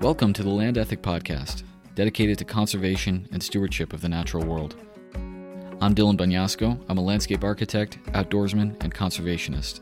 Welcome 0.00 0.32
to 0.32 0.42
the 0.42 0.48
Land 0.48 0.78
Ethic 0.78 1.02
Podcast, 1.02 1.62
dedicated 1.94 2.38
to 2.38 2.44
conservation 2.46 3.28
and 3.32 3.42
stewardship 3.42 3.92
of 3.92 4.00
the 4.00 4.08
natural 4.08 4.42
world. 4.42 4.74
I'm 5.82 5.94
Dylan 5.94 6.16
Banyasco. 6.16 6.82
I'm 6.88 6.96
a 6.96 7.02
landscape 7.02 7.44
architect, 7.44 7.98
outdoorsman, 8.12 8.82
and 8.82 8.94
conservationist. 8.94 9.80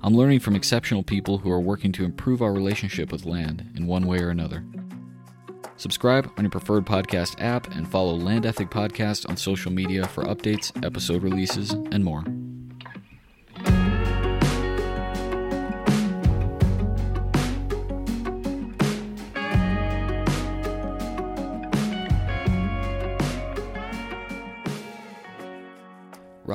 I'm 0.00 0.16
learning 0.16 0.40
from 0.40 0.56
exceptional 0.56 1.02
people 1.02 1.36
who 1.36 1.50
are 1.50 1.60
working 1.60 1.92
to 1.92 2.04
improve 2.06 2.40
our 2.40 2.54
relationship 2.54 3.12
with 3.12 3.26
land 3.26 3.70
in 3.76 3.86
one 3.86 4.06
way 4.06 4.20
or 4.20 4.30
another. 4.30 4.64
Subscribe 5.76 6.32
on 6.38 6.44
your 6.44 6.50
preferred 6.50 6.86
podcast 6.86 7.38
app 7.38 7.76
and 7.76 7.86
follow 7.86 8.14
Land 8.14 8.46
Ethic 8.46 8.70
Podcast 8.70 9.28
on 9.28 9.36
social 9.36 9.70
media 9.70 10.08
for 10.08 10.24
updates, 10.24 10.72
episode 10.82 11.22
releases, 11.22 11.72
and 11.72 12.02
more. 12.02 12.24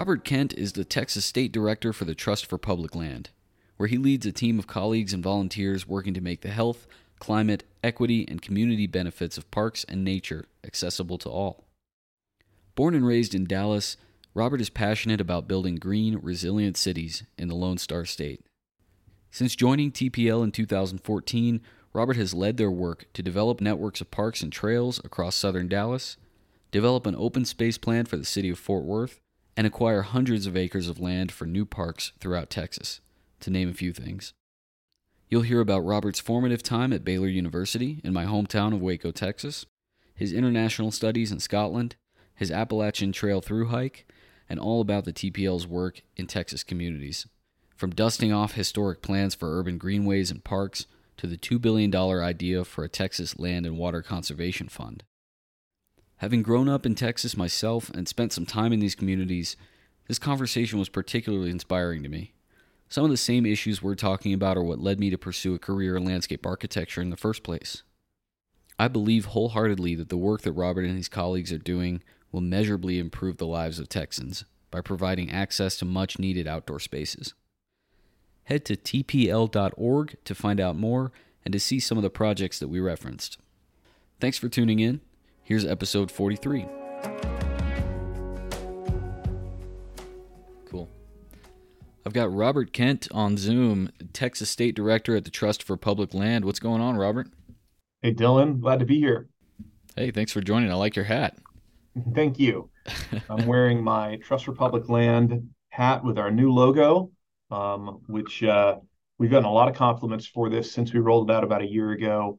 Robert 0.08 0.24
Kent 0.24 0.54
is 0.54 0.72
the 0.72 0.86
Texas 0.86 1.26
State 1.26 1.52
Director 1.52 1.92
for 1.92 2.06
the 2.06 2.16
Trust 2.16 2.46
for 2.46 2.58
Public 2.58 2.96
Land, 2.96 3.30
where 3.76 3.90
he 3.90 3.98
leads 3.98 4.26
a 4.26 4.32
team 4.32 4.58
of 4.58 4.66
colleagues 4.66 5.12
and 5.12 5.22
volunteers 5.22 5.86
working 5.86 6.14
to 6.14 6.22
make 6.22 6.40
the 6.40 6.50
health, 6.50 6.88
climate, 7.20 7.66
equity, 7.84 8.26
and 8.30 8.42
community 8.42 8.88
benefits 8.88 9.38
of 9.38 9.52
parks 9.52 9.84
and 9.90 10.06
nature 10.06 10.46
accessible 10.64 11.18
to 11.18 11.30
all. 11.30 11.66
Born 12.74 12.96
and 12.96 13.06
raised 13.06 13.36
in 13.36 13.44
Dallas, 13.44 13.98
Robert 14.34 14.62
is 14.62 14.70
passionate 14.70 15.20
about 15.20 15.46
building 15.46 15.76
green, 15.76 16.18
resilient 16.22 16.78
cities 16.78 17.24
in 17.38 17.50
the 17.50 17.56
Lone 17.56 17.78
Star 17.78 18.06
State. 18.06 18.46
Since 19.30 19.58
joining 19.58 19.92
TPL 19.92 20.42
in 20.42 20.54
2014, 20.54 21.60
Robert 21.92 22.16
has 22.16 22.34
led 22.34 22.56
their 22.56 22.72
work 22.72 23.08
to 23.12 23.22
develop 23.22 23.60
networks 23.60 24.00
of 24.00 24.10
parks 24.10 24.42
and 24.42 24.54
trails 24.54 25.02
across 25.04 25.36
southern 25.36 25.68
Dallas, 25.68 26.16
develop 26.72 27.06
an 27.06 27.16
open 27.18 27.44
space 27.44 27.78
plan 27.78 28.06
for 28.06 28.16
the 28.16 28.24
city 28.24 28.50
of 28.50 28.58
Fort 28.58 28.86
Worth, 28.86 29.20
and 29.58 29.66
acquire 29.66 30.04
hundreds 30.04 30.46
of 30.46 30.56
acres 30.56 30.88
of 30.88 31.00
land 31.00 31.32
for 31.32 31.46
new 31.46 31.66
parks 31.66 32.14
throughout 32.20 32.52
Texas, 32.52 33.02
to 33.40 33.50
name 33.50 33.70
a 33.70 33.74
few 33.74 33.92
things. 33.92 34.34
You'll 35.30 35.42
hear 35.42 35.60
about 35.60 35.84
Robert's 35.84 36.20
formative 36.20 36.62
time 36.62 36.94
at 36.94 37.04
Baylor 37.04 37.28
University 37.28 38.00
in 38.04 38.14
my 38.14 38.26
hometown 38.26 38.74
of 38.74 38.82
Waco, 38.82 39.12
Texas, 39.12 39.66
his 40.14 40.32
international 40.32 40.92
studies 40.92 41.32
in 41.32 41.40
Scotland, 41.40 41.96
his 42.36 42.52
Appalachian 42.52 43.12
Trail 43.12 43.42
through 43.42 43.68
hike, 43.68 44.06
and 44.48 44.60
all 44.60 44.80
about 44.80 45.06
the 45.06 45.12
TPL's 45.12 45.68
work 45.68 46.02
in 46.16 46.28
Texas 46.28 46.64
communities. 46.64 47.28
From 47.76 47.90
dusting 47.90 48.32
off 48.32 48.54
historic 48.54 49.02
plans 49.02 49.36
for 49.36 49.60
urban 49.60 49.78
greenways 49.78 50.32
and 50.32 50.44
parks 50.44 50.86
to 51.18 51.28
the 51.28 51.38
$2 51.38 51.60
billion 51.60 51.94
idea 51.96 52.64
for 52.64 52.84
a 52.84 52.90
Texas 52.90 53.38
Land 53.40 53.66
and 53.66 53.78
Water 53.78 54.04
Conservation 54.04 54.70
Fund. 54.70 55.04
Having 56.18 56.44
grown 56.44 56.68
up 56.68 56.86
in 56.86 56.96
Texas 56.96 57.38
myself 57.38 57.90
and 57.92 58.08
spent 58.08 58.34
some 58.34 58.46
time 58.46 58.74
in 58.74 58.80
these 58.80 58.96
communities, 58.96 59.56
this 60.08 60.18
conversation 60.18 60.80
was 60.80 60.90
particularly 60.90 61.52
inspiring 61.52 62.02
to 62.04 62.10
me. 62.10 62.34
Some 62.90 63.04
of 63.04 63.12
the 63.12 63.18
same 63.18 63.46
issues 63.46 63.84
we're 63.84 63.96
talking 63.96 64.34
about 64.34 64.58
are 64.58 64.64
what 64.64 64.80
led 64.80 65.00
me 65.00 65.10
to 65.10 65.18
pursue 65.18 65.54
a 65.54 65.60
career 65.60 65.96
in 65.96 66.06
landscape 66.06 66.46
architecture 66.46 67.02
in 67.02 67.10
the 67.12 67.18
first 67.18 67.44
place. 67.44 67.84
I 68.80 68.88
believe 68.88 69.26
wholeheartedly 69.26 69.96
that 69.96 70.10
the 70.10 70.18
work 70.18 70.42
that 70.42 70.54
Robert 70.54 70.86
and 70.86 70.98
his 70.98 71.10
colleagues 71.10 71.52
are 71.52 71.58
doing 71.58 72.02
will 72.32 72.42
measurably 72.42 72.98
improve 72.98 73.38
the 73.38 73.48
lives 73.48 73.80
of 73.80 73.90
Texans 73.90 74.46
by 74.72 74.82
providing 74.82 75.32
access 75.32 75.78
to 75.78 75.86
much 75.86 76.20
needed 76.20 76.48
outdoor 76.48 76.80
spaces. 76.80 77.34
Head 78.46 78.66
to 78.66 78.76
tpl.org 78.76 80.18
to 80.24 80.36
find 80.36 80.60
out 80.60 80.76
more 80.76 81.12
and 81.44 81.52
to 81.52 81.60
see 81.60 81.80
some 81.80 81.98
of 81.98 82.02
the 82.02 82.10
projects 82.10 82.60
that 82.60 82.68
we 82.70 82.80
referenced. 82.80 83.38
Thanks 84.20 84.38
for 84.38 84.50
tuning 84.50 84.80
in. 84.80 85.02
Here's 85.48 85.66
episode 85.66 86.12
43. 86.12 86.66
Cool. 90.66 90.90
I've 92.06 92.12
got 92.12 92.34
Robert 92.34 92.74
Kent 92.74 93.08
on 93.14 93.38
Zoom, 93.38 93.94
Texas 94.12 94.50
State 94.50 94.76
Director 94.76 95.16
at 95.16 95.24
the 95.24 95.32
Trust 95.32 95.64
for 95.64 95.78
Public 95.78 96.14
Land. 96.14 96.44
What's 96.44 96.60
going 96.60 96.82
on, 96.82 96.98
Robert? 96.98 97.30
Hey, 98.02 98.14
Dylan. 98.14 98.60
Glad 98.60 98.82
to 98.82 98.86
be 98.86 99.00
here. 99.00 99.30
Hey, 99.96 100.12
thanks 100.12 100.34
for 100.34 100.42
joining. 100.42 100.70
I 100.70 100.74
like 100.74 100.98
your 100.98 101.06
hat. 101.06 101.38
Thank 102.14 102.40
you. 102.40 102.70
I'm 103.30 103.48
wearing 103.48 103.82
my 103.82 104.18
Trust 104.18 104.44
for 104.44 104.52
Public 104.52 104.90
Land 104.90 105.48
hat 105.70 106.04
with 106.04 106.18
our 106.18 106.30
new 106.30 106.52
logo, 106.52 107.10
um, 107.52 108.02
which 108.08 108.44
uh, 108.44 108.76
we've 109.18 109.32
gotten 109.32 109.46
a 109.46 109.54
lot 109.54 109.70
of 109.70 109.76
compliments 109.76 110.28
for 110.28 110.50
this 110.50 110.74
since 110.74 110.92
we 110.92 111.00
rolled 111.00 111.30
it 111.30 111.34
out 111.34 111.46
about 111.46 111.62
a 111.62 111.72
year 111.72 111.92
ago. 111.92 112.38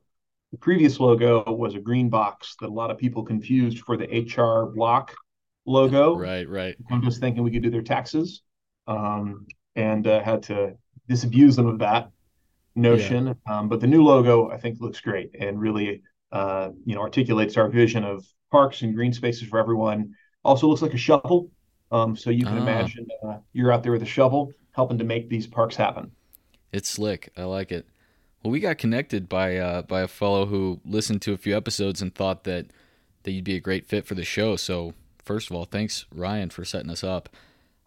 The 0.53 0.59
previous 0.59 0.98
logo 0.98 1.44
was 1.53 1.75
a 1.75 1.78
green 1.78 2.09
box 2.09 2.56
that 2.60 2.69
a 2.69 2.72
lot 2.72 2.91
of 2.91 2.97
people 2.97 3.22
confused 3.22 3.81
for 3.81 3.97
the 3.97 4.06
HR 4.06 4.72
block 4.75 5.14
logo. 5.66 6.16
Right, 6.16 6.48
right. 6.48 6.75
I'm 6.91 7.03
just 7.03 7.20
thinking 7.20 7.42
we 7.42 7.50
could 7.50 7.62
do 7.62 7.70
their 7.70 7.82
taxes, 7.82 8.42
um, 8.87 9.47
and 9.76 10.06
uh, 10.06 10.22
had 10.22 10.42
to 10.44 10.75
disabuse 11.06 11.56
them 11.56 11.66
of 11.66 11.78
that 11.81 12.10
notion. 12.75 13.26
Yeah. 13.26 13.58
Um, 13.58 13.69
but 13.69 13.81
the 13.81 13.87
new 13.87 14.03
logo, 14.03 14.50
I 14.50 14.56
think, 14.56 14.81
looks 14.81 15.00
great 15.00 15.34
and 15.38 15.60
really, 15.60 16.03
uh, 16.32 16.70
you 16.87 16.94
know, 16.94 17.03
articulates 17.03 17.56
our 17.56 17.69
vision 17.69 18.04
of 18.04 18.25
parks 18.50 18.82
and 18.82 18.94
green 18.94 19.12
spaces 19.12 19.48
for 19.48 19.58
everyone. 19.58 20.14
Also 20.44 20.66
looks 20.66 20.81
like 20.81 20.94
a 20.94 20.98
shovel, 20.98 21.50
um, 21.92 22.16
so 22.16 22.31
you 22.31 22.44
can 22.44 22.56
ah. 22.56 22.62
imagine 22.62 23.06
uh, 23.26 23.37
you're 23.53 23.72
out 23.72 23.82
there 23.82 23.92
with 23.92 24.03
a 24.03 24.06
shovel 24.06 24.50
helping 24.72 24.97
to 24.97 25.04
make 25.04 25.28
these 25.28 25.47
parks 25.47 25.76
happen. 25.76 26.10
It's 26.72 26.88
slick. 26.88 27.31
I 27.37 27.44
like 27.44 27.72
it. 27.72 27.87
Well, 28.43 28.53
we 28.53 28.60
got 28.60 28.78
connected 28.78 29.28
by 29.28 29.56
uh, 29.56 29.82
by 29.82 30.03
a 30.03 30.09
fellow 30.09 30.47
who 30.47 30.81
listened 30.84 31.22
to 31.22 31.32
a 31.32 31.38
few 31.38 31.56
episodes 31.56 32.00
and 32.00 32.15
thought 32.15 32.44
that 32.44 32.66
that 33.25 33.32
you'd 33.32 33.44
be 33.44 33.56
a 33.56 33.60
great 33.60 33.87
fit 33.87 34.06
for 34.06 34.15
the 34.15 34.25
show. 34.25 34.56
So 34.56 34.94
first 35.25 35.50
of 35.50 35.56
all, 35.56 35.65
thanks 35.65 36.06
Ryan 36.12 36.50
for 36.50 36.65
setting 36.65 36.91
us 36.91 37.03
up. 37.03 37.28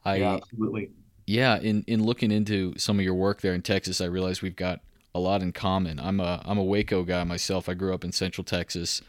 I 0.03 0.17
yeah, 0.17 0.33
absolutely. 0.35 0.91
Yeah, 1.25 1.57
in 1.59 1.83
in 1.87 2.03
looking 2.03 2.31
into 2.31 2.73
some 2.77 2.99
of 2.99 3.05
your 3.05 3.13
work 3.15 3.41
there 3.41 3.53
in 3.53 3.61
Texas, 3.61 4.01
I 4.01 4.05
realized 4.05 4.41
we've 4.41 4.55
got 4.55 4.81
a 5.13 5.19
lot 5.19 5.41
in 5.41 5.51
common. 5.51 5.99
I'm 5.99 6.19
a 6.19 6.41
I'm 6.45 6.57
a 6.57 6.63
Waco 6.63 7.03
guy 7.03 7.23
myself. 7.23 7.69
I 7.69 7.73
grew 7.73 7.93
up 7.93 8.03
in 8.03 8.11
Central 8.11 8.43
Texas 8.43 9.01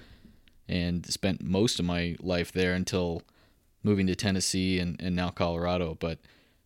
and 0.69 1.05
spent 1.07 1.43
most 1.43 1.79
of 1.79 1.85
my 1.85 2.17
life 2.21 2.53
there 2.53 2.75
until 2.75 3.23
moving 3.83 4.07
to 4.07 4.15
Tennessee 4.15 4.79
and, 4.79 5.01
and 5.01 5.17
now 5.17 5.31
Colorado. 5.31 5.97
But 5.99 6.19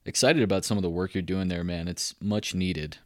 excited 0.05 0.43
about 0.43 0.65
some 0.65 0.77
of 0.77 0.83
the 0.83 0.91
work 0.91 1.15
you're 1.15 1.23
doing 1.23 1.49
there, 1.49 1.65
man. 1.65 1.89
It's 1.89 2.15
much 2.21 2.55
needed. 2.55 2.99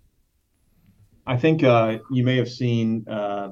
I 1.26 1.36
think 1.36 1.62
uh, 1.62 1.98
you 2.10 2.25
may 2.25 2.36
have 2.36 2.50
seen 2.50 3.06
uh, 3.08 3.50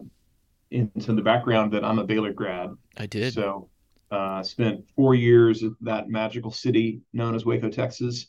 into 0.70 1.12
the 1.12 1.22
background 1.22 1.72
that 1.72 1.84
I'm 1.84 1.98
a 1.98 2.04
Baylor 2.04 2.32
grad. 2.32 2.70
I 2.96 3.06
did. 3.06 3.32
So 3.32 3.68
uh, 4.10 4.42
spent 4.42 4.88
four 4.96 5.14
years 5.14 5.62
at 5.62 5.72
that 5.82 6.08
magical 6.08 6.50
city 6.50 7.00
known 7.12 7.34
as 7.34 7.44
Waco, 7.44 7.68
Texas, 7.68 8.26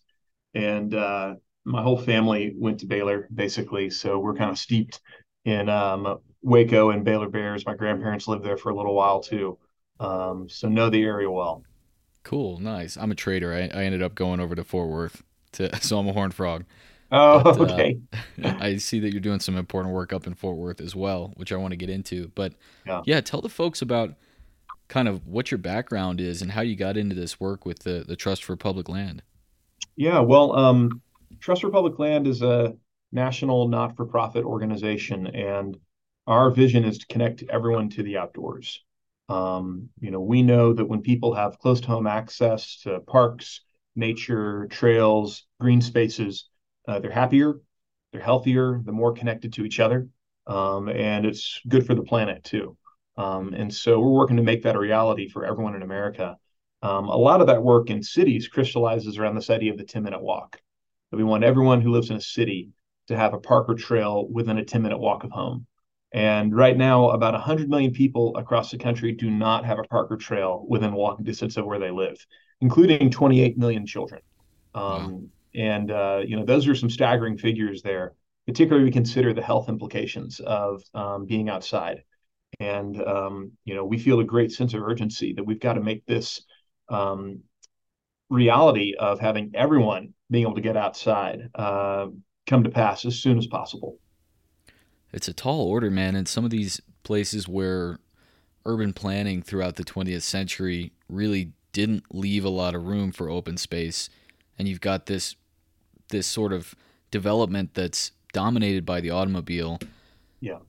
and 0.54 0.94
uh, 0.94 1.36
my 1.66 1.82
whole 1.82 1.98
family 1.98 2.54
went 2.58 2.80
to 2.80 2.86
Baylor 2.86 3.28
basically. 3.34 3.90
So 3.90 4.20
we're 4.20 4.36
kind 4.36 4.52
of 4.52 4.58
steeped 4.58 5.00
in 5.46 5.70
um, 5.70 6.20
Waco 6.42 6.92
and 6.92 7.04
Baylor 7.04 7.30
Bears. 7.30 7.66
My 7.66 7.76
grandparents 7.76 8.28
lived 8.28 8.44
there 8.44 8.58
for 8.58 8.70
a 8.70 8.76
little 8.76 8.96
while 8.96 9.22
too, 9.22 9.58
um, 10.00 10.48
so 10.50 10.68
know 10.70 10.90
the 10.90 11.04
area 11.04 11.30
well. 11.30 11.64
Cool, 12.24 12.60
nice. 12.60 12.98
I'm 12.98 13.12
a 13.12 13.16
trader. 13.16 13.54
I, 13.54 13.62
I 13.62 13.84
ended 13.84 14.02
up 14.02 14.16
going 14.16 14.40
over 14.40 14.56
to 14.56 14.64
Fort 14.64 14.90
Worth 14.90 15.24
to, 15.54 15.76
so 15.82 16.00
I'm 16.00 16.08
a 16.08 16.14
Horn 16.14 16.32
Frog. 16.32 16.66
Oh, 17.12 17.44
but, 17.44 17.60
uh, 17.60 17.64
okay. 17.64 18.00
Uh, 18.44 18.54
I 18.60 18.78
see 18.78 19.00
that 19.00 19.12
you're 19.12 19.22
doing 19.22 19.40
some 19.40 19.58
important 19.58 19.94
work 19.94 20.14
up 20.14 20.28
in 20.28 20.34
Fort 20.36 20.58
Worth 20.58 20.82
as 20.82 20.96
well, 20.96 21.34
which 21.36 21.52
I 21.52 21.58
want 21.58 21.72
to 21.72 21.78
get 21.78 21.90
into. 21.90 22.32
But 22.36 22.54
yeah. 22.86 23.02
yeah, 23.06 23.22
tell 23.22 23.42
the 23.42 23.50
folks 23.50 23.82
about 23.82 24.16
kind 24.88 25.08
of 25.08 25.26
what 25.28 25.52
your 25.52 25.58
background 25.58 26.20
is 26.20 26.42
and 26.42 26.52
how 26.52 26.62
you 26.62 26.76
got 26.76 26.98
into 26.98 27.16
this 27.16 27.40
work 27.40 27.66
with 27.66 27.80
the 27.80 28.04
the 28.08 28.16
Trust 28.16 28.44
for 28.44 28.56
Public 28.56 28.90
Land. 28.90 29.24
Yeah, 29.96 30.20
well, 30.20 30.56
um, 30.56 31.02
Trust 31.40 31.62
for 31.62 31.70
Public 31.70 32.00
Land 32.00 32.28
is 32.28 32.42
a 32.42 32.76
national 33.12 33.68
not-for-profit 33.68 34.46
organization, 34.46 35.28
and 35.28 35.78
our 36.28 36.52
vision 36.52 36.86
is 36.86 37.00
to 37.00 37.08
connect 37.08 37.44
everyone 37.50 37.90
to 37.90 38.04
the 38.04 38.18
outdoors. 38.18 38.84
Um, 39.30 39.90
you 40.00 40.12
know, 40.12 40.22
we 40.22 40.42
know 40.42 40.74
that 40.74 40.86
when 40.86 41.02
people 41.02 41.34
have 41.34 41.60
close 41.60 41.82
to 41.82 41.88
home 41.88 42.08
access 42.08 42.82
to 42.82 43.00
parks, 43.02 43.62
nature, 43.96 44.68
trails, 44.70 45.46
green 45.60 45.82
spaces, 45.82 46.50
uh, 46.90 47.00
they're 47.00 47.12
happier, 47.12 47.62
they're 48.12 48.22
healthier, 48.22 48.82
they're 48.84 48.94
more 48.94 49.14
connected 49.14 49.54
to 49.54 49.64
each 49.64 49.80
other, 49.80 50.08
um, 50.48 50.90
and 50.90 51.24
it's 51.24 51.62
good 51.68 51.86
for 51.86 51.94
the 51.94 52.02
planet 52.02 52.44
too. 52.44 52.76
Um, 53.16 53.54
and 53.54 53.72
so 53.72 54.00
we're 54.00 54.10
working 54.10 54.38
to 54.38 54.44
make 54.44 54.64
that 54.64 54.76
a 54.76 54.80
reality 54.80 55.30
for 55.30 55.46
everyone 55.46 55.76
in 55.76 55.84
America. 55.84 56.38
Um, 56.82 57.10
a 57.10 57.16
lot 57.16 57.42
of 57.42 57.48
that 57.48 57.62
work 57.62 57.92
in 57.92 58.02
cities 58.02 58.48
crystallizes 58.48 59.20
around 59.20 59.36
this 59.36 59.52
idea 59.52 59.72
of 59.72 59.78
the 59.78 59.84
10 59.84 60.02
minute 60.02 60.22
walk. 60.22 60.60
That 61.12 61.18
we 61.18 61.24
want 61.24 61.44
everyone 61.44 61.82
who 61.82 61.92
lives 61.92 62.10
in 62.10 62.16
a 62.16 62.22
city 62.22 62.70
to 63.08 63.18
have 63.18 63.34
a 63.34 63.40
park 63.40 63.70
or 63.70 63.76
trail 63.76 64.28
within 64.28 64.58
a 64.58 64.66
10 64.66 64.82
minute 64.82 64.98
walk 64.98 65.24
of 65.24 65.32
home. 65.32 65.68
And 66.12 66.56
right 66.56 66.76
now, 66.76 67.10
about 67.12 67.34
100 67.34 67.70
million 67.70 67.92
people 67.92 68.36
across 68.36 68.72
the 68.72 68.80
country 68.80 69.12
do 69.12 69.30
not 69.30 69.64
have 69.66 69.78
a 69.78 69.84
park 69.84 70.12
or 70.12 70.18
trail 70.18 70.66
within 70.68 70.94
walking 70.94 71.26
distance 71.26 71.56
of 71.58 71.66
where 71.66 71.78
they 71.78 71.92
live, 71.92 72.26
including 72.62 73.12
28 73.12 73.60
million 73.60 73.86
children. 73.86 74.22
Um. 74.74 75.30
And 75.56 75.92
uh, 75.92 76.22
you 76.26 76.36
know, 76.36 76.46
those 76.46 76.68
are 76.68 76.76
some 76.76 76.90
staggering 76.90 77.38
figures 77.38 77.82
there. 77.82 78.14
particularly 78.48 78.86
we 78.86 78.92
consider 78.92 79.34
the 79.34 79.42
health 79.42 79.70
implications 79.70 80.40
of 80.42 80.84
um, 80.94 81.26
being 81.26 81.50
outside. 81.50 82.04
And 82.60 83.02
um, 83.04 83.54
you 83.66 83.76
know, 83.76 83.86
we 83.86 84.00
feel 84.00 84.20
a 84.20 84.26
great 84.26 84.52
sense 84.52 84.74
of 84.74 84.84
urgency 84.84 85.34
that 85.34 85.44
we've 85.46 85.60
got 85.60 85.74
to 85.74 85.82
make 85.82 86.06
this 86.06 86.42
um, 86.90 87.42
reality 88.30 88.96
of 89.00 89.20
having 89.20 89.52
everyone 89.56 90.14
being 90.32 90.44
able 90.44 90.56
to 90.56 90.62
get 90.62 90.78
outside 90.78 91.50
uh, 91.56 92.08
come 92.48 92.64
to 92.64 92.70
pass 92.70 93.06
as 93.06 93.18
soon 93.20 93.38
as 93.38 93.48
possible. 93.48 94.00
It's 95.12 95.28
a 95.28 95.34
tall 95.34 95.62
order, 95.62 95.90
man. 95.90 96.16
And 96.16 96.28
some 96.28 96.46
of 96.46 96.52
these 96.52 96.82
places 97.04 97.48
where 97.48 98.00
urban 98.66 98.94
planning 98.94 99.42
throughout 99.42 99.76
the 99.76 99.86
20th 99.86 100.24
century 100.24 100.94
really 101.10 101.54
didn't 101.74 102.04
leave 102.14 102.46
a 102.46 102.50
lot 102.50 102.76
of 102.76 102.86
room 102.88 103.12
for 103.12 103.30
open 103.30 103.58
space, 103.58 104.10
and 104.60 104.68
you've 104.68 104.82
got 104.82 105.08
this 105.08 105.36
this 106.10 106.28
sort 106.28 106.54
of 106.54 106.76
development 107.10 107.74
that's 107.74 108.12
dominated 108.34 108.86
by 108.86 109.02
the 109.02 109.10
automobile. 109.10 109.80
Yeah. 110.42 110.60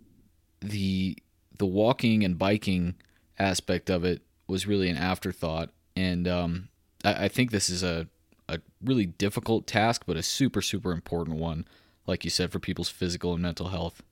The 0.61 1.19
the 1.59 1.67
walking 1.67 2.25
and 2.25 2.39
biking 2.39 2.95
aspect 3.39 3.91
of 3.91 4.05
it 4.05 4.23
was 4.47 4.67
really 4.67 4.89
an 4.89 4.97
afterthought, 4.97 5.71
and 5.97 6.27
um, 6.27 6.69
I, 7.05 7.25
I 7.25 7.29
think 7.29 7.51
this 7.51 7.69
is 7.69 7.83
a 7.83 8.07
a 8.49 8.61
really 8.83 9.07
difficult 9.07 9.67
task, 9.67 10.05
but 10.07 10.17
a 10.17 10.23
super 10.23 10.63
super 10.63 10.93
important 10.93 11.39
one, 11.39 11.67
like 12.07 12.25
you 12.25 12.31
said, 12.31 12.53
for 12.53 12.59
people's 12.59 12.89
physical 12.89 13.35
and 13.35 13.43
mental 13.43 13.69
health. 13.69 14.03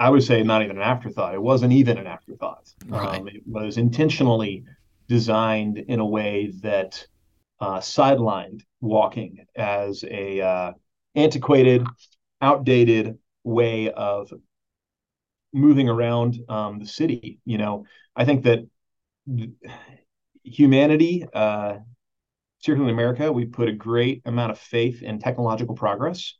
I 0.00 0.10
would 0.10 0.22
say 0.22 0.42
not 0.44 0.62
even 0.62 0.76
an 0.76 0.82
afterthought. 0.82 1.34
It 1.34 1.42
wasn't 1.42 1.72
even 1.72 1.98
an 1.98 2.06
afterthought. 2.06 2.72
Right. 2.86 3.18
Um, 3.18 3.26
it 3.26 3.42
was 3.46 3.78
intentionally 3.78 4.64
designed 5.08 5.78
in 5.78 5.98
a 5.98 6.06
way 6.06 6.52
that 6.62 7.04
uh, 7.60 7.78
sidelined 7.78 8.62
walking 8.80 9.46
as 9.56 10.04
a 10.04 10.40
uh, 10.40 10.72
antiquated, 11.14 11.86
outdated 12.40 13.18
way 13.44 13.90
of 13.90 14.32
moving 15.52 15.88
around 15.88 16.38
um, 16.48 16.78
the 16.78 16.86
city. 16.86 17.40
You 17.44 17.58
know, 17.58 17.84
I 18.14 18.24
think 18.24 18.44
that 18.44 18.66
humanity, 20.44 21.26
uh, 21.32 21.78
certainly 22.60 22.90
in 22.90 22.94
America, 22.94 23.32
we 23.32 23.44
put 23.44 23.68
a 23.68 23.72
great 23.72 24.22
amount 24.24 24.52
of 24.52 24.58
faith 24.58 25.02
in 25.02 25.18
technological 25.18 25.74
progress. 25.74 26.34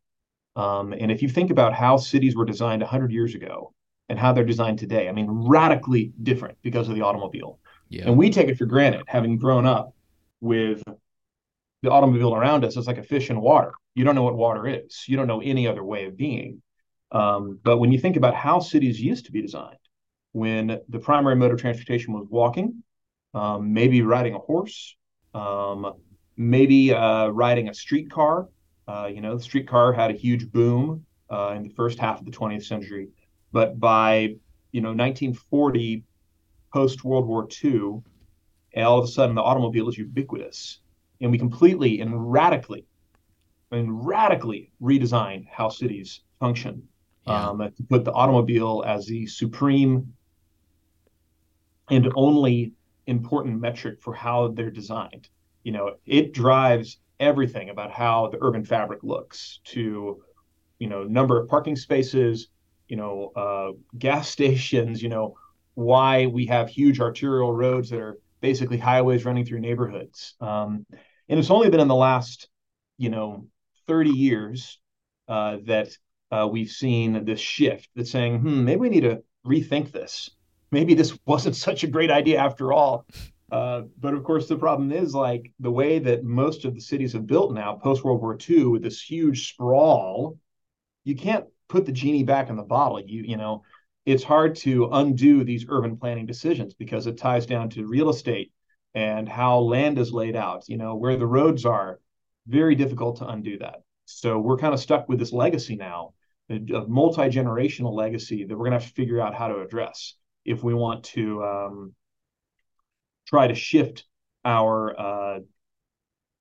Um, 0.57 0.93
and 0.93 1.11
if 1.11 1.23
you 1.23 1.29
think 1.29 1.51
about 1.51 1.73
how 1.73 1.97
cities 1.97 2.35
were 2.35 2.45
designed 2.45 2.83
100 2.83 3.13
years 3.13 3.35
ago 3.35 3.73
and 4.09 4.19
how 4.19 4.33
they're 4.33 4.45
designed 4.45 4.79
today, 4.79 5.09
I 5.09 5.13
mean, 5.13 5.29
radically 5.29 6.13
different 6.23 6.59
because 6.63 6.89
of 6.89 6.95
the 6.95 7.03
automobile. 7.03 7.61
Yeah. 7.89 8.07
And 8.07 8.17
we 8.17 8.31
take 8.31 8.49
it 8.49 8.59
for 8.59 8.67
granted, 8.67 9.03
having 9.07 9.39
grown 9.39 9.67
up 9.67 9.95
with 10.41 10.83
the 11.83 11.91
automobile 11.91 12.35
around 12.35 12.65
us. 12.65 12.77
It's 12.77 12.87
like 12.87 12.99
a 12.99 13.03
fish 13.03 13.31
in 13.31 13.41
water. 13.41 13.73
You 13.95 14.05
don't 14.05 14.15
know 14.15 14.23
what 14.23 14.37
water 14.37 14.67
is. 14.67 15.05
You 15.07 15.17
don't 15.17 15.27
know 15.27 15.41
any 15.41 15.67
other 15.67 15.85
way 15.85 16.07
of 16.07 16.17
being. 16.17 16.63
Um, 17.11 17.59
but 17.63 17.79
when 17.79 17.93
you 17.93 17.99
think 17.99 18.17
about 18.17 18.35
how 18.35 18.61
cities 18.61 19.01
used 19.01 19.27
to 19.27 19.33
be 19.33 19.43
designed, 19.43 19.79
when 20.33 20.81
the 20.89 20.99
primary 20.99 21.37
mode 21.37 21.53
of 21.53 21.61
transportation 21.61 22.13
was 22.13 22.27
walking, 22.29 22.83
um, 23.35 23.73
maybe 23.73 24.03
riding 24.03 24.35
a 24.35 24.39
horse, 24.39 24.97
um, 25.35 25.95
maybe 26.37 26.93
uh, 26.93 27.29
riding 27.29 27.69
a 27.69 27.75
streetcar. 27.75 28.49
Uh, 28.87 29.09
you 29.13 29.21
know, 29.21 29.37
the 29.37 29.43
streetcar 29.43 29.93
had 29.93 30.11
a 30.11 30.15
huge 30.15 30.51
boom 30.51 31.05
uh, 31.31 31.55
in 31.57 31.63
the 31.63 31.75
first 31.75 31.99
half 31.99 32.19
of 32.19 32.25
the 32.25 32.31
20th 32.31 32.65
century, 32.65 33.09
but 33.53 33.79
by 33.79 34.35
you 34.73 34.81
know 34.81 34.91
1940, 34.91 36.05
post 36.73 37.05
World 37.05 37.27
War 37.27 37.49
II, 37.63 38.03
all 38.77 38.99
of 38.99 39.05
a 39.05 39.09
sudden 39.09 39.35
the 39.35 39.43
automobile 39.43 39.89
is 39.89 39.99
ubiquitous, 39.99 40.81
and 41.21 41.31
we 41.31 41.39
completely 41.39 42.01
and 42.01 42.33
radically, 42.33 42.85
and 43.71 44.07
radically 44.07 44.73
redesigned 44.81 45.47
how 45.51 45.69
cities 45.69 46.21
function. 46.41 46.83
Yeah. 47.27 47.49
Um, 47.49 47.59
to 47.59 47.83
put 47.91 48.07
the 48.07 48.13
automobile 48.13 48.83
as 48.87 49.05
the 49.07 49.27
supreme 49.27 50.15
and 51.91 52.11
only 52.17 52.73
important 53.07 53.61
metric 53.61 54.01
for 54.01 54.15
how 54.15 54.49
they're 54.49 54.71
designed. 54.71 55.29
You 55.63 55.73
know, 55.73 55.95
it 56.07 56.33
drives 56.33 56.99
everything 57.21 57.71
about 57.71 57.91
how 57.91 58.29
the 58.29 58.39
urban 58.41 58.65
fabric 58.65 59.01
looks 59.03 59.61
to, 59.65 60.23
you 60.79 60.87
know, 60.87 61.05
number 61.05 61.41
of 61.41 61.49
parking 61.49 61.77
spaces, 61.77 62.49
you 62.89 62.97
know, 62.97 63.33
uh, 63.35 63.73
gas 63.99 64.29
stations, 64.37 65.03
you 65.03 65.09
know, 65.09 65.35
why 65.75 66.27
we 66.27 66.47
have 66.47 66.69
huge 66.69 67.01
arterial 67.01 67.53
roads 67.53 67.91
that 67.91 68.01
are 68.01 68.19
basically 68.41 68.79
highways 68.79 69.25
running 69.25 69.45
through 69.45 69.61
neighborhoods. 69.61 70.35
Um, 70.41 70.87
and 71.29 71.39
it's 71.39 71.51
only 71.51 71.71
been 71.71 71.81
in 71.81 71.89
the 71.89 71.95
last, 71.95 72.49
you 72.97 73.11
know, 73.11 73.47
30 73.87 74.11
years 74.11 74.79
uh, 75.29 75.59
that 75.67 75.91
uh, 76.31 76.49
we've 76.51 76.71
seen 76.71 77.25
this 77.25 77.41
shift 77.41 77.89
that's 77.95 78.11
saying, 78.11 78.41
hmm, 78.41 78.65
maybe 78.65 78.81
we 78.81 78.89
need 78.89 79.03
to 79.03 79.23
rethink 79.47 79.93
this. 79.93 80.31
Maybe 80.71 80.95
this 80.95 81.19
wasn't 81.27 81.57
such 81.57 81.85
a 81.85 81.89
great 81.89 82.11
idea 82.11 82.39
after 82.39 82.73
all. 82.73 83.07
Uh, 83.51 83.83
but 83.99 84.13
of 84.15 84.25
course, 84.25 84.47
the 84.47 84.57
problem 84.57 84.93
is 84.93 85.15
like 85.15 85.53
the 85.59 85.71
way 85.71 85.99
that 85.99 86.23
most 86.23 86.65
of 86.65 86.75
the 86.75 86.81
cities 86.81 87.15
have 87.15 87.27
built 87.27 87.55
now, 87.55 87.77
post 87.77 88.05
World 88.05 88.21
War 88.21 88.37
II, 88.49 88.65
with 88.65 88.83
this 88.83 89.01
huge 89.01 89.51
sprawl, 89.51 90.39
you 91.05 91.17
can't 91.17 91.47
put 91.69 91.87
the 91.87 91.93
genie 91.93 92.25
back 92.25 92.51
in 92.51 92.57
the 92.57 92.63
bottle. 92.63 93.01
You 93.01 93.23
you 93.23 93.37
know, 93.39 93.63
it's 94.05 94.23
hard 94.23 94.55
to 94.57 94.91
undo 94.93 95.45
these 95.45 95.65
urban 95.69 95.97
planning 95.97 96.27
decisions 96.27 96.75
because 96.75 97.07
it 97.07 97.17
ties 97.17 97.47
down 97.47 97.71
to 97.71 97.87
real 97.87 98.11
estate 98.11 98.53
and 98.99 99.29
how 99.29 99.61
land 99.61 99.97
is 99.97 100.13
laid 100.13 100.35
out. 100.35 100.69
You 100.69 100.77
know, 100.77 100.97
where 100.97 101.17
the 101.17 101.27
roads 101.27 101.65
are, 101.65 102.01
very 102.49 102.75
difficult 102.75 103.19
to 103.19 103.29
undo 103.29 103.59
that. 103.59 103.83
So 104.07 104.39
we're 104.41 104.57
kind 104.57 104.75
of 104.75 104.81
stuck 104.81 105.09
with 105.09 105.21
this 105.21 105.33
legacy 105.33 105.77
now, 105.77 106.15
a 106.51 106.59
multi 106.89 107.29
generational 107.29 107.93
legacy 107.93 108.45
that 108.45 108.57
we're 108.57 108.65
going 108.65 108.73
to 108.73 108.79
have 108.79 108.89
to 108.89 108.95
figure 108.95 109.21
out 109.21 109.35
how 109.35 109.49
to 109.49 109.61
address 109.61 110.15
if 110.45 110.65
we 110.65 110.75
want 110.75 111.05
to 111.05 111.45
um, 111.45 111.95
try 113.29 113.47
to 113.47 113.55
shift 113.55 114.05
our 114.45 114.99
uh, 114.99 115.39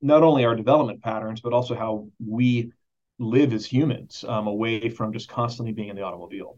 not 0.01 0.23
only 0.23 0.45
our 0.45 0.55
development 0.55 1.03
patterns 1.03 1.41
but 1.41 1.53
also 1.53 1.75
how 1.75 2.07
we 2.25 2.71
live 3.19 3.51
as 3.53 3.65
humans 3.65 4.23
um, 4.27 4.47
away 4.47 4.89
from 4.89 5.11
just 5.11 5.27
constantly 5.27 5.73
being 5.73 5.89
in 5.89 5.95
the 5.95 6.03
automobile. 6.03 6.57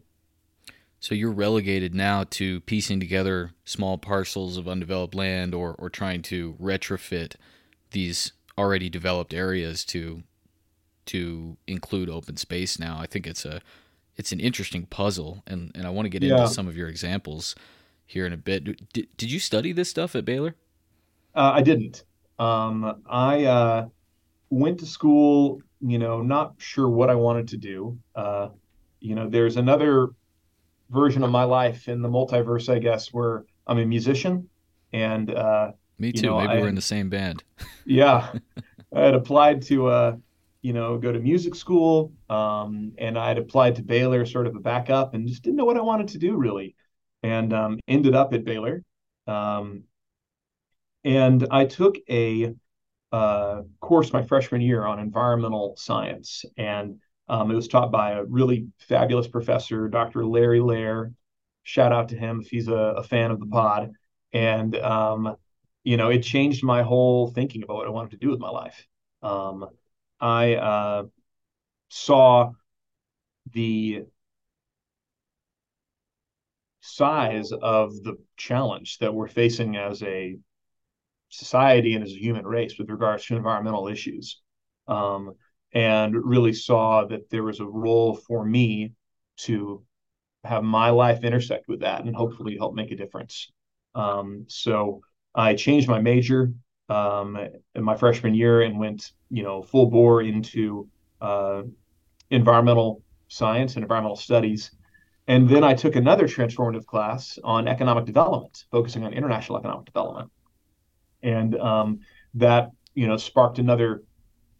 So 1.00 1.14
you're 1.14 1.32
relegated 1.32 1.94
now 1.94 2.24
to 2.32 2.60
piecing 2.60 3.00
together 3.00 3.52
small 3.64 3.96
parcels 3.96 4.58
of 4.58 4.68
undeveloped 4.68 5.14
land 5.14 5.54
or, 5.54 5.74
or 5.78 5.88
trying 5.88 6.20
to 6.22 6.54
retrofit 6.60 7.36
these 7.90 8.32
already 8.58 8.90
developed 8.90 9.32
areas 9.34 9.84
to 9.86 10.22
to 11.06 11.56
include 11.66 12.08
open 12.10 12.36
space 12.36 12.78
now. 12.78 12.98
I 13.00 13.06
think 13.06 13.26
it's 13.26 13.44
a 13.46 13.62
it's 14.16 14.30
an 14.32 14.40
interesting 14.40 14.84
puzzle 14.84 15.42
and, 15.46 15.72
and 15.74 15.86
I 15.86 15.90
want 15.90 16.04
to 16.04 16.10
get 16.10 16.22
Yeah. 16.22 16.36
into 16.36 16.48
some 16.48 16.68
of 16.68 16.76
your 16.76 16.88
examples 16.88 17.54
here 18.04 18.26
in 18.26 18.32
a 18.34 18.36
bit. 18.36 18.64
Did, 18.92 19.08
did 19.16 19.32
you 19.32 19.38
study 19.40 19.72
this 19.72 19.88
stuff 19.88 20.14
at 20.14 20.26
Baylor? 20.26 20.54
Uh, 21.34 21.52
I 21.54 21.62
didn't. 21.62 22.04
Um, 22.38 23.02
I 23.08 23.44
uh, 23.44 23.88
went 24.50 24.80
to 24.80 24.86
school, 24.86 25.62
you 25.80 25.98
know, 25.98 26.20
not 26.20 26.54
sure 26.58 26.88
what 26.88 27.08
I 27.08 27.14
wanted 27.14 27.48
to 27.48 27.56
do. 27.56 27.98
Uh, 28.14 28.48
you 29.00 29.14
know, 29.14 29.28
there's 29.28 29.56
another 29.56 30.08
version 30.90 31.22
of 31.22 31.30
my 31.30 31.44
life 31.44 31.88
in 31.88 32.02
the 32.02 32.08
multiverse, 32.08 32.72
I 32.72 32.78
guess, 32.78 33.12
where 33.12 33.44
I'm 33.66 33.78
a 33.78 33.86
musician. 33.86 34.48
And 34.92 35.32
uh, 35.34 35.72
Me 35.98 36.12
You 36.12 36.20
too. 36.20 36.28
know, 36.28 36.38
Maybe 36.38 36.48
I- 36.48 36.60
we're 36.60 36.68
in 36.68 36.74
the 36.74 36.80
same 36.80 37.08
band. 37.10 37.44
yeah, 37.84 38.32
I 38.94 39.00
had 39.02 39.14
applied 39.14 39.62
to, 39.62 39.86
uh, 39.88 40.16
you 40.62 40.72
know, 40.72 40.98
go 40.98 41.12
to 41.12 41.18
music 41.20 41.54
school. 41.54 42.12
Um, 42.28 42.92
and 42.98 43.18
I 43.18 43.28
had 43.28 43.38
applied 43.38 43.76
to 43.76 43.82
Baylor, 43.82 44.26
sort 44.26 44.46
of 44.46 44.56
a 44.56 44.60
backup, 44.60 45.14
and 45.14 45.26
just 45.26 45.42
didn't 45.42 45.56
know 45.56 45.64
what 45.64 45.76
I 45.76 45.82
wanted 45.82 46.08
to 46.08 46.18
do 46.18 46.36
really. 46.36 46.74
And 47.22 47.52
um, 47.52 47.80
ended 47.88 48.14
up 48.14 48.32
at 48.34 48.44
Baylor. 48.44 48.82
Um, 49.26 49.84
and 51.04 51.46
I 51.50 51.64
took 51.66 51.96
a 52.08 52.54
uh, 53.12 53.62
course 53.80 54.12
my 54.12 54.22
freshman 54.22 54.60
year 54.60 54.84
on 54.86 54.98
environmental 55.00 55.76
science, 55.78 56.44
and 56.56 57.00
um, 57.30 57.48
it 57.48 57.54
was 57.54 57.68
taught 57.68 57.92
by 57.92 58.12
a 58.12 58.24
really 58.24 58.66
fabulous 58.78 59.28
professor, 59.28 59.86
Dr. 59.88 60.26
Larry 60.26 60.58
Lehr. 60.58 61.14
Shout 61.62 61.92
out 61.92 62.08
to 62.08 62.16
him 62.16 62.40
if 62.40 62.48
he's 62.48 62.66
a, 62.66 62.72
a 62.74 63.02
fan 63.04 63.30
of 63.30 63.38
the 63.38 63.46
pod. 63.46 63.92
And 64.32 64.74
um, 64.74 65.36
you 65.84 65.96
know, 65.96 66.10
it 66.10 66.24
changed 66.24 66.64
my 66.64 66.82
whole 66.82 67.28
thinking 67.28 67.62
about 67.62 67.76
what 67.76 67.86
I 67.86 67.90
wanted 67.90 68.10
to 68.10 68.16
do 68.16 68.30
with 68.30 68.40
my 68.40 68.50
life. 68.50 68.84
Um, 69.22 69.66
I 70.20 70.54
uh, 70.56 71.04
saw 71.88 72.50
the 73.52 74.06
size 76.80 77.52
of 77.52 77.94
the 78.02 78.16
challenge 78.36 78.98
that 78.98 79.14
we're 79.14 79.28
facing 79.28 79.76
as 79.76 80.02
a 80.02 80.36
society 81.28 81.94
and 81.94 82.02
as 82.02 82.10
a 82.10 82.18
human 82.18 82.44
race 82.44 82.76
with 82.76 82.90
regards 82.90 83.24
to 83.26 83.36
environmental 83.36 83.86
issues. 83.86 84.42
Um, 84.88 85.34
and 85.72 86.14
really 86.14 86.52
saw 86.52 87.04
that 87.06 87.30
there 87.30 87.42
was 87.42 87.60
a 87.60 87.66
role 87.66 88.14
for 88.14 88.44
me 88.44 88.92
to 89.36 89.82
have 90.44 90.62
my 90.62 90.90
life 90.90 91.22
intersect 91.22 91.68
with 91.68 91.80
that 91.80 92.04
and 92.04 92.16
hopefully 92.16 92.56
help 92.56 92.74
make 92.74 92.90
a 92.90 92.96
difference. 92.96 93.50
Um, 93.94 94.46
so 94.48 95.02
I 95.34 95.54
changed 95.54 95.88
my 95.88 96.00
major 96.00 96.52
um, 96.88 97.38
in 97.74 97.84
my 97.84 97.96
freshman 97.96 98.34
year 98.34 98.62
and 98.62 98.78
went, 98.78 99.12
you 99.30 99.42
know, 99.42 99.62
full 99.62 99.86
bore 99.86 100.22
into 100.22 100.88
uh, 101.20 101.62
environmental 102.30 103.02
science 103.28 103.74
and 103.74 103.84
environmental 103.84 104.16
studies. 104.16 104.72
And 105.28 105.48
then 105.48 105.62
I 105.62 105.74
took 105.74 105.94
another 105.94 106.26
transformative 106.26 106.86
class 106.86 107.38
on 107.44 107.68
economic 107.68 108.04
development, 108.04 108.64
focusing 108.72 109.04
on 109.04 109.12
international 109.12 109.58
economic 109.58 109.86
development. 109.86 110.30
And 111.22 111.54
um, 111.60 112.00
that, 112.34 112.70
you 112.94 113.06
know, 113.06 113.16
sparked 113.16 113.58
another 113.58 114.02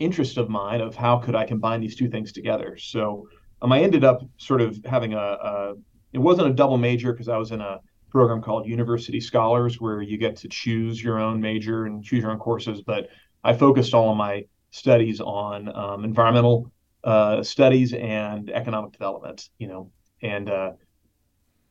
interest 0.01 0.39
of 0.39 0.49
mine 0.49 0.81
of 0.81 0.97
how 0.97 1.19
could 1.19 1.37
I 1.37 1.45
combine 1.45 1.81
these 1.81 1.95
two 1.95 2.09
things 2.09 2.33
together. 2.33 2.77
So 2.77 3.29
um, 3.63 3.71
I 3.71 3.81
ended 3.81 4.03
up 4.03 4.23
sort 4.39 4.61
of 4.61 4.81
having 4.85 5.15
a, 5.15 5.19
a 5.19 5.75
it 6.13 6.19
wasn't 6.19 6.49
a 6.49 6.53
double 6.53 6.79
major 6.79 7.13
because 7.13 7.29
I 7.29 7.37
was 7.37 7.53
in 7.53 7.61
a 7.61 7.79
program 8.11 8.43
called 8.43 8.67
University 8.67 9.21
Scholars 9.21 9.81
where 9.81 10.03
you 10.03 10.19
get 10.19 10.35
to 10.37 10.49
choose 10.49 11.01
your 11.01 11.21
own 11.21 11.41
major 11.41 11.87
and 11.87 12.03
choose 12.03 12.23
your 12.23 12.33
own 12.33 12.39
courses. 12.39 12.83
But 12.83 13.09
I 13.45 13.53
focused 13.53 13.95
all 13.95 14.11
of 14.11 14.17
my 14.17 14.45
studies 14.73 15.21
on 15.21 15.75
um, 15.77 16.05
environmental 16.05 16.73
uh, 17.05 17.43
studies 17.43 17.93
and 17.93 18.51
economic 18.51 18.93
development, 18.93 19.49
you 19.59 19.69
know. 19.69 19.93
And 20.23 20.51
uh, 20.51 20.73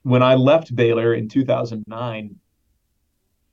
when 0.04 0.24
I 0.24 0.36
left 0.36 0.76
Baylor 0.76 1.14
in 1.14 1.28
2009, 1.28 2.36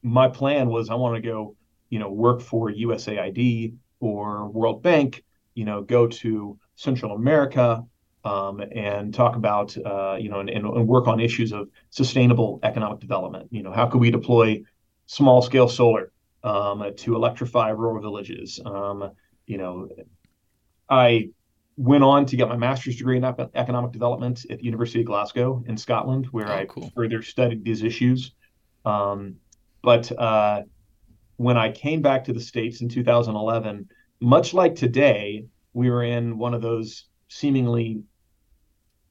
my 0.02 0.28
plan 0.28 0.68
was 0.68 0.88
I 0.88 0.95
want 0.95 1.16
to 1.16 1.28
go, 1.28 1.56
you 1.90 1.99
know, 1.99 2.11
work 2.11 2.40
for 2.40 2.71
USAID 2.71 3.75
or 4.00 4.49
World 4.49 4.83
Bank, 4.83 5.25
you 5.55 5.65
know, 5.65 5.83
go 5.83 6.07
to 6.07 6.59
Central 6.76 7.12
America 7.12 7.83
um, 8.25 8.61
and 8.73 9.15
talk 9.15 9.37
about, 9.37 9.76
uh, 9.79 10.17
you 10.19 10.29
know, 10.29 10.41
and, 10.41 10.50
and, 10.50 10.88
work 10.88 11.07
on 11.07 11.21
issues 11.21 11.53
of 11.53 11.69
sustainable 11.91 12.59
economic 12.65 12.99
development. 12.99 13.49
You 13.53 13.62
know, 13.62 13.73
how 13.73 13.87
could 13.87 14.00
we 14.00 14.11
deploy 14.11 14.62
small 15.07 15.43
scale 15.43 15.69
solar 15.69 16.11
um, 16.43 16.85
to 16.97 17.15
electrify 17.15 17.71
rural 17.71 18.03
villages? 18.03 18.61
Um, 18.65 19.12
you 19.47 19.59
know, 19.59 19.88
I 20.91 21.31
went 21.76 22.03
on 22.03 22.26
to 22.26 22.37
get 22.37 22.49
my 22.49 22.57
master's 22.57 22.97
degree 22.97 23.17
in 23.17 23.25
economic 23.25 23.93
development 23.93 24.45
at 24.50 24.59
the 24.59 24.65
University 24.65 25.00
of 25.00 25.07
Glasgow 25.07 25.62
in 25.67 25.76
Scotland, 25.76 26.26
where 26.26 26.49
oh, 26.49 26.57
I 26.57 26.65
cool. 26.65 26.91
further 26.97 27.23
studied 27.23 27.65
these 27.65 27.83
issues. 27.83 28.33
Um, 28.85 29.37
but 29.83 30.11
uh, 30.19 30.62
when 31.37 31.57
I 31.57 31.71
came 31.71 32.02
back 32.02 32.25
to 32.25 32.33
the 32.33 32.40
States 32.40 32.81
in 32.81 32.88
2011, 32.88 33.88
much 34.21 34.55
like 34.55 34.75
today, 34.75 35.47
we 35.73 35.90
were 35.90 36.02
in 36.02 36.38
one 36.38 36.55
of 36.55 36.62
those 36.62 37.05
seemingly 37.28 38.02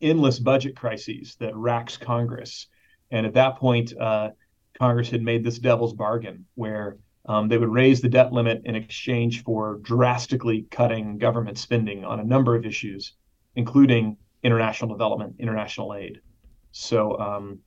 endless 0.02 0.40
budget 0.40 0.76
crises 0.76 1.36
that 1.40 1.56
racks 1.56 1.98
Congress. 1.98 2.68
And 3.12 3.26
at 3.26 3.34
that 3.34 3.58
point, 3.58 3.94
uh, 3.98 4.32
Congress 4.78 5.10
had 5.10 5.22
made 5.22 5.44
this 5.44 5.60
devil's 5.60 5.94
bargain 5.94 6.46
where 6.56 6.98
um, 7.28 7.48
they 7.48 7.58
would 7.58 7.70
raise 7.70 8.02
the 8.02 8.10
debt 8.10 8.34
limit 8.34 8.62
in 8.66 8.76
exchange 8.76 9.44
for 9.44 9.80
drastically 9.82 10.68
cutting 10.70 11.18
government 11.18 11.58
spending 11.58 12.04
on 12.04 12.20
a 12.20 12.24
number 12.24 12.56
of 12.56 12.66
issues, 12.66 13.14
including 13.56 14.18
international 14.44 14.92
development, 14.92 15.36
international 15.40 15.96
aid. 15.96 16.20
So 16.72 17.18
um, 17.18 17.60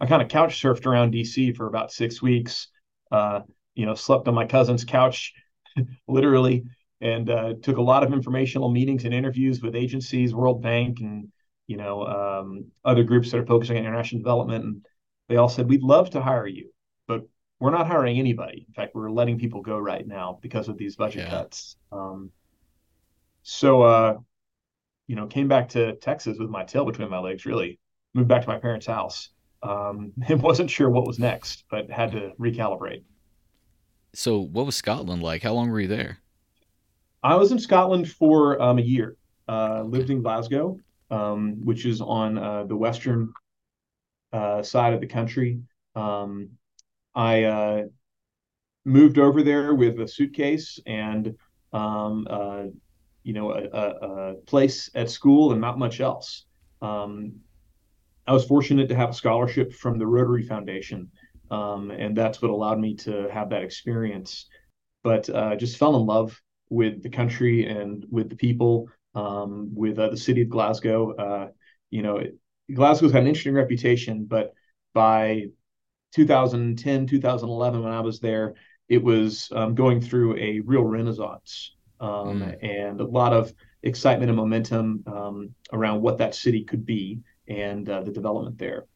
I 0.00 0.06
kind 0.06 0.22
of 0.22 0.28
couch 0.28 0.60
surfed 0.60 0.86
around 0.86 1.12
DC 1.12 1.54
for 1.56 1.66
about 1.66 1.92
six 1.92 2.20
weeks. 2.20 2.68
Uh, 3.10 3.40
you 3.74 3.86
know, 3.86 3.94
slept 3.94 4.28
on 4.28 4.34
my 4.34 4.46
cousin's 4.46 4.84
couch, 4.84 5.32
literally, 6.08 6.64
and 7.00 7.30
uh, 7.30 7.54
took 7.62 7.78
a 7.78 7.82
lot 7.82 8.02
of 8.02 8.12
informational 8.12 8.70
meetings 8.70 9.04
and 9.04 9.14
interviews 9.14 9.60
with 9.60 9.74
agencies, 9.74 10.34
World 10.34 10.62
Bank, 10.62 11.00
and 11.00 11.28
you 11.66 11.76
know 11.76 12.04
um, 12.04 12.66
other 12.84 13.02
groups 13.02 13.30
that 13.30 13.38
are 13.38 13.46
focusing 13.46 13.76
on 13.76 13.84
international 13.84 14.20
development. 14.20 14.64
And 14.64 14.86
they 15.28 15.36
all 15.36 15.48
said, 15.48 15.68
"We'd 15.68 15.82
love 15.82 16.10
to 16.10 16.20
hire 16.20 16.46
you, 16.46 16.70
but 17.08 17.22
we're 17.60 17.70
not 17.70 17.86
hiring 17.86 18.18
anybody. 18.18 18.64
In 18.68 18.74
fact, 18.74 18.94
we're 18.94 19.10
letting 19.10 19.38
people 19.38 19.62
go 19.62 19.78
right 19.78 20.06
now 20.06 20.38
because 20.42 20.68
of 20.68 20.76
these 20.78 20.96
budget 20.96 21.24
yeah. 21.24 21.30
cuts." 21.30 21.76
Um, 21.90 22.30
so, 23.42 23.82
uh, 23.82 24.18
you 25.08 25.16
know, 25.16 25.26
came 25.26 25.48
back 25.48 25.70
to 25.70 25.96
Texas 25.96 26.38
with 26.38 26.50
my 26.50 26.64
tail 26.64 26.84
between 26.84 27.10
my 27.10 27.18
legs. 27.18 27.46
Really, 27.46 27.80
moved 28.14 28.28
back 28.28 28.42
to 28.42 28.48
my 28.48 28.58
parents' 28.58 28.86
house. 28.86 29.30
Um, 29.62 30.12
and 30.28 30.42
wasn't 30.42 30.70
sure 30.70 30.90
what 30.90 31.06
was 31.06 31.18
next, 31.18 31.64
but 31.70 31.90
had 31.90 32.12
to 32.12 32.32
recalibrate. 32.38 33.02
So, 34.14 34.40
what 34.40 34.66
was 34.66 34.76
Scotland 34.76 35.22
like? 35.22 35.42
How 35.42 35.54
long 35.54 35.70
were 35.70 35.80
you 35.80 35.88
there? 35.88 36.18
I 37.22 37.36
was 37.36 37.52
in 37.52 37.58
Scotland 37.58 38.10
for 38.10 38.60
um, 38.60 38.78
a 38.78 38.82
year. 38.82 39.16
Uh, 39.48 39.82
lived 39.82 40.10
in 40.10 40.22
Glasgow, 40.22 40.78
um, 41.10 41.64
which 41.64 41.84
is 41.84 42.00
on 42.00 42.38
uh, 42.38 42.64
the 42.64 42.76
western 42.76 43.32
uh, 44.32 44.62
side 44.62 44.94
of 44.94 45.00
the 45.00 45.06
country. 45.06 45.60
Um, 45.94 46.50
I 47.14 47.44
uh, 47.44 47.82
moved 48.84 49.18
over 49.18 49.42
there 49.42 49.74
with 49.74 50.00
a 50.00 50.08
suitcase 50.08 50.78
and 50.86 51.34
um, 51.72 52.26
uh, 52.30 52.64
you 53.22 53.32
know 53.32 53.52
a, 53.52 53.64
a, 53.64 53.88
a, 53.88 54.34
place 54.46 54.90
at 54.94 55.10
school 55.10 55.52
and 55.52 55.60
not 55.60 55.78
much 55.78 56.00
else. 56.00 56.44
Um, 56.80 57.34
I 58.26 58.32
was 58.32 58.44
fortunate 58.44 58.88
to 58.88 58.94
have 58.94 59.10
a 59.10 59.14
scholarship 59.14 59.72
from 59.72 59.98
the 59.98 60.06
Rotary 60.06 60.44
Foundation, 60.44 61.10
um, 61.52 61.90
and 61.90 62.16
that's 62.16 62.40
what 62.40 62.50
allowed 62.50 62.80
me 62.80 62.94
to 62.94 63.28
have 63.30 63.50
that 63.50 63.62
experience. 63.62 64.46
But 65.04 65.28
uh, 65.28 65.54
just 65.56 65.76
fell 65.76 65.96
in 65.96 66.06
love 66.06 66.40
with 66.70 67.02
the 67.02 67.10
country 67.10 67.66
and 67.66 68.06
with 68.10 68.30
the 68.30 68.36
people, 68.36 68.88
um, 69.14 69.70
with 69.74 69.98
uh, 69.98 70.08
the 70.08 70.16
city 70.16 70.42
of 70.42 70.48
Glasgow. 70.48 71.14
Uh, 71.14 71.48
you 71.90 72.02
know, 72.02 72.16
it, 72.16 72.36
Glasgow's 72.72 73.12
got 73.12 73.20
an 73.20 73.26
interesting 73.28 73.52
reputation, 73.52 74.24
but 74.24 74.54
by 74.94 75.48
2010, 76.14 77.06
2011, 77.06 77.82
when 77.82 77.92
I 77.92 78.00
was 78.00 78.18
there, 78.18 78.54
it 78.88 79.02
was 79.02 79.50
um, 79.54 79.74
going 79.74 80.00
through 80.00 80.38
a 80.38 80.60
real 80.60 80.84
renaissance 80.84 81.74
um, 82.00 82.40
mm. 82.40 82.56
and 82.62 83.00
a 83.00 83.04
lot 83.04 83.34
of 83.34 83.52
excitement 83.82 84.30
and 84.30 84.36
momentum 84.36 85.04
um, 85.06 85.54
around 85.72 86.00
what 86.00 86.18
that 86.18 86.34
city 86.34 86.64
could 86.64 86.86
be 86.86 87.20
and 87.46 87.88
uh, 87.90 88.00
the 88.00 88.12
development 88.12 88.56
there. 88.56 88.86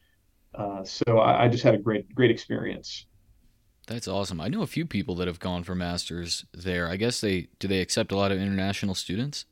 Uh, 0.56 0.82
so 0.84 1.18
I, 1.18 1.44
I, 1.44 1.48
just 1.48 1.62
had 1.62 1.74
a 1.74 1.78
great 1.78 2.14
great 2.14 2.30
experience. 2.30 3.06
That's 3.86 4.08
awesome. 4.08 4.40
I 4.40 4.48
know 4.48 4.62
a 4.62 4.66
few 4.66 4.86
people 4.86 5.14
that 5.16 5.28
have 5.28 5.38
gone 5.38 5.62
for 5.62 5.74
masters 5.74 6.44
there. 6.52 6.88
I 6.88 6.96
guess 6.96 7.20
they 7.20 7.48
do 7.58 7.68
they 7.68 7.80
accept 7.80 8.10
a 8.10 8.16
lot 8.16 8.32
of 8.32 8.40
international 8.40 8.94
students. 8.94 9.44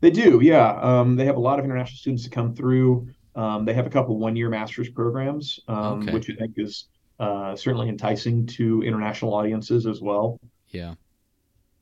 They 0.00 0.10
do, 0.10 0.40
yeah. 0.42 0.78
Um, 0.80 1.16
they 1.16 1.24
have 1.24 1.36
a 1.36 1.40
lot 1.40 1.58
of 1.58 1.64
international 1.64 1.96
students 1.96 2.24
to 2.24 2.30
come 2.30 2.54
through. 2.54 3.08
Um, 3.34 3.64
they 3.64 3.72
have 3.72 3.86
a 3.86 3.90
couple 3.90 4.18
one 4.18 4.36
year 4.36 4.50
master's 4.50 4.90
programs, 4.90 5.60
um, 5.68 6.02
okay. 6.02 6.12
which 6.12 6.30
I 6.30 6.34
think 6.34 6.54
is 6.56 6.88
uh, 7.18 7.56
certainly 7.56 7.88
enticing 7.88 8.46
to 8.46 8.82
international 8.82 9.32
audiences 9.32 9.86
as 9.86 10.00
well. 10.00 10.38
Yeah, 10.70 10.94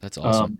that's 0.01 0.19
awesome. 0.19 0.45
Um, 0.45 0.59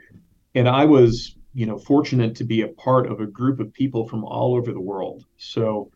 and 0.55 0.69
I 0.69 0.85
was, 0.85 1.37
you 1.53 1.67
know, 1.67 1.79
fortunate 1.79 2.35
to 2.37 2.45
be 2.45 2.63
a 2.63 2.69
part 2.69 3.07
of 3.07 3.21
a 3.21 3.27
group 3.27 3.61
of 3.61 3.73
people 3.73 4.09
from 4.09 4.25
all 4.25 4.55
over 4.55 4.73
the 4.73 4.81
world. 4.81 5.25
So 5.37 5.91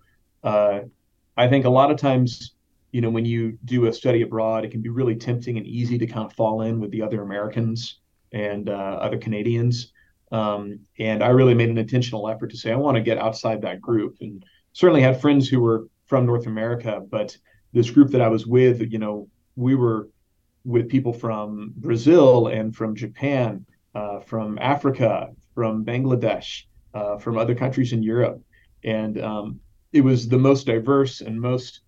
uh, 0.45 0.81
I 1.39 1.49
think 1.49 1.65
a 1.65 1.71
lot 1.71 1.91
of 1.93 1.97
times, 1.97 2.55
you 2.91 3.01
know, 3.01 3.11
when 3.11 3.25
you 3.25 3.57
do 3.65 3.87
a 3.87 3.93
study 3.93 4.23
abroad, 4.23 4.65
it 4.65 4.71
can 4.73 4.83
be 4.83 4.89
really 4.89 5.15
tempting 5.15 5.57
and 5.57 5.67
easy 5.67 5.97
to 5.99 6.07
kind 6.07 6.27
of 6.27 6.33
fall 6.33 6.63
in 6.63 6.81
with 6.81 6.91
the 6.91 7.01
other 7.01 7.23
Americans 7.23 8.01
and 8.33 8.69
uh, 8.69 8.73
other 8.73 9.19
Canadians. 9.19 9.93
Um, 10.33 10.81
and 10.99 11.23
I 11.23 11.29
really 11.29 11.55
made 11.55 11.71
an 11.71 11.79
intentional 11.79 12.29
effort 12.29 12.51
to 12.51 12.57
say 12.57 12.73
I 12.73 12.77
want 12.77 12.97
to 12.97 13.03
get 13.03 13.19
outside 13.19 13.63
that 13.63 13.81
group, 13.81 14.17
and 14.21 14.45
certainly 14.73 15.01
had 15.01 15.21
friends 15.21 15.49
who 15.49 15.61
were 15.61 15.87
from 16.07 16.27
North 16.27 16.47
America, 16.47 17.01
but 17.09 17.37
this 17.73 17.89
group 17.91 18.11
that 18.11 18.21
I 18.21 18.29
was 18.29 18.47
with, 18.47 18.81
you 18.93 18.99
know, 18.99 19.29
we 19.57 19.75
were 19.75 20.09
with 20.65 20.89
people 20.89 21.13
from 21.13 21.73
Brazil 21.77 22.49
and 22.49 22.75
from 22.75 22.95
Japan, 22.95 23.65
uh, 23.95 24.21
from 24.21 24.59
Africa, 24.61 25.31
from 25.55 25.85
Bangladesh, 25.85 26.65
uh, 26.95 27.17
from 27.19 27.39
other 27.39 27.55
countries 27.55 27.93
in 27.93 28.03
Europe, 28.03 28.43
and 28.85 29.21
um, 29.21 29.61
it 29.93 30.03
was 30.03 30.29
the 30.29 30.39
most 30.39 30.67
diverse 30.67 31.21
and 31.21 31.41
most 31.41 31.81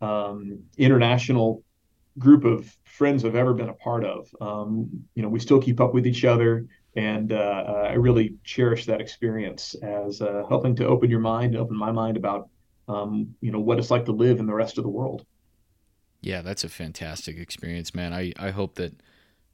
um, 0.00 0.60
international 0.76 1.62
group 2.18 2.44
of 2.44 2.76
friends 2.84 3.24
I've 3.24 3.36
ever 3.36 3.54
been 3.54 3.68
a 3.68 3.74
part 3.74 4.04
of. 4.04 4.28
Um, 4.40 4.88
you 5.14 5.22
know, 5.22 5.28
we 5.28 5.38
still 5.38 5.60
keep 5.60 5.80
up 5.80 5.94
with 5.94 6.06
each 6.06 6.24
other, 6.24 6.66
and 6.96 7.32
uh, 7.32 7.84
I 7.88 7.94
really 7.94 8.34
cherish 8.44 8.86
that 8.86 9.00
experience 9.00 9.74
as 9.82 10.20
uh, 10.20 10.42
helping 10.48 10.74
to 10.76 10.86
open 10.86 11.10
your 11.10 11.20
mind, 11.20 11.56
open 11.56 11.76
my 11.76 11.92
mind 11.92 12.16
about 12.16 12.48
um, 12.88 13.34
you 13.40 13.52
know 13.52 13.60
what 13.60 13.78
it's 13.78 13.90
like 13.90 14.06
to 14.06 14.12
live 14.12 14.40
in 14.40 14.46
the 14.46 14.54
rest 14.54 14.78
of 14.78 14.84
the 14.84 14.90
world. 14.90 15.24
Yeah, 16.20 16.42
that's 16.42 16.64
a 16.64 16.68
fantastic 16.68 17.38
experience, 17.38 17.94
man. 17.94 18.12
I, 18.12 18.32
I 18.38 18.50
hope 18.50 18.74
that 18.76 19.00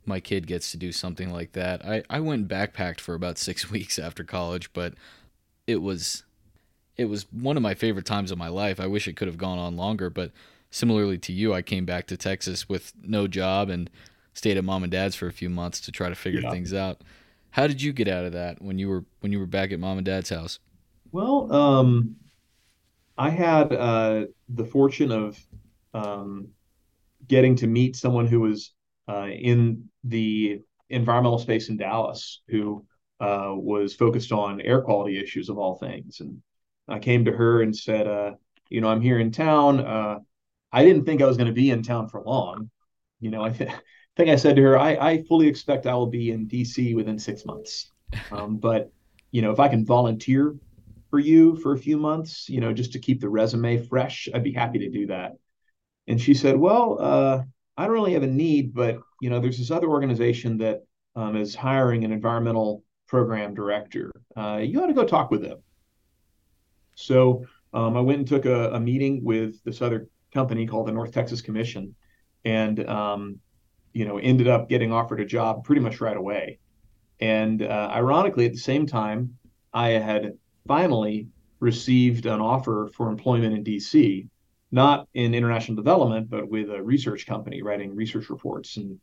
my 0.06 0.20
kid 0.20 0.46
gets 0.46 0.70
to 0.70 0.76
do 0.76 0.92
something 0.92 1.30
like 1.30 1.52
that. 1.52 1.84
I, 1.84 2.02
I 2.08 2.20
went 2.20 2.48
backpacked 2.48 3.00
for 3.00 3.14
about 3.14 3.38
six 3.38 3.70
weeks 3.70 3.98
after 3.98 4.24
college, 4.24 4.72
but 4.72 4.94
it 5.66 5.82
was 5.82 6.24
it 6.96 7.06
was 7.06 7.26
one 7.32 7.56
of 7.56 7.62
my 7.62 7.74
favorite 7.74 8.06
times 8.06 8.30
of 8.30 8.38
my 8.38 8.48
life. 8.48 8.80
I 8.80 8.86
wish 8.86 9.08
it 9.08 9.16
could 9.16 9.28
have 9.28 9.38
gone 9.38 9.58
on 9.58 9.76
longer, 9.76 10.10
but 10.10 10.30
similarly 10.70 11.18
to 11.18 11.32
you, 11.32 11.52
I 11.54 11.62
came 11.62 11.84
back 11.84 12.06
to 12.08 12.16
Texas 12.16 12.68
with 12.68 12.92
no 13.02 13.26
job 13.26 13.68
and 13.68 13.90
stayed 14.32 14.56
at 14.56 14.64
mom 14.64 14.82
and 14.82 14.92
dad's 14.92 15.14
for 15.14 15.26
a 15.26 15.32
few 15.32 15.48
months 15.48 15.80
to 15.80 15.92
try 15.92 16.08
to 16.08 16.14
figure 16.14 16.40
yeah. 16.40 16.50
things 16.50 16.72
out. 16.74 17.02
How 17.50 17.66
did 17.66 17.80
you 17.80 17.92
get 17.92 18.08
out 18.08 18.24
of 18.24 18.32
that 18.32 18.60
when 18.60 18.78
you 18.78 18.88
were 18.88 19.04
when 19.20 19.30
you 19.30 19.38
were 19.38 19.46
back 19.46 19.70
at 19.70 19.78
mom 19.78 19.98
and 19.98 20.04
dad's 20.04 20.30
house? 20.30 20.58
Well, 21.12 21.52
um, 21.52 22.16
I 23.16 23.30
had 23.30 23.72
uh, 23.72 24.24
the 24.48 24.64
fortune 24.64 25.12
of 25.12 25.38
um, 25.92 26.48
getting 27.28 27.54
to 27.56 27.68
meet 27.68 27.94
someone 27.94 28.26
who 28.26 28.40
was 28.40 28.72
uh, 29.08 29.28
in 29.28 29.88
the 30.02 30.60
environmental 30.90 31.38
space 31.38 31.68
in 31.68 31.76
Dallas 31.76 32.42
who 32.48 32.84
uh, 33.20 33.52
was 33.54 33.94
focused 33.94 34.32
on 34.32 34.60
air 34.60 34.80
quality 34.80 35.22
issues 35.22 35.48
of 35.48 35.58
all 35.58 35.76
things. 35.76 36.18
And 36.20 36.42
I 36.88 36.98
came 36.98 37.24
to 37.24 37.32
her 37.32 37.62
and 37.62 37.74
said, 37.74 38.06
uh, 38.06 38.32
you 38.68 38.80
know, 38.80 38.88
I'm 38.88 39.00
here 39.00 39.18
in 39.18 39.30
town. 39.30 39.80
Uh, 39.80 40.18
I 40.72 40.84
didn't 40.84 41.04
think 41.04 41.22
I 41.22 41.26
was 41.26 41.36
going 41.36 41.46
to 41.46 41.52
be 41.52 41.70
in 41.70 41.82
town 41.82 42.08
for 42.08 42.20
long. 42.22 42.70
You 43.20 43.30
know, 43.30 43.42
I 43.42 43.50
th- 43.50 43.70
think 44.16 44.28
I 44.28 44.36
said 44.36 44.56
to 44.56 44.62
her, 44.62 44.78
I, 44.78 44.90
I 44.96 45.22
fully 45.24 45.48
expect 45.48 45.86
I 45.86 45.94
will 45.94 46.06
be 46.06 46.30
in 46.30 46.48
DC 46.48 46.94
within 46.94 47.18
six 47.18 47.44
months. 47.44 47.90
Um, 48.30 48.56
but, 48.60 48.90
you 49.30 49.42
know, 49.42 49.50
if 49.50 49.60
I 49.60 49.68
can 49.68 49.86
volunteer 49.86 50.56
for 51.10 51.18
you 51.18 51.56
for 51.56 51.72
a 51.72 51.78
few 51.78 51.96
months, 51.96 52.48
you 52.48 52.60
know, 52.60 52.72
just 52.72 52.92
to 52.92 52.98
keep 52.98 53.20
the 53.20 53.28
resume 53.28 53.78
fresh, 53.86 54.28
I'd 54.34 54.44
be 54.44 54.52
happy 54.52 54.80
to 54.80 54.90
do 54.90 55.06
that. 55.06 55.32
And 56.06 56.20
she 56.20 56.34
said, 56.34 56.56
well, 56.56 56.98
uh, 57.00 57.42
I 57.76 57.84
don't 57.84 57.94
really 57.94 58.12
have 58.12 58.22
a 58.22 58.28
need, 58.28 58.74
but, 58.74 58.98
you 59.20 59.30
know, 59.30 59.40
there's 59.40 59.58
this 59.58 59.70
other 59.70 59.88
organization 59.88 60.58
that 60.58 60.82
um, 61.16 61.36
is 61.36 61.54
hiring 61.54 62.04
an 62.04 62.12
environmental 62.12 62.82
program 63.06 63.54
director. 63.54 64.10
Uh, 64.36 64.60
you 64.62 64.82
ought 64.82 64.86
to 64.86 64.92
go 64.92 65.04
talk 65.04 65.30
with 65.30 65.42
them. 65.42 65.58
So 66.94 67.46
um, 67.72 67.96
I 67.96 68.00
went 68.00 68.18
and 68.20 68.28
took 68.28 68.46
a, 68.46 68.70
a, 68.70 68.80
meeting 68.80 69.24
with 69.24 69.62
this 69.64 69.82
other 69.82 70.08
company 70.32 70.66
called 70.66 70.86
the 70.86 70.92
North 70.92 71.12
Texas 71.12 71.40
Commission, 71.40 71.94
and 72.44 72.88
um, 72.88 73.40
you 73.92 74.04
know 74.04 74.18
ended 74.18 74.48
up 74.48 74.68
getting 74.68 74.92
offered 74.92 75.20
a 75.20 75.24
job 75.24 75.64
pretty 75.64 75.80
much 75.80 76.00
right 76.00 76.16
away. 76.16 76.58
And 77.20 77.62
uh, 77.62 77.90
ironically, 77.92 78.46
at 78.46 78.52
the 78.52 78.58
same 78.58 78.86
time, 78.86 79.36
I 79.72 79.90
had 79.90 80.38
finally 80.66 81.28
received 81.60 82.26
an 82.26 82.40
offer 82.40 82.90
for 82.94 83.08
employment 83.08 83.54
in 83.54 83.64
DC, 83.64 84.28
not 84.70 85.08
in 85.14 85.34
international 85.34 85.76
development, 85.76 86.28
but 86.28 86.48
with 86.48 86.70
a 86.70 86.82
research 86.82 87.26
company 87.26 87.62
writing 87.62 87.94
research 87.94 88.28
reports. 88.30 88.76
And 88.76 88.98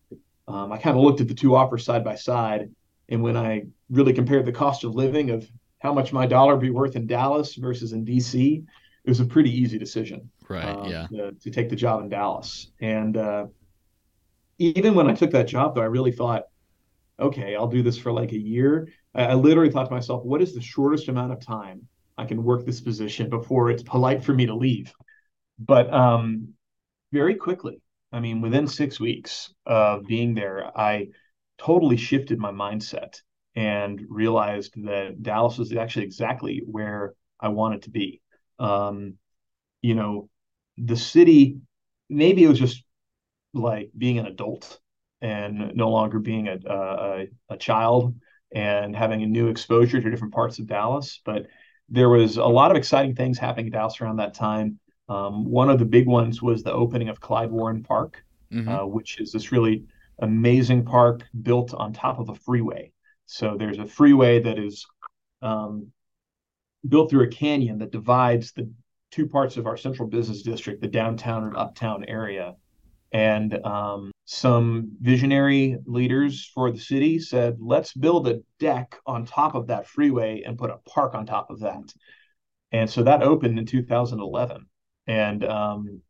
um, 0.47 0.71
I 0.71 0.77
kind 0.77 0.95
of 0.97 1.03
looked 1.03 1.21
at 1.21 1.27
the 1.27 1.33
two 1.33 1.55
offers 1.55 1.85
side 1.85 2.03
by 2.03 2.15
side, 2.15 2.69
and 3.09 3.21
when 3.21 3.35
I 3.35 3.63
really 3.89 4.13
compared 4.13 4.45
the 4.45 4.51
cost 4.51 4.83
of 4.83 4.95
living 4.95 5.31
of 5.31 5.49
how 5.81 5.93
much 5.93 6.13
my 6.13 6.27
dollar 6.27 6.57
be 6.57 6.69
worth 6.69 6.95
in 6.95 7.07
Dallas 7.07 7.55
versus 7.55 7.91
in 7.91 8.05
DC, 8.05 8.63
it 9.03 9.09
was 9.09 9.19
a 9.19 9.25
pretty 9.25 9.49
easy 9.49 9.79
decision. 9.79 10.29
Right. 10.47 10.63
Um, 10.63 10.85
yeah. 10.87 11.07
To, 11.07 11.31
to, 11.31 11.49
take 11.49 11.69
the 11.69 11.75
job 11.75 12.01
in 12.01 12.09
Dallas. 12.09 12.71
And 12.79 13.17
uh, 13.17 13.47
even 14.59 14.93
when 14.93 15.09
I 15.09 15.15
took 15.15 15.31
that 15.31 15.47
job, 15.47 15.73
though, 15.73 15.81
I 15.81 15.85
really 15.85 16.11
thought, 16.11 16.43
okay, 17.19 17.55
I'll 17.55 17.67
do 17.67 17.81
this 17.81 17.97
for 17.97 18.11
like 18.11 18.31
a 18.31 18.37
year. 18.37 18.89
I, 19.15 19.23
I 19.23 19.33
literally 19.33 19.71
thought 19.71 19.85
to 19.85 19.93
myself, 19.93 20.23
what 20.23 20.41
is 20.41 20.53
the 20.53 20.61
shortest 20.61 21.07
amount 21.07 21.31
of 21.31 21.43
time 21.43 21.87
I 22.15 22.25
can 22.25 22.43
work 22.43 22.63
this 22.63 22.81
position 22.81 23.29
before 23.29 23.71
it's 23.71 23.83
polite 23.83 24.23
for 24.23 24.33
me 24.33 24.45
to 24.45 24.55
leave? 24.55 24.93
But 25.57 25.91
um, 25.91 26.49
very 27.11 27.35
quickly, 27.35 27.81
I 28.11 28.19
mean, 28.19 28.39
within 28.41 28.67
six 28.67 28.99
weeks 28.99 29.51
of 29.65 30.05
being 30.05 30.35
there, 30.35 30.77
I 30.77 31.07
totally 31.57 31.97
shifted 31.97 32.37
my 32.37 32.51
mindset 32.51 33.21
and 33.55 34.01
realized 34.09 34.73
that 34.85 35.21
Dallas 35.21 35.57
was 35.57 35.73
actually 35.73 36.05
exactly 36.05 36.63
where 36.65 37.13
I 37.39 37.49
wanted 37.49 37.83
to 37.83 37.89
be. 37.89 38.21
Um, 38.59 39.15
you 39.81 39.95
know, 39.95 40.29
the 40.77 40.95
city, 40.95 41.57
maybe 42.09 42.43
it 42.43 42.47
was 42.47 42.59
just 42.59 42.83
like 43.53 43.91
being 43.97 44.19
an 44.19 44.27
adult 44.27 44.79
and 45.21 45.75
no 45.75 45.89
longer 45.89 46.19
being 46.19 46.47
a, 46.47 46.57
a, 46.65 47.27
a 47.49 47.57
child 47.57 48.15
and 48.53 48.95
having 48.95 49.23
a 49.23 49.27
new 49.27 49.47
exposure 49.47 50.01
to 50.01 50.09
different 50.09 50.33
parts 50.33 50.59
of 50.59 50.67
Dallas. 50.67 51.21
But 51.23 51.47
there 51.89 52.09
was 52.09 52.37
a 52.37 52.45
lot 52.45 52.71
of 52.71 52.77
exciting 52.77 53.15
things 53.15 53.37
happening 53.37 53.67
in 53.67 53.71
Dallas 53.73 53.99
around 53.99 54.17
that 54.17 54.33
time. 54.33 54.79
Um, 55.09 55.45
one 55.45 55.69
of 55.69 55.77
the 55.77 55.85
big 55.85 56.07
ones 56.07 56.41
was 56.41 56.63
the 56.63 56.71
opening 56.71 57.09
of 57.09 57.19
Clyde 57.19 57.51
Warren 57.51 57.83
Park, 57.83 58.23
mm-hmm. 58.51 58.67
uh, 58.67 58.85
which 58.85 59.19
is 59.19 59.31
this 59.31 59.51
really 59.51 59.83
amazing 60.19 60.85
park 60.85 61.23
built 61.41 61.73
on 61.73 61.91
top 61.91 62.19
of 62.19 62.29
a 62.29 62.35
freeway. 62.35 62.91
So 63.31 63.55
there's 63.57 63.79
a 63.79 63.87
freeway 63.87 64.41
that 64.41 64.59
is 64.59 64.85
um, 65.41 65.93
built 66.85 67.09
through 67.09 67.23
a 67.23 67.29
canyon 67.29 67.77
that 67.77 67.93
divides 67.93 68.51
the 68.51 68.69
two 69.09 69.25
parts 69.25 69.55
of 69.55 69.67
our 69.67 69.77
central 69.77 70.09
business 70.09 70.41
district, 70.41 70.81
the 70.81 70.89
downtown 70.89 71.45
and 71.45 71.55
uptown 71.55 72.03
area. 72.09 72.55
And 73.13 73.65
um, 73.65 74.11
some 74.25 74.91
visionary 74.99 75.77
leaders 75.85 76.51
for 76.53 76.71
the 76.71 76.79
city 76.79 77.19
said, 77.19 77.55
let's 77.61 77.93
build 77.93 78.27
a 78.27 78.41
deck 78.59 78.99
on 79.05 79.25
top 79.25 79.55
of 79.55 79.67
that 79.67 79.87
freeway 79.87 80.43
and 80.45 80.57
put 80.57 80.69
a 80.69 80.79
park 80.89 81.15
on 81.15 81.25
top 81.25 81.49
of 81.51 81.61
that. 81.61 81.93
And 82.73 82.89
so 82.89 83.01
that 83.03 83.23
opened 83.23 83.57
in 83.57 83.65
2011. 83.65 84.65
And 85.07 85.45
um, 85.45 86.01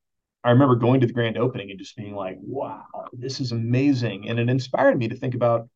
I 0.44 0.50
remember 0.50 0.76
going 0.76 1.02
to 1.02 1.08
the 1.08 1.14
grand 1.14 1.38
opening 1.38 1.70
and 1.70 1.78
just 1.78 1.96
being 1.96 2.16
like, 2.16 2.38
wow, 2.42 2.84
this 3.14 3.40
is 3.40 3.52
amazing. 3.52 4.28
And 4.28 4.40
it 4.40 4.50
inspired 4.50 4.98
me 4.98 5.08
to 5.10 5.16
think 5.16 5.36
about 5.36 5.68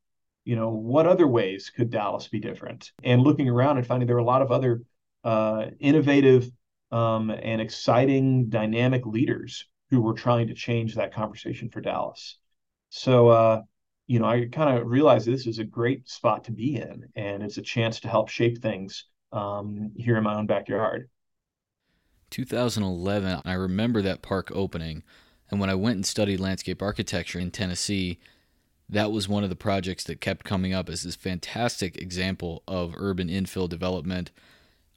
you 0.45 0.55
know, 0.55 0.69
what 0.69 1.07
other 1.07 1.27
ways 1.27 1.71
could 1.75 1.89
Dallas 1.89 2.27
be 2.27 2.39
different? 2.39 2.91
And 3.03 3.21
looking 3.21 3.49
around 3.49 3.77
and 3.77 3.85
finding 3.85 4.07
there 4.07 4.15
are 4.15 4.19
a 4.19 4.23
lot 4.23 4.43
of 4.43 4.51
other 4.51 4.83
uh, 5.23 5.65
innovative 5.79 6.49
um, 6.91 7.31
and 7.31 7.59
exciting, 7.59 8.47
dynamic 8.47 9.05
leaders 9.05 9.65
who 9.89 10.01
were 10.01 10.13
trying 10.13 10.47
to 10.47 10.53
change 10.53 10.95
that 10.95 11.13
conversation 11.13 11.69
for 11.69 11.81
Dallas. 11.81 12.37
So, 12.89 13.29
uh, 13.29 13.61
you 14.07 14.19
know, 14.19 14.25
I 14.25 14.47
kind 14.51 14.77
of 14.77 14.87
realized 14.87 15.25
this 15.25 15.47
is 15.47 15.57
a 15.57 15.63
great 15.63 16.07
spot 16.07 16.43
to 16.45 16.51
be 16.51 16.75
in, 16.75 17.05
and 17.15 17.41
it's 17.41 17.57
a 17.57 17.63
chance 17.63 17.99
to 18.01 18.07
help 18.07 18.29
shape 18.29 18.61
things 18.61 19.05
um, 19.31 19.91
here 19.95 20.15
in 20.15 20.23
my 20.23 20.35
own 20.35 20.45
backyard. 20.45 21.09
2011, 22.29 23.41
I 23.45 23.53
remember 23.53 24.01
that 24.03 24.21
park 24.21 24.51
opening, 24.53 25.03
and 25.49 25.59
when 25.59 25.69
I 25.71 25.75
went 25.75 25.95
and 25.95 26.05
studied 26.05 26.39
landscape 26.39 26.83
architecture 26.83 27.39
in 27.39 27.49
Tennessee, 27.49 28.19
that 28.87 29.11
was 29.11 29.27
one 29.27 29.43
of 29.43 29.49
the 29.49 29.55
projects 29.55 30.03
that 30.03 30.21
kept 30.21 30.45
coming 30.45 30.73
up 30.73 30.89
as 30.89 31.03
this 31.03 31.15
fantastic 31.15 31.97
example 31.97 32.63
of 32.67 32.93
urban 32.97 33.29
infill 33.29 33.67
development 33.67 34.31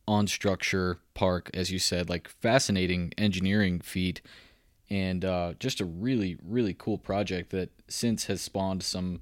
on 0.06 0.26
structure 0.26 0.98
park, 1.14 1.50
as 1.54 1.70
you 1.70 1.78
said, 1.78 2.08
like 2.08 2.28
fascinating 2.28 3.12
engineering 3.18 3.80
feat, 3.80 4.20
and 4.90 5.24
uh, 5.24 5.54
just 5.58 5.80
a 5.80 5.84
really 5.84 6.36
really 6.42 6.74
cool 6.74 6.98
project 6.98 7.50
that 7.50 7.70
since 7.88 8.26
has 8.26 8.40
spawned 8.40 8.82
some 8.82 9.20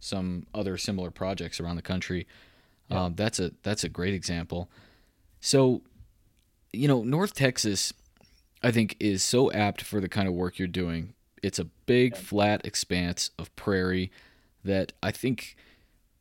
some 0.00 0.46
other 0.54 0.76
similar 0.76 1.10
projects 1.10 1.60
around 1.60 1.76
the 1.76 1.82
country. 1.82 2.26
Yeah. 2.88 3.04
Um, 3.04 3.14
that's 3.14 3.38
a 3.38 3.52
that's 3.62 3.84
a 3.84 3.88
great 3.88 4.14
example. 4.14 4.70
So, 5.40 5.82
you 6.72 6.88
know, 6.88 7.02
North 7.04 7.34
Texas, 7.34 7.92
I 8.62 8.70
think, 8.70 8.96
is 8.98 9.22
so 9.22 9.52
apt 9.52 9.82
for 9.82 10.00
the 10.00 10.08
kind 10.08 10.26
of 10.26 10.34
work 10.34 10.58
you're 10.58 10.68
doing 10.68 11.14
it's 11.42 11.58
a 11.58 11.64
big 11.64 12.16
flat 12.16 12.64
expanse 12.64 13.30
of 13.38 13.54
prairie 13.56 14.10
that 14.64 14.92
I 15.02 15.10
think 15.10 15.56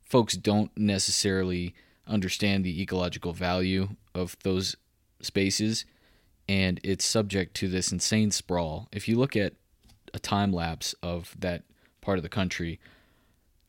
folks 0.03 0.35
don't 0.35 0.71
necessarily 0.77 1.73
understand 2.07 2.63
the 2.63 2.81
ecological 2.81 3.33
value 3.33 3.89
of 4.15 4.37
those 4.43 4.75
spaces 5.21 5.85
and 6.49 6.79
it's 6.83 7.05
subject 7.05 7.55
to 7.55 7.67
this 7.67 7.91
insane 7.91 8.31
sprawl. 8.31 8.87
If 8.91 9.07
you 9.07 9.17
look 9.17 9.35
at 9.35 9.53
a 10.13 10.19
time 10.19 10.53
lapse 10.53 10.95
of 11.03 11.35
that 11.39 11.63
part 12.01 12.17
of 12.17 12.23
the 12.23 12.29
country, 12.29 12.79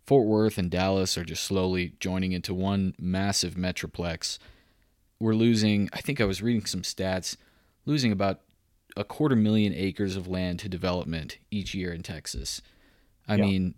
Fort 0.07 0.27
Worth 0.27 0.59
and 0.59 0.71
Dallas 0.71 1.19
are 1.19 1.25
just 1.25 1.43
slowly 1.43 1.95
joining 2.01 2.33
into 2.33 2.55
one 2.55 2.95
massive 2.99 3.55
metroplex. 3.55 4.39
We're 5.19 5.35
losing, 5.35 5.91
I 5.93 6.01
think 6.01 6.21
I 6.21 6.25
was 6.25 6.41
reading 6.41 6.65
some 6.65 6.83
stats, 6.83 7.37
losing 7.85 8.13
about 8.13 8.41
a 8.97 9.05
quarter 9.05 9.37
million 9.37 9.73
acres 9.75 10.17
of 10.17 10.29
land 10.29 10.59
to 10.61 10.69
development 10.69 11.39
each 11.51 11.75
year 11.75 11.93
in 11.93 12.03
Texas. 12.03 12.63
I 13.29 13.37
yeah. 13.37 13.45
mean, 13.45 13.75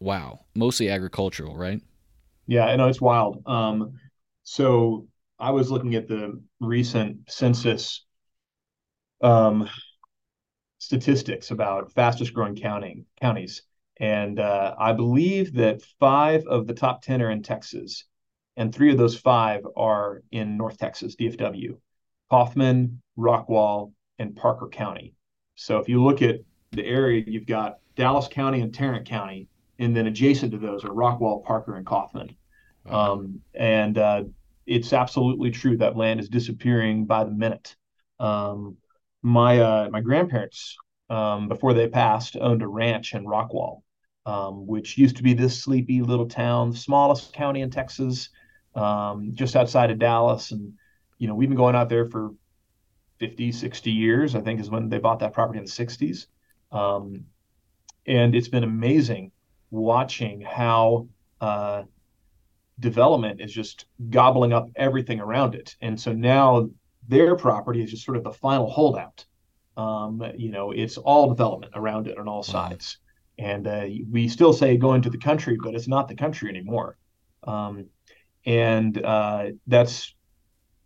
wow, 0.00 0.40
mostly 0.54 0.88
agricultural, 0.88 1.56
right? 1.56 1.80
Yeah, 2.46 2.66
I 2.66 2.76
know 2.76 2.88
it's 2.88 3.00
wild. 3.00 3.42
Um, 3.46 3.98
so 4.42 5.06
I 5.38 5.50
was 5.50 5.70
looking 5.70 5.94
at 5.94 6.08
the 6.08 6.40
recent 6.60 7.30
census 7.30 8.04
um, 9.22 9.68
statistics 10.78 11.50
about 11.50 11.92
fastest 11.92 12.34
growing 12.34 12.56
county 12.56 13.04
counties, 13.20 13.62
and 13.98 14.38
uh, 14.38 14.74
I 14.78 14.92
believe 14.92 15.54
that 15.54 15.82
five 16.00 16.44
of 16.46 16.66
the 16.66 16.74
top 16.74 17.02
ten 17.02 17.22
are 17.22 17.30
in 17.30 17.42
Texas, 17.42 18.04
and 18.56 18.74
three 18.74 18.90
of 18.90 18.98
those 18.98 19.16
five 19.16 19.62
are 19.76 20.22
in 20.32 20.56
North 20.56 20.78
Texas, 20.78 21.16
DFW, 21.16 21.78
Kaufman, 22.30 23.00
Rockwall, 23.16 23.92
and 24.18 24.36
Parker 24.36 24.68
County. 24.68 25.14
So 25.54 25.78
if 25.78 25.88
you 25.88 26.02
look 26.02 26.22
at 26.22 26.40
the 26.72 26.84
area, 26.84 27.22
you've 27.26 27.46
got 27.46 27.78
Dallas 27.96 28.28
County 28.28 28.60
and 28.60 28.72
Tarrant 28.74 29.06
County, 29.06 29.48
and 29.78 29.96
then 29.96 30.06
adjacent 30.06 30.52
to 30.52 30.58
those 30.58 30.84
are 30.84 30.88
Rockwall, 30.88 31.44
Parker, 31.44 31.76
and 31.76 31.86
Kaufman. 31.86 32.34
Um, 32.88 33.40
and 33.54 33.98
uh, 33.98 34.24
it's 34.66 34.92
absolutely 34.92 35.50
true 35.50 35.76
that 35.78 35.96
land 35.96 36.20
is 36.20 36.28
disappearing 36.28 37.04
by 37.04 37.24
the 37.24 37.30
minute. 37.30 37.76
Um, 38.18 38.76
my 39.22 39.60
uh, 39.60 39.88
my 39.90 40.00
grandparents, 40.00 40.76
um, 41.10 41.48
before 41.48 41.74
they 41.74 41.88
passed, 41.88 42.36
owned 42.40 42.62
a 42.62 42.68
ranch 42.68 43.14
in 43.14 43.24
Rockwall, 43.24 43.82
um, 44.26 44.66
which 44.66 44.98
used 44.98 45.16
to 45.16 45.22
be 45.22 45.34
this 45.34 45.62
sleepy 45.62 46.02
little 46.02 46.28
town, 46.28 46.70
the 46.70 46.76
smallest 46.76 47.32
county 47.32 47.60
in 47.60 47.70
Texas, 47.70 48.30
um, 48.74 49.30
just 49.34 49.56
outside 49.56 49.90
of 49.90 49.98
Dallas. 49.98 50.50
And 50.50 50.72
you 51.18 51.28
know, 51.28 51.34
we've 51.34 51.48
been 51.48 51.56
going 51.56 51.76
out 51.76 51.88
there 51.88 52.06
for 52.06 52.32
50, 53.22 53.52
60 53.52 53.90
years, 53.92 54.34
I 54.34 54.40
think 54.40 54.58
is 54.58 54.68
when 54.68 54.88
they 54.88 54.98
bought 54.98 55.20
that 55.20 55.32
property 55.32 55.60
in 55.60 55.64
the 55.64 55.70
60s. 55.70 56.26
Um, 56.72 57.26
and 58.04 58.34
it's 58.34 58.48
been 58.48 58.64
amazing 58.64 59.30
watching 59.70 60.40
how 60.40 61.06
uh, 61.40 61.84
development 62.80 63.40
is 63.40 63.52
just 63.52 63.86
gobbling 64.10 64.52
up 64.52 64.70
everything 64.74 65.20
around 65.20 65.54
it. 65.54 65.76
And 65.80 66.00
so 66.00 66.12
now 66.12 66.68
their 67.06 67.36
property 67.36 67.80
is 67.84 67.92
just 67.92 68.04
sort 68.04 68.16
of 68.16 68.24
the 68.24 68.32
final 68.32 68.68
holdout. 68.68 69.24
Um, 69.76 70.20
you 70.36 70.50
know, 70.50 70.72
it's 70.72 70.98
all 70.98 71.28
development 71.28 71.74
around 71.76 72.08
it 72.08 72.18
on 72.18 72.26
all 72.26 72.42
sides. 72.42 72.98
And 73.38 73.68
uh, 73.68 73.86
we 74.10 74.26
still 74.26 74.52
say 74.52 74.76
going 74.76 75.02
to 75.02 75.10
the 75.10 75.18
country, 75.18 75.56
but 75.62 75.76
it's 75.76 75.86
not 75.86 76.08
the 76.08 76.16
country 76.16 76.50
anymore. 76.50 76.98
Um, 77.44 77.86
and 78.44 79.00
uh, 79.00 79.50
that's 79.68 80.12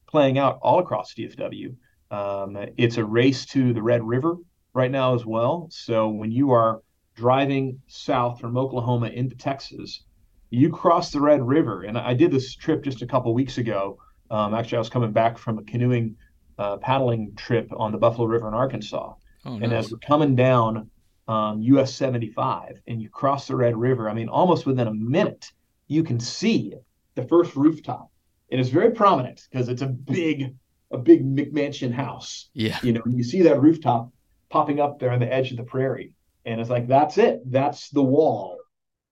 playing 0.06 0.36
out 0.38 0.58
all 0.60 0.80
across 0.80 1.14
DFW. 1.14 1.74
Um, 2.10 2.56
it's 2.76 2.96
a 2.96 3.04
race 3.04 3.44
to 3.46 3.72
the 3.72 3.82
Red 3.82 4.02
River 4.02 4.36
right 4.74 4.90
now 4.90 5.14
as 5.14 5.24
well. 5.26 5.68
So 5.70 6.08
when 6.08 6.30
you 6.30 6.50
are 6.52 6.82
driving 7.14 7.80
south 7.86 8.40
from 8.40 8.56
Oklahoma 8.56 9.08
into 9.08 9.34
Texas, 9.36 10.04
you 10.50 10.70
cross 10.70 11.10
the 11.10 11.20
Red 11.20 11.42
River. 11.42 11.82
And 11.82 11.98
I 11.98 12.14
did 12.14 12.30
this 12.30 12.54
trip 12.54 12.84
just 12.84 13.02
a 13.02 13.06
couple 13.06 13.34
weeks 13.34 13.58
ago. 13.58 13.98
Um, 14.30 14.54
actually, 14.54 14.76
I 14.76 14.80
was 14.80 14.88
coming 14.88 15.12
back 15.12 15.38
from 15.38 15.58
a 15.58 15.62
canoeing 15.62 16.16
uh, 16.58 16.76
paddling 16.78 17.34
trip 17.36 17.70
on 17.76 17.92
the 17.92 17.98
Buffalo 17.98 18.26
River 18.26 18.48
in 18.48 18.54
Arkansas. 18.54 19.14
Oh, 19.44 19.52
nice. 19.52 19.62
And 19.62 19.72
as 19.72 19.90
we're 19.90 19.98
coming 19.98 20.34
down 20.34 20.90
um, 21.28 21.60
US 21.62 21.94
75 21.94 22.80
and 22.86 23.00
you 23.00 23.08
cross 23.08 23.46
the 23.46 23.56
Red 23.56 23.76
River, 23.76 24.08
I 24.08 24.14
mean, 24.14 24.28
almost 24.28 24.66
within 24.66 24.88
a 24.88 24.94
minute, 24.94 25.50
you 25.88 26.02
can 26.02 26.20
see 26.20 26.74
the 27.14 27.24
first 27.24 27.56
rooftop. 27.56 28.10
And 28.50 28.60
it's 28.60 28.70
very 28.70 28.92
prominent 28.92 29.42
because 29.50 29.68
it's 29.68 29.82
a 29.82 29.86
big, 29.86 30.54
a 30.90 30.98
big 30.98 31.24
McMansion 31.24 31.92
house. 31.92 32.48
Yeah. 32.54 32.78
You 32.82 32.92
know, 32.92 33.02
you 33.06 33.24
see 33.24 33.42
that 33.42 33.60
rooftop 33.60 34.10
popping 34.48 34.80
up 34.80 34.98
there 34.98 35.10
on 35.10 35.20
the 35.20 35.32
edge 35.32 35.50
of 35.50 35.56
the 35.56 35.64
prairie. 35.64 36.12
And 36.44 36.60
it's 36.60 36.70
like, 36.70 36.86
that's 36.86 37.18
it. 37.18 37.40
That's 37.50 37.90
the 37.90 38.02
wall. 38.02 38.58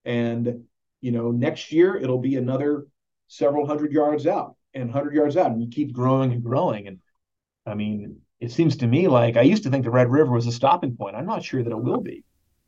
And, 0.05 0.65
you 1.01 1.11
know, 1.11 1.31
next 1.31 1.73
year 1.73 1.97
it'll 1.97 2.21
be 2.21 2.37
another 2.37 2.87
several 3.27 3.67
hundred 3.67 3.93
yards 3.93 4.27
out 4.27 4.57
and 4.75 4.85
100 4.85 5.15
yards 5.15 5.37
out. 5.37 5.51
And 5.51 5.61
you 5.61 5.69
keep 5.69 5.93
growing 5.93 6.33
and 6.33 6.43
growing. 6.43 6.87
And 6.87 7.01
I 7.67 7.75
mean, 7.75 8.21
it 8.41 8.53
seems 8.53 8.77
to 8.77 8.87
me 8.87 9.09
like 9.09 9.37
I 9.37 9.43
used 9.43 9.65
to 9.65 9.71
think 9.71 9.85
the 9.85 9.91
Red 9.91 10.11
River 10.11 10.33
was 10.33 10.47
a 10.47 10.53
stopping 10.53 10.97
point. 10.97 11.17
I'm 11.17 11.27
not 11.27 11.43
sure 11.43 11.63
that 11.63 11.71
it 11.71 11.83
will 11.83 12.01
be. 12.01 12.25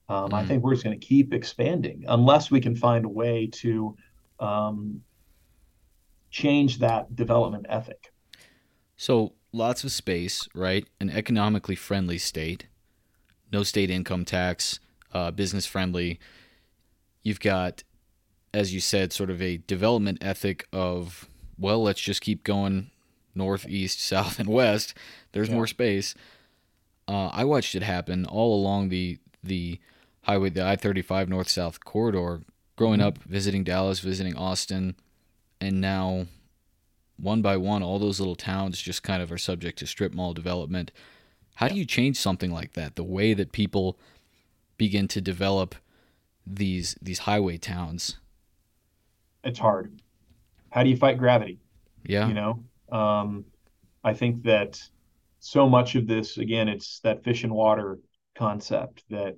Um, 0.08 0.30
mm. 0.30 0.34
I 0.34 0.44
think 0.44 0.62
we're 0.62 0.74
just 0.74 0.84
going 0.84 0.98
to 0.98 1.06
keep 1.06 1.32
expanding 1.32 2.04
unless 2.08 2.50
we 2.50 2.60
can 2.60 2.74
find 2.74 3.04
a 3.04 3.08
way 3.08 3.48
to 3.54 3.96
um, 4.40 5.02
change 6.30 6.78
that 6.78 7.14
development 7.14 7.66
ethic. 7.68 8.12
So 8.96 9.32
lots 9.52 9.84
of 9.84 9.92
space, 9.92 10.48
right? 10.54 10.86
An 11.00 11.10
economically 11.10 11.76
friendly 11.76 12.18
state, 12.18 12.66
no 13.52 13.62
state 13.62 13.90
income 13.90 14.24
tax, 14.24 14.80
uh, 15.12 15.30
business 15.30 15.66
friendly. 15.66 16.18
You've 17.22 17.40
got, 17.40 17.82
as 18.54 18.72
you 18.74 18.80
said, 18.80 19.12
sort 19.12 19.30
of 19.30 19.42
a 19.42 19.58
development 19.58 20.18
ethic 20.20 20.66
of 20.72 21.28
well, 21.58 21.82
let's 21.82 22.00
just 22.00 22.20
keep 22.20 22.44
going 22.44 22.90
north, 23.34 23.66
east, 23.68 24.00
south, 24.04 24.38
and 24.38 24.48
west. 24.48 24.94
There's 25.32 25.48
yeah. 25.48 25.54
more 25.54 25.66
space. 25.66 26.14
Uh, 27.08 27.28
I 27.28 27.44
watched 27.44 27.74
it 27.74 27.82
happen 27.82 28.26
all 28.26 28.54
along 28.54 28.88
the 28.88 29.18
the 29.42 29.78
highway, 30.22 30.50
the 30.50 30.66
I-35 30.66 31.28
north 31.28 31.48
south 31.48 31.84
corridor. 31.84 32.42
Growing 32.74 32.98
mm-hmm. 33.00 33.08
up, 33.08 33.18
visiting 33.18 33.64
Dallas, 33.64 34.00
visiting 34.00 34.36
Austin, 34.36 34.96
and 35.62 35.80
now 35.80 36.26
one 37.18 37.42
by 37.42 37.56
one, 37.56 37.82
all 37.82 37.98
those 37.98 38.20
little 38.20 38.36
towns 38.36 38.80
just 38.80 39.02
kind 39.02 39.22
of 39.22 39.32
are 39.32 39.38
subject 39.38 39.78
to 39.78 39.86
strip 39.86 40.12
mall 40.12 40.34
development. 40.34 40.92
How 41.56 41.68
do 41.68 41.74
you 41.74 41.84
change 41.84 42.18
something 42.18 42.52
like 42.52 42.74
that? 42.74 42.96
The 42.96 43.04
way 43.04 43.32
that 43.34 43.52
people 43.52 43.98
begin 44.76 45.08
to 45.08 45.20
develop 45.20 45.74
these 46.46 46.96
these 47.00 47.20
highway 47.20 47.56
towns. 47.58 48.18
It's 49.42 49.58
hard. 49.58 50.00
How 50.70 50.82
do 50.82 50.90
you 50.90 50.96
fight 50.96 51.18
gravity? 51.18 51.58
Yeah. 52.04 52.28
You 52.28 52.34
know, 52.34 52.64
um, 52.92 53.44
I 54.04 54.12
think 54.12 54.42
that 54.44 54.80
so 55.38 55.68
much 55.68 55.94
of 55.94 56.06
this, 56.06 56.38
again, 56.38 56.68
it's 56.68 57.00
that 57.00 57.24
fish 57.24 57.44
and 57.44 57.52
water 57.52 57.98
concept 58.36 59.04
that 59.10 59.36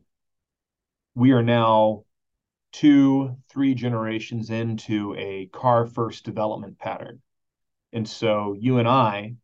we 1.14 1.32
are 1.32 1.42
now 1.42 2.04
two, 2.72 3.36
three 3.48 3.74
generations 3.74 4.50
into 4.50 5.14
a 5.16 5.46
car 5.46 5.86
first 5.86 6.24
development 6.24 6.78
pattern. 6.78 7.20
And 7.92 8.08
so 8.08 8.54
you 8.58 8.78
and 8.78 8.88
I, 8.88 9.34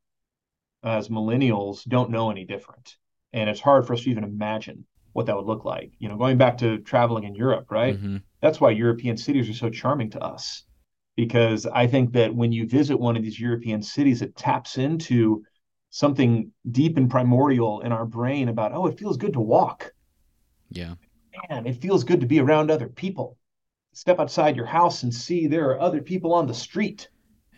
as 0.82 1.08
millennials, 1.08 1.84
don't 1.84 2.10
know 2.10 2.30
any 2.30 2.44
different. 2.44 2.96
And 3.32 3.48
it's 3.48 3.60
hard 3.60 3.86
for 3.86 3.94
us 3.94 4.02
to 4.02 4.10
even 4.10 4.24
imagine 4.24 4.86
what 5.12 5.26
that 5.26 5.36
would 5.36 5.46
look 5.46 5.64
like. 5.64 5.92
You 5.98 6.08
know, 6.08 6.16
going 6.16 6.38
back 6.38 6.58
to 6.58 6.78
traveling 6.78 7.24
in 7.24 7.34
Europe, 7.34 7.70
right? 7.70 7.96
Mm-hmm. 7.96 8.18
That's 8.40 8.60
why 8.60 8.70
European 8.70 9.16
cities 9.16 9.48
are 9.48 9.54
so 9.54 9.70
charming 9.70 10.10
to 10.10 10.20
us 10.20 10.64
because 11.16 11.66
I 11.66 11.86
think 11.86 12.12
that 12.12 12.34
when 12.34 12.52
you 12.52 12.66
visit 12.66 12.98
one 12.98 13.16
of 13.16 13.22
these 13.22 13.38
European 13.38 13.82
cities, 13.82 14.22
it 14.22 14.36
taps 14.36 14.78
into 14.78 15.44
something 15.90 16.50
deep 16.70 16.96
and 16.96 17.08
primordial 17.08 17.80
in 17.82 17.92
our 17.92 18.04
brain 18.04 18.48
about, 18.48 18.72
oh, 18.72 18.86
it 18.86 18.98
feels 18.98 19.16
good 19.16 19.34
to 19.34 19.40
walk. 19.40 19.92
Yeah. 20.70 20.94
Man, 21.48 21.66
it 21.66 21.80
feels 21.80 22.04
good 22.04 22.20
to 22.20 22.26
be 22.26 22.40
around 22.40 22.70
other 22.70 22.88
people. 22.88 23.38
Step 23.92 24.18
outside 24.18 24.56
your 24.56 24.66
house 24.66 25.04
and 25.04 25.14
see 25.14 25.46
there 25.46 25.70
are 25.70 25.80
other 25.80 26.02
people 26.02 26.34
on 26.34 26.46
the 26.46 26.54
street. 26.54 27.08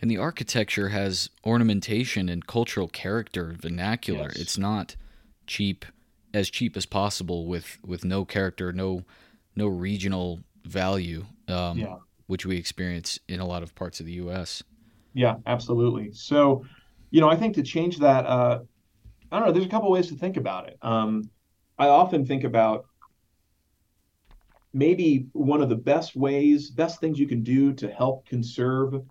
And 0.01 0.11
the 0.11 0.17
architecture 0.17 0.89
has 0.89 1.29
ornamentation 1.45 2.29
and 2.29 2.45
cultural 2.45 2.87
character, 2.87 3.55
vernacular. 3.59 4.29
Yes. 4.29 4.35
It's 4.35 4.57
not 4.57 4.95
cheap, 5.47 5.85
as 6.33 6.49
cheap 6.49 6.77
as 6.77 6.85
possible 6.85 7.45
with 7.45 7.79
with 7.85 8.05
no 8.05 8.25
character, 8.25 8.71
no 8.71 9.03
no 9.55 9.67
regional 9.67 10.41
value. 10.65 11.25
Um, 11.47 11.79
yeah 11.79 11.95
which 12.27 12.45
we 12.45 12.57
experience 12.57 13.19
in 13.27 13.39
a 13.39 13.45
lot 13.45 13.63
of 13.63 13.73
parts 13.73 13.99
of 13.99 14.05
the 14.05 14.13
U.S. 14.13 14.61
Yeah, 15.13 15.35
absolutely. 15.47 16.11
So, 16.13 16.63
you 17.09 17.21
know, 17.21 17.29
I 17.29 17.35
think 17.35 17.55
to 17.55 17.63
change 17.63 17.97
that, 17.99 18.25
uh, 18.25 18.59
I 19.31 19.39
don't 19.39 19.47
know. 19.47 19.53
There's 19.53 19.65
a 19.65 19.69
couple 19.69 19.89
ways 19.89 20.07
to 20.09 20.15
think 20.15 20.37
about 20.37 20.67
it. 20.67 20.77
Um, 20.81 21.29
I 21.79 21.87
often 21.87 22.25
think 22.25 22.43
about 22.43 22.85
maybe 24.73 25.27
one 25.33 25.61
of 25.61 25.69
the 25.69 25.75
best 25.75 26.15
ways, 26.15 26.69
best 26.69 26.99
things 26.99 27.17
you 27.17 27.27
can 27.27 27.43
do 27.43 27.73
to 27.73 27.89
help 27.89 28.25
conserve 28.27 29.01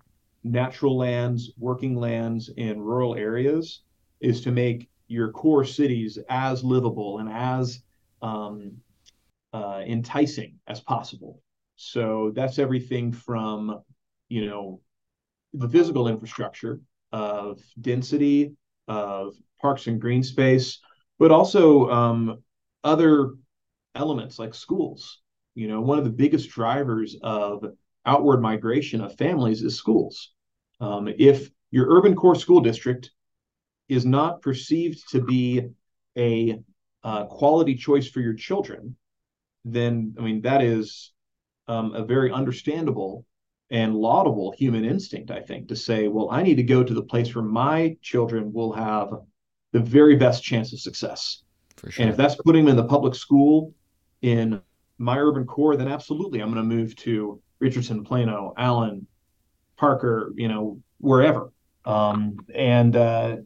natural 0.43 0.97
lands, 0.97 1.51
working 1.57 1.95
lands 1.95 2.49
in 2.57 2.79
rural 2.79 3.15
areas 3.15 3.81
is 4.19 4.41
to 4.41 4.51
make 4.51 4.89
your 5.07 5.31
core 5.31 5.65
cities 5.65 6.17
as 6.29 6.63
livable 6.63 7.19
and 7.19 7.29
as 7.29 7.81
um, 8.21 8.73
uh, 9.53 9.81
enticing 9.85 10.59
as 10.67 10.81
possible. 10.81 11.41
So 11.75 12.31
that's 12.35 12.59
everything 12.59 13.11
from, 13.11 13.81
you 14.29 14.45
know, 14.45 14.81
the 15.53 15.69
physical 15.69 16.07
infrastructure 16.07 16.81
of 17.11 17.61
density, 17.79 18.53
of 18.87 19.35
parks 19.61 19.87
and 19.87 20.01
green 20.01 20.23
space, 20.23 20.79
but 21.19 21.31
also 21.31 21.89
um, 21.89 22.43
other 22.83 23.33
elements 23.95 24.39
like 24.39 24.53
schools. 24.53 25.21
You 25.55 25.67
know, 25.67 25.81
one 25.81 25.97
of 25.97 26.03
the 26.03 26.11
biggest 26.11 26.49
drivers 26.49 27.15
of 27.21 27.63
outward 28.07 28.41
migration 28.41 29.01
of 29.01 29.15
families 29.17 29.61
is 29.61 29.75
schools. 29.75 30.31
Um, 30.79 31.07
if 31.17 31.49
your 31.71 31.87
urban 31.89 32.15
core 32.15 32.35
school 32.35 32.61
district 32.61 33.11
is 33.89 34.05
not 34.05 34.41
perceived 34.41 35.09
to 35.11 35.21
be 35.21 35.67
a 36.17 36.59
uh, 37.03 37.25
quality 37.25 37.75
choice 37.75 38.09
for 38.09 38.21
your 38.21 38.33
children, 38.33 38.95
then 39.65 40.15
I 40.17 40.21
mean 40.21 40.41
that 40.41 40.61
is 40.61 41.11
um, 41.67 41.93
a 41.93 42.03
very 42.03 42.31
understandable 42.31 43.25
and 43.69 43.95
laudable 43.95 44.53
human 44.57 44.85
instinct, 44.85 45.29
I 45.29 45.41
think, 45.41 45.67
to 45.67 45.75
say, 45.75 46.07
well, 46.07 46.29
I 46.31 46.41
need 46.41 46.55
to 46.55 46.63
go 46.63 46.83
to 46.83 46.93
the 46.93 47.03
place 47.03 47.35
where 47.35 47.43
my 47.43 47.97
children 48.01 48.53
will 48.53 48.71
have 48.71 49.09
the 49.73 49.79
very 49.79 50.15
best 50.15 50.41
chance 50.41 50.71
of 50.71 50.79
success. 50.79 51.43
For 51.75 51.91
sure. 51.91 52.03
And 52.03 52.09
if 52.09 52.17
that's 52.17 52.35
putting 52.35 52.63
them 52.63 52.71
in 52.71 52.77
the 52.77 52.87
public 52.87 53.13
school 53.13 53.73
in 54.21 54.61
my 54.97 55.17
urban 55.19 55.45
core, 55.45 55.75
then 55.75 55.89
absolutely, 55.89 56.39
I'm 56.39 56.51
going 56.51 56.67
to 56.67 56.75
move 56.75 56.95
to 56.97 57.41
Richardson, 57.59 58.03
Plano, 58.03 58.53
Allen, 58.57 59.07
Parker, 59.77 60.31
you 60.35 60.47
know, 60.47 60.79
wherever. 60.99 61.51
Um, 61.85 62.37
and 62.53 62.95
uh, 62.95 63.37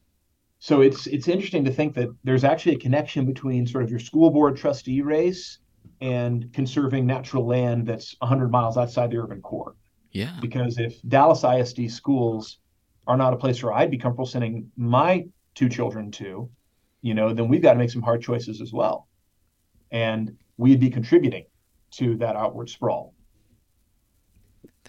so 0.60 0.82
it's 0.82 1.08
it's 1.08 1.28
interesting 1.28 1.66
to 1.66 1.72
think 1.72 1.96
that 1.96 2.10
there's 2.24 2.44
actually 2.44 2.76
a 2.76 2.80
connection 2.80 3.26
between 3.26 3.68
sort 3.68 3.84
of 3.84 3.90
your 3.90 4.00
school 4.00 4.32
board 4.32 4.58
trustee 4.58 5.02
race 5.02 5.60
and 6.02 6.52
conserving 6.54 7.06
natural 7.06 7.46
land 7.46 7.86
that's 7.86 8.16
100 8.20 8.52
miles 8.52 8.78
outside 8.78 9.12
the 9.12 9.18
urban 9.18 9.42
core. 9.42 9.76
Yeah. 10.12 10.36
Because 10.42 10.78
if 10.78 11.02
Dallas 11.08 11.44
ISD 11.44 11.90
schools 11.92 12.58
are 13.08 13.18
not 13.18 13.34
a 13.34 13.38
place 13.38 13.62
where 13.64 13.74
I'd 13.74 13.92
be 13.92 13.98
comfortable 13.98 14.26
sending 14.26 14.72
my 14.76 15.26
two 15.56 15.70
children 15.70 16.12
to, 16.12 16.50
you 17.02 17.14
know, 17.14 17.34
then 17.34 17.48
we've 17.48 17.62
got 17.62 17.74
to 17.74 17.80
make 17.80 17.92
some 17.92 18.02
hard 18.02 18.22
choices 18.22 18.62
as 18.62 18.74
well. 18.74 19.08
And 19.92 20.38
we'd 20.58 20.80
be 20.80 20.90
contributing 20.90 21.46
to 21.92 22.18
that 22.18 22.36
outward 22.36 22.70
sprawl. 22.70 23.14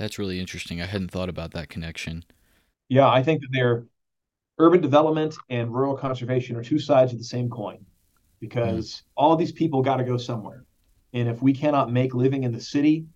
That's 0.02 0.18
really 0.18 0.40
interesting. 0.40 0.82
I 0.82 0.86
hadn't 0.86 1.12
thought 1.12 1.28
about 1.28 1.52
that 1.52 1.68
connection. 1.68 2.24
Yeah, 2.88 3.08
I 3.08 3.22
think 3.22 3.40
that 3.40 3.50
they're 3.52 3.86
urban 4.58 4.80
development 4.80 5.36
and 5.48 5.72
rural 5.72 5.96
conservation 5.96 6.56
are 6.56 6.64
two 6.64 6.80
sides 6.80 7.12
of 7.12 7.18
the 7.18 7.24
same 7.24 7.48
coin 7.48 7.86
because 8.40 8.86
mm. 8.86 9.02
all 9.16 9.36
these 9.36 9.52
people 9.52 9.80
got 9.80 9.98
to 9.98 10.04
go 10.04 10.16
somewhere. 10.16 10.64
And 11.12 11.28
if 11.28 11.40
we 11.40 11.52
cannot 11.52 11.92
make 11.92 12.16
living 12.16 12.42
in 12.42 12.50
the 12.50 12.60
city 12.60 13.06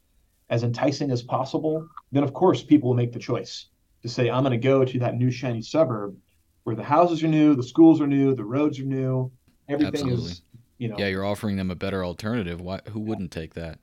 as 0.49 0.63
enticing 0.63 1.11
as 1.11 1.25
possible, 1.25 1.89
then 2.13 2.23
of 2.23 2.33
course 2.33 2.63
people 2.63 2.91
will 2.91 2.97
make 2.97 3.13
the 3.13 3.19
choice 3.19 3.67
to 4.03 4.09
say, 4.09 4.31
I'm 4.31 4.45
going 4.45 4.53
to 4.53 4.57
go 4.57 4.85
to 4.85 4.99
that 5.01 5.17
new 5.17 5.33
shiny 5.33 5.63
suburb 5.63 6.17
where 6.63 6.77
the 6.77 6.85
houses 6.85 7.21
are 7.25 7.29
new, 7.29 7.57
the 7.57 7.65
schools 7.65 8.01
are 8.01 8.07
new, 8.07 8.33
the 8.33 8.45
roads 8.45 8.79
are 8.79 8.85
new, 8.85 9.33
everything 9.69 9.93
Absolutely. 9.93 10.31
is, 10.31 10.43
you 10.79 10.87
know. 10.87 10.97
Yeah, 11.01 11.09
you're 11.09 11.27
offering 11.27 11.57
them 11.57 11.73
a 11.73 11.75
better 11.75 12.05
alternative. 12.05 12.61
Why, 12.61 12.79
who 12.93 13.01
wouldn't 13.01 13.33
take 13.33 13.55
that? 13.55 13.81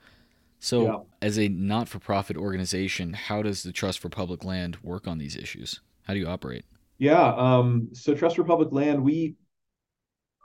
So, 0.63 0.85
yeah. 0.85 0.97
as 1.21 1.37
a 1.37 1.49
not 1.49 1.89
for 1.89 1.99
profit 1.99 2.37
organization, 2.37 3.11
how 3.11 3.41
does 3.41 3.63
the 3.63 3.73
Trust 3.73 3.99
for 3.99 4.07
Public 4.07 4.45
Land 4.45 4.77
work 4.81 5.09
on 5.09 5.17
these 5.17 5.35
issues? 5.35 5.81
How 6.03 6.13
do 6.13 6.21
you 6.21 6.27
operate? 6.27 6.63
Yeah, 6.97 7.33
um, 7.35 7.89
so 7.91 8.15
Trust 8.15 8.37
for 8.37 8.45
Public 8.45 8.71
Land, 8.71 9.03
we 9.03 9.35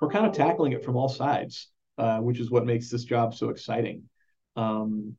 we're 0.00 0.08
kind 0.08 0.26
of 0.26 0.32
tackling 0.32 0.72
it 0.72 0.84
from 0.84 0.96
all 0.96 1.08
sides, 1.08 1.68
uh, 1.98 2.18
which 2.18 2.40
is 2.40 2.50
what 2.50 2.66
makes 2.66 2.90
this 2.90 3.04
job 3.04 3.32
so 3.32 3.50
exciting. 3.50 4.02
Um, 4.56 5.14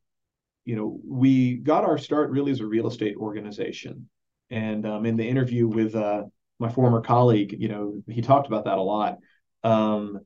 you 0.66 0.76
know, 0.76 1.00
we 1.02 1.54
got 1.54 1.84
our 1.84 1.96
start 1.96 2.28
really 2.28 2.52
as 2.52 2.60
a 2.60 2.66
real 2.66 2.86
estate 2.86 3.16
organization, 3.16 4.06
and 4.50 4.84
um, 4.84 5.06
in 5.06 5.16
the 5.16 5.26
interview 5.26 5.66
with 5.66 5.94
uh, 5.94 6.24
my 6.58 6.68
former 6.68 7.00
colleague, 7.00 7.56
you 7.58 7.68
know, 7.68 8.02
he 8.06 8.20
talked 8.20 8.48
about 8.48 8.66
that 8.66 8.76
a 8.76 8.82
lot. 8.82 9.16
Um, 9.64 10.20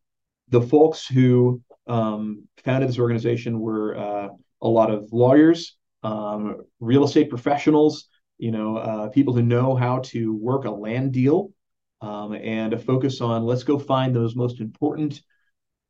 the 0.48 0.62
folks 0.62 1.06
who 1.06 1.62
um, 1.86 2.48
founded 2.64 2.88
this 2.88 2.98
organization 2.98 3.60
were 3.60 3.96
uh, 3.96 4.28
a 4.64 4.68
lot 4.68 4.90
of 4.90 5.12
lawyers, 5.12 5.76
um, 6.02 6.62
real 6.80 7.04
estate 7.04 7.30
professionals, 7.30 8.08
you 8.38 8.50
know, 8.50 8.76
uh, 8.76 9.08
people 9.10 9.34
who 9.34 9.42
know 9.42 9.76
how 9.76 10.00
to 10.00 10.34
work 10.34 10.64
a 10.64 10.70
land 10.70 11.12
deal, 11.12 11.52
um, 12.00 12.34
and 12.34 12.72
a 12.72 12.78
focus 12.78 13.20
on 13.20 13.44
let's 13.44 13.62
go 13.62 13.78
find 13.78 14.14
those 14.14 14.34
most 14.34 14.60
important 14.60 15.22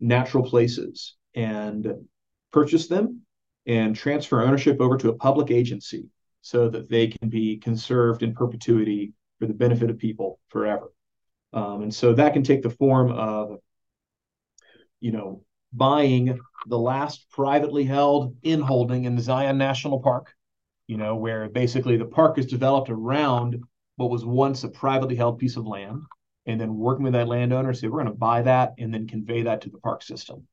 natural 0.01 0.45
places 0.45 1.17
and 1.35 1.89
purchase 2.53 2.87
them 2.89 3.23
and 3.67 3.97
transfer 3.97 4.43
ownership 4.43 4.81
over 4.81 4.97
to 4.99 5.09
a 5.09 5.17
public 5.17 5.51
agency 5.51 6.07
so 6.43 6.69
that 6.69 6.91
they 6.91 7.07
can 7.07 7.29
be 7.29 7.57
conserved 7.57 8.23
in 8.23 8.35
perpetuity 8.35 9.15
for 9.39 9.47
the 9.47 9.55
benefit 9.55 9.89
of 9.89 9.99
people 9.99 10.39
forever. 10.49 10.93
Um, 11.53 11.83
and 11.83 11.95
so 11.95 12.13
that 12.13 12.35
can 12.35 12.43
take 12.43 12.63
the 12.63 12.71
form 12.71 13.11
of, 13.11 13.59
you 15.01 15.13
know, 15.13 15.43
buying 15.77 16.39
the 16.67 16.79
last 16.79 17.31
privately 17.31 17.85
held 17.85 18.41
inholding 18.43 19.05
in 19.05 19.21
Zion 19.21 19.59
National 19.59 20.01
Park, 20.01 20.33
you 20.87 20.97
know, 20.97 21.17
where 21.17 21.49
basically 21.49 21.97
the 21.97 22.05
park 22.05 22.39
is 22.39 22.47
developed 22.47 22.91
around 22.91 23.63
what 23.97 24.11
was 24.11 24.25
once 24.25 24.65
a 24.65 24.69
privately 24.69 25.17
held 25.17 25.39
piece 25.39 25.57
of 25.57 25.67
land, 25.67 26.03
and 26.47 26.61
then 26.61 26.77
working 26.77 27.05
with 27.05 27.13
that 27.13 27.29
landowner, 27.29 27.73
say 27.73 27.89
we're 27.89 28.03
going 28.03 28.13
to 28.13 28.19
buy 28.19 28.43
that 28.43 28.75
and 28.79 28.93
then 28.93 29.07
convey 29.07 29.43
that 29.43 29.61
to 29.63 29.71
the 29.71 29.79
park 29.79 30.03
system. 30.03 30.47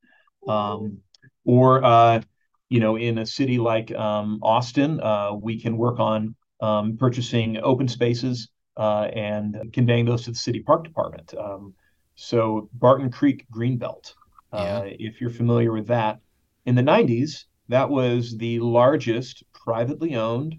Um, 0.47 0.99
or 1.45 1.83
uh, 1.83 2.21
you 2.69 2.79
know, 2.79 2.95
in 2.95 3.17
a 3.17 3.25
city 3.25 3.57
like 3.57 3.91
um, 3.93 4.39
Austin, 4.41 5.01
uh, 5.01 5.33
we 5.33 5.59
can 5.59 5.77
work 5.77 5.99
on 5.99 6.35
um, 6.61 6.97
purchasing 6.97 7.57
open 7.57 7.87
spaces 7.87 8.49
uh, 8.77 9.09
and 9.13 9.57
conveying 9.73 10.05
those 10.05 10.23
to 10.23 10.31
the 10.31 10.37
city 10.37 10.61
park 10.61 10.83
department. 10.83 11.33
Um, 11.37 11.73
so 12.15 12.69
Barton 12.73 13.11
Creek 13.11 13.45
Greenbelt, 13.53 14.13
uh, 14.51 14.83
if 14.85 15.21
you're 15.21 15.29
familiar 15.29 15.71
with 15.71 15.87
that, 15.87 16.19
in 16.65 16.75
the 16.75 16.81
90s, 16.81 17.45
that 17.69 17.89
was 17.89 18.37
the 18.37 18.59
largest 18.59 19.43
privately 19.53 20.15
owned 20.15 20.57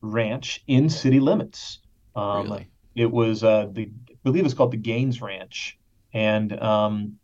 ranch 0.00 0.62
in 0.66 0.88
city 0.88 1.20
limits. 1.20 1.80
Um, 2.14 2.44
really? 2.44 2.70
It 2.94 3.10
was 3.10 3.44
uh, 3.44 3.68
the 3.72 3.90
I 4.10 4.14
believe 4.24 4.44
it's 4.44 4.54
called 4.54 4.72
the 4.72 4.78
Gaines 4.78 5.20
Ranch, 5.20 5.78
and 6.12 6.58
um, 6.62 7.18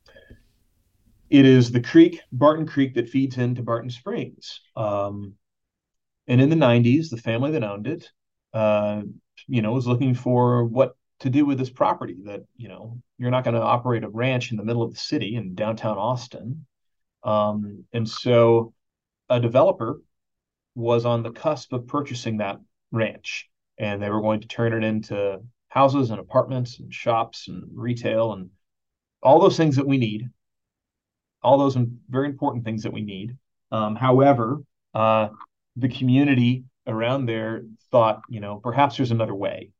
it 1.30 1.46
is 1.46 1.72
the 1.72 1.80
creek, 1.80 2.20
Barton 2.30 2.66
Creek, 2.66 2.94
that 2.94 3.08
feeds 3.08 3.38
into 3.38 3.62
Barton 3.62 3.90
Springs. 3.90 4.60
Um, 4.76 5.34
and 6.28 6.40
in 6.40 6.50
the 6.50 6.56
90s, 6.56 7.08
the 7.08 7.16
family 7.16 7.52
that 7.52 7.64
owned 7.64 7.86
it, 7.86 8.10
uh, 8.52 9.02
you 9.48 9.62
know, 9.62 9.72
was 9.72 9.86
looking 9.86 10.14
for 10.14 10.64
what 10.64 10.94
to 11.22 11.30
do 11.30 11.44
with 11.44 11.58
this 11.58 11.70
property. 11.70 12.16
That 12.24 12.42
you 12.56 12.68
know, 12.68 13.00
you're 13.18 13.30
not 13.30 13.44
going 13.44 13.54
to 13.54 13.62
operate 13.62 14.04
a 14.04 14.08
ranch 14.08 14.50
in 14.50 14.56
the 14.56 14.64
middle 14.64 14.82
of 14.82 14.92
the 14.92 15.00
city 15.00 15.36
in 15.36 15.54
downtown 15.54 15.98
Austin, 15.98 16.66
um, 17.24 17.84
and 17.92 18.08
so 18.08 18.74
a 19.28 19.40
developer 19.40 20.00
was 20.74 21.04
on 21.04 21.22
the 21.22 21.32
cusp 21.32 21.72
of 21.72 21.86
purchasing 21.86 22.38
that 22.38 22.60
ranch, 22.90 23.48
and 23.78 24.02
they 24.02 24.10
were 24.10 24.22
going 24.22 24.40
to 24.40 24.48
turn 24.48 24.72
it 24.72 24.86
into 24.86 25.40
houses 25.68 26.10
and 26.10 26.20
apartments 26.20 26.78
and 26.78 26.92
shops 26.92 27.48
and 27.48 27.64
retail 27.74 28.32
and 28.32 28.50
all 29.22 29.40
those 29.40 29.56
things 29.56 29.76
that 29.76 29.86
we 29.86 29.96
need 29.96 30.28
all 31.42 31.58
those 31.58 31.76
very 32.08 32.28
important 32.28 32.64
things 32.64 32.82
that 32.84 32.92
we 32.92 33.02
need. 33.02 33.36
Um, 33.70 33.96
however, 33.96 34.62
uh, 34.94 35.28
the 35.76 35.88
community 35.88 36.64
around 36.86 37.26
there 37.26 37.62
thought, 37.90 38.22
you 38.28 38.40
know, 38.40 38.60
perhaps 38.62 38.96
there's 38.96 39.10
another 39.10 39.34
way, 39.34 39.70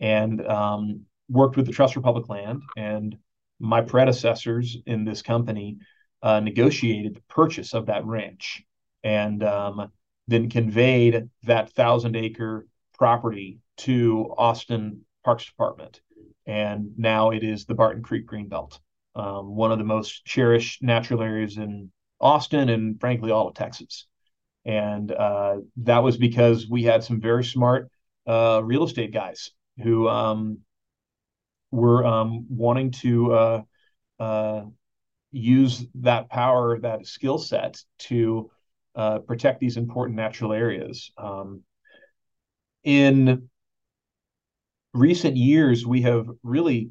and 0.00 0.46
um, 0.46 1.02
worked 1.28 1.56
with 1.56 1.66
the 1.66 1.72
Trust 1.72 1.94
for 1.94 2.00
Public 2.00 2.28
Land 2.28 2.62
and 2.76 3.16
my 3.58 3.82
predecessors 3.82 4.76
in 4.86 5.04
this 5.04 5.22
company 5.22 5.78
uh, 6.22 6.40
negotiated 6.40 7.14
the 7.14 7.22
purchase 7.28 7.74
of 7.74 7.86
that 7.86 8.04
ranch 8.04 8.62
and 9.04 9.42
um, 9.42 9.90
then 10.28 10.48
conveyed 10.48 11.28
that 11.44 11.72
thousand 11.72 12.16
acre 12.16 12.66
property 12.98 13.58
to 13.76 14.34
Austin 14.36 15.02
Parks 15.24 15.44
Department. 15.46 16.00
And 16.46 16.92
now 16.96 17.30
it 17.30 17.44
is 17.44 17.64
the 17.64 17.74
Barton 17.74 18.02
Creek 18.02 18.26
Greenbelt 18.26 18.78
um, 19.14 19.54
one 19.54 19.72
of 19.72 19.78
the 19.78 19.84
most 19.84 20.24
cherished 20.24 20.82
natural 20.82 21.22
areas 21.22 21.56
in 21.56 21.90
Austin 22.20 22.68
and 22.68 23.00
frankly 23.00 23.30
all 23.30 23.48
of 23.48 23.54
Texas. 23.54 24.06
And 24.64 25.10
uh, 25.10 25.58
that 25.78 26.02
was 26.02 26.16
because 26.16 26.68
we 26.68 26.82
had 26.84 27.02
some 27.02 27.20
very 27.20 27.44
smart 27.44 27.90
uh, 28.26 28.60
real 28.62 28.84
estate 28.84 29.12
guys 29.12 29.50
who 29.78 30.08
um, 30.08 30.58
were 31.70 32.04
um, 32.04 32.46
wanting 32.48 32.90
to 32.90 33.32
uh, 33.32 33.62
uh 34.18 34.62
use 35.32 35.86
that 35.94 36.28
power, 36.28 36.78
that 36.80 37.06
skill 37.06 37.38
set 37.38 37.80
to 37.98 38.50
uh, 38.94 39.20
protect 39.20 39.60
these 39.60 39.76
important 39.76 40.16
natural 40.16 40.52
areas. 40.52 41.12
Um, 41.16 41.62
in 42.82 43.48
recent 44.92 45.36
years, 45.36 45.86
we 45.86 46.02
have 46.02 46.28
really 46.42 46.90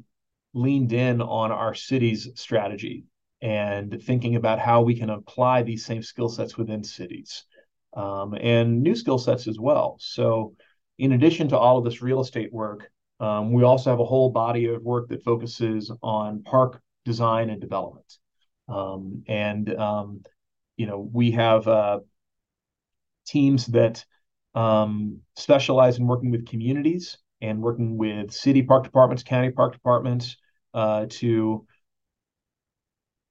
leaned 0.54 0.92
in 0.92 1.20
on 1.20 1.52
our 1.52 1.74
city's 1.74 2.28
strategy 2.34 3.04
and 3.42 4.02
thinking 4.02 4.36
about 4.36 4.58
how 4.58 4.82
we 4.82 4.94
can 4.94 5.10
apply 5.10 5.62
these 5.62 5.84
same 5.84 6.02
skill 6.02 6.28
sets 6.28 6.56
within 6.56 6.84
cities 6.84 7.44
um, 7.94 8.34
and 8.34 8.82
new 8.82 8.94
skill 8.94 9.18
sets 9.18 9.46
as 9.48 9.58
well. 9.58 9.96
So, 10.00 10.54
in 11.00 11.12
addition 11.12 11.48
to 11.48 11.56
all 11.56 11.78
of 11.78 11.84
this 11.84 12.02
real 12.02 12.20
estate 12.20 12.52
work, 12.52 12.90
um, 13.20 13.52
we 13.52 13.64
also 13.64 13.88
have 13.88 14.00
a 14.00 14.04
whole 14.04 14.30
body 14.30 14.66
of 14.66 14.82
work 14.82 15.08
that 15.08 15.24
focuses 15.24 15.90
on 16.02 16.42
park 16.42 16.80
design 17.06 17.48
and 17.48 17.58
development. 17.58 18.18
Um, 18.68 19.24
and, 19.26 19.74
um, 19.74 20.22
you 20.76 20.86
know, 20.86 21.08
we 21.10 21.30
have 21.30 21.66
uh, 21.66 22.00
teams 23.26 23.66
that 23.68 24.04
um, 24.54 25.20
specialize 25.36 25.98
in 25.98 26.06
working 26.06 26.30
with 26.30 26.46
communities 26.46 27.16
and 27.40 27.62
working 27.62 27.96
with 27.96 28.30
city 28.30 28.62
park 28.62 28.84
departments, 28.84 29.22
county 29.22 29.50
park 29.50 29.72
departments 29.72 30.36
uh, 30.74 31.06
to 31.08 31.66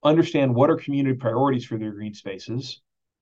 understand 0.03 0.55
what 0.55 0.71
are 0.71 0.75
community 0.77 1.15
priorities 1.15 1.65
for 1.65 1.77
their 1.77 1.91
green 1.91 2.15
spaces, 2.15 2.82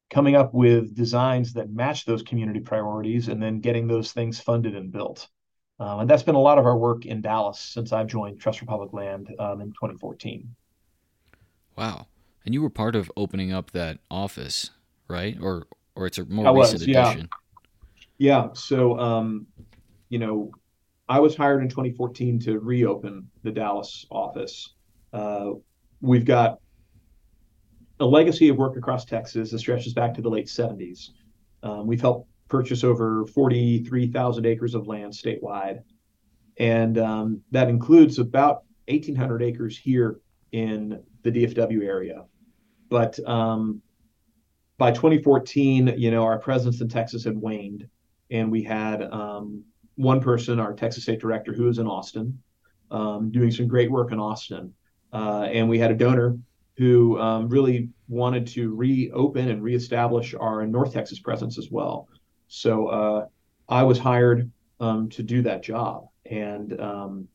coming 0.10 0.36
up 0.36 0.54
with 0.54 0.96
designs 0.96 1.54
that 1.54 1.70
match 1.70 2.06
those 2.06 2.24
community 2.24 2.60
priorities, 2.60 3.28
and 3.28 3.42
then 3.42 3.60
getting 3.60 3.88
those 3.88 4.12
things 4.12 4.40
funded 4.40 4.76
and 4.76 4.92
built. 4.92 5.28
Um, 5.80 6.02
and 6.02 6.10
that's 6.10 6.24
been 6.24 6.36
a 6.36 6.40
lot 6.40 6.58
of 6.58 6.66
our 6.66 6.78
work 6.78 7.06
in 7.06 7.22
Dallas 7.22 7.60
since 7.60 7.92
I've 7.92 8.08
joined 8.08 8.40
Trust 8.40 8.60
for 8.60 8.66
Public 8.66 8.94
Land 8.94 9.30
um, 9.38 9.62
in 9.62 9.68
2014. 9.70 10.56
Wow. 11.78 12.08
And 12.46 12.54
you 12.54 12.62
were 12.62 12.70
part 12.70 12.96
of 12.96 13.12
opening 13.16 13.52
up 13.52 13.72
that 13.72 14.00
office, 14.10 14.72
right? 15.08 15.38
Or 15.40 15.68
or 15.96 16.06
it's 16.06 16.18
a 16.18 16.26
more 16.26 16.48
I 16.48 16.52
recent 16.52 16.80
was, 16.80 16.88
yeah. 16.88 17.12
addition. 17.12 17.30
Yeah. 18.18 18.48
So 18.54 18.98
um, 18.98 19.48
you 20.10 20.18
know, 20.18 20.52
I 21.10 21.20
was 21.20 21.36
hired 21.36 21.62
in 21.62 21.70
2014 21.70 22.40
to 22.42 22.60
reopen 22.60 23.30
the 23.44 23.52
Dallas 23.52 24.06
office. 24.10 24.74
Uh, 25.14 25.52
we've 26.02 26.26
got 26.26 26.60
a 28.00 28.06
legacy 28.06 28.50
of 28.50 28.58
work 28.58 28.78
across 28.78 29.06
Texas 29.06 29.52
that 29.52 29.60
stretches 29.60 29.94
back 29.94 30.14
to 30.14 30.22
the 30.22 30.30
late 30.30 30.48
70s. 30.48 31.10
Um, 31.64 31.88
we've 31.88 32.02
helped 32.02 32.30
purchase 32.48 32.84
over 32.84 33.26
43,000 33.28 34.46
acres 34.46 34.76
of 34.76 34.88
land 34.88 35.14
statewide, 35.14 35.82
and 36.58 36.98
um, 36.98 37.42
that 37.52 37.70
includes 37.70 38.20
about 38.20 38.64
1,800 38.88 39.42
acres 39.42 39.78
here 39.78 40.20
in 40.52 41.02
the 41.24 41.32
DFW 41.32 41.84
area. 41.84 42.26
But 42.90 43.20
um, 43.28 43.82
by 44.78 44.92
2014, 44.92 45.96
you 45.98 46.12
know, 46.12 46.24
our 46.24 46.40
presence 46.40 46.82
in 46.82 46.88
Texas 46.88 47.24
had 47.24 47.38
waned, 47.38 47.88
and 48.32 48.52
we 48.52 48.64
had 48.64 49.02
um, 49.04 49.64
one 49.96 50.22
person, 50.22 50.60
our 50.60 50.74
Texas 50.74 51.04
State 51.04 51.20
Director, 51.20 51.54
who 51.54 51.66
was 51.66 51.80
in 51.80 51.88
Austin, 51.88 52.42
um, 52.92 53.32
doing 53.32 53.52
some 53.52 53.68
great 53.68 53.92
work 53.92 54.12
in 54.12 54.20
Austin. 54.20 54.74
Uh, 55.12 55.48
and 55.52 55.68
we 55.68 55.80
had 55.80 55.92
a 55.92 55.96
donor 55.96 56.38
who 56.78 57.20
um, 57.20 57.50
really 57.50 57.90
wanted 58.08 58.46
to 58.48 58.74
reopen 58.76 59.50
and 59.50 59.64
reestablish 59.64 60.36
our 60.40 60.66
North 60.66 60.94
Texas 60.94 61.20
presence 61.20 61.58
as 61.58 61.70
well. 61.72 62.08
So 62.48 62.88
uh, 62.88 63.26
I 63.68 63.84
was 63.84 63.98
hired 63.98 64.52
um, 64.80 65.10
to 65.10 65.24
do 65.24 65.42
that 65.42 65.64
job, 65.64 66.08
and 66.30 66.80
um, 66.80 67.28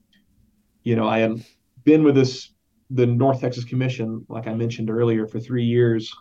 you 0.84 0.96
know 0.96 1.08
I 1.08 1.18
had 1.18 1.44
been 1.84 2.04
with 2.04 2.14
this 2.14 2.52
the 2.90 3.06
North 3.06 3.40
Texas 3.40 3.64
Commission, 3.64 4.24
like 4.28 4.46
I 4.46 4.54
mentioned 4.54 4.90
earlier, 4.90 5.26
for 5.26 5.40
three 5.40 5.64
years, 5.64 6.14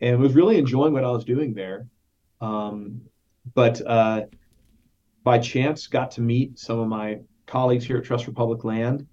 and 0.00 0.20
was 0.20 0.34
really 0.34 0.58
enjoying 0.58 0.92
what 0.92 1.04
I 1.04 1.10
was 1.10 1.24
doing 1.24 1.54
there. 1.54 1.86
Um, 2.40 3.00
but 3.54 3.80
uh, 3.86 4.22
by 5.24 5.38
chance, 5.38 5.86
got 5.86 6.10
to 6.12 6.20
meet 6.20 6.58
some 6.58 6.78
of 6.78 6.88
my 6.88 7.20
colleagues 7.46 7.84
here 7.84 7.96
at 7.96 8.04
Trust 8.04 8.24
for 8.24 8.32
Public 8.32 8.64
Land, 8.64 9.06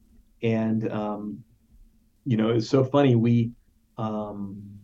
and 0.43 0.91
um, 0.91 1.43
you 2.25 2.37
know 2.37 2.49
it's 2.49 2.69
so 2.69 2.83
funny. 2.83 3.15
We 3.15 3.51
um, 3.97 4.79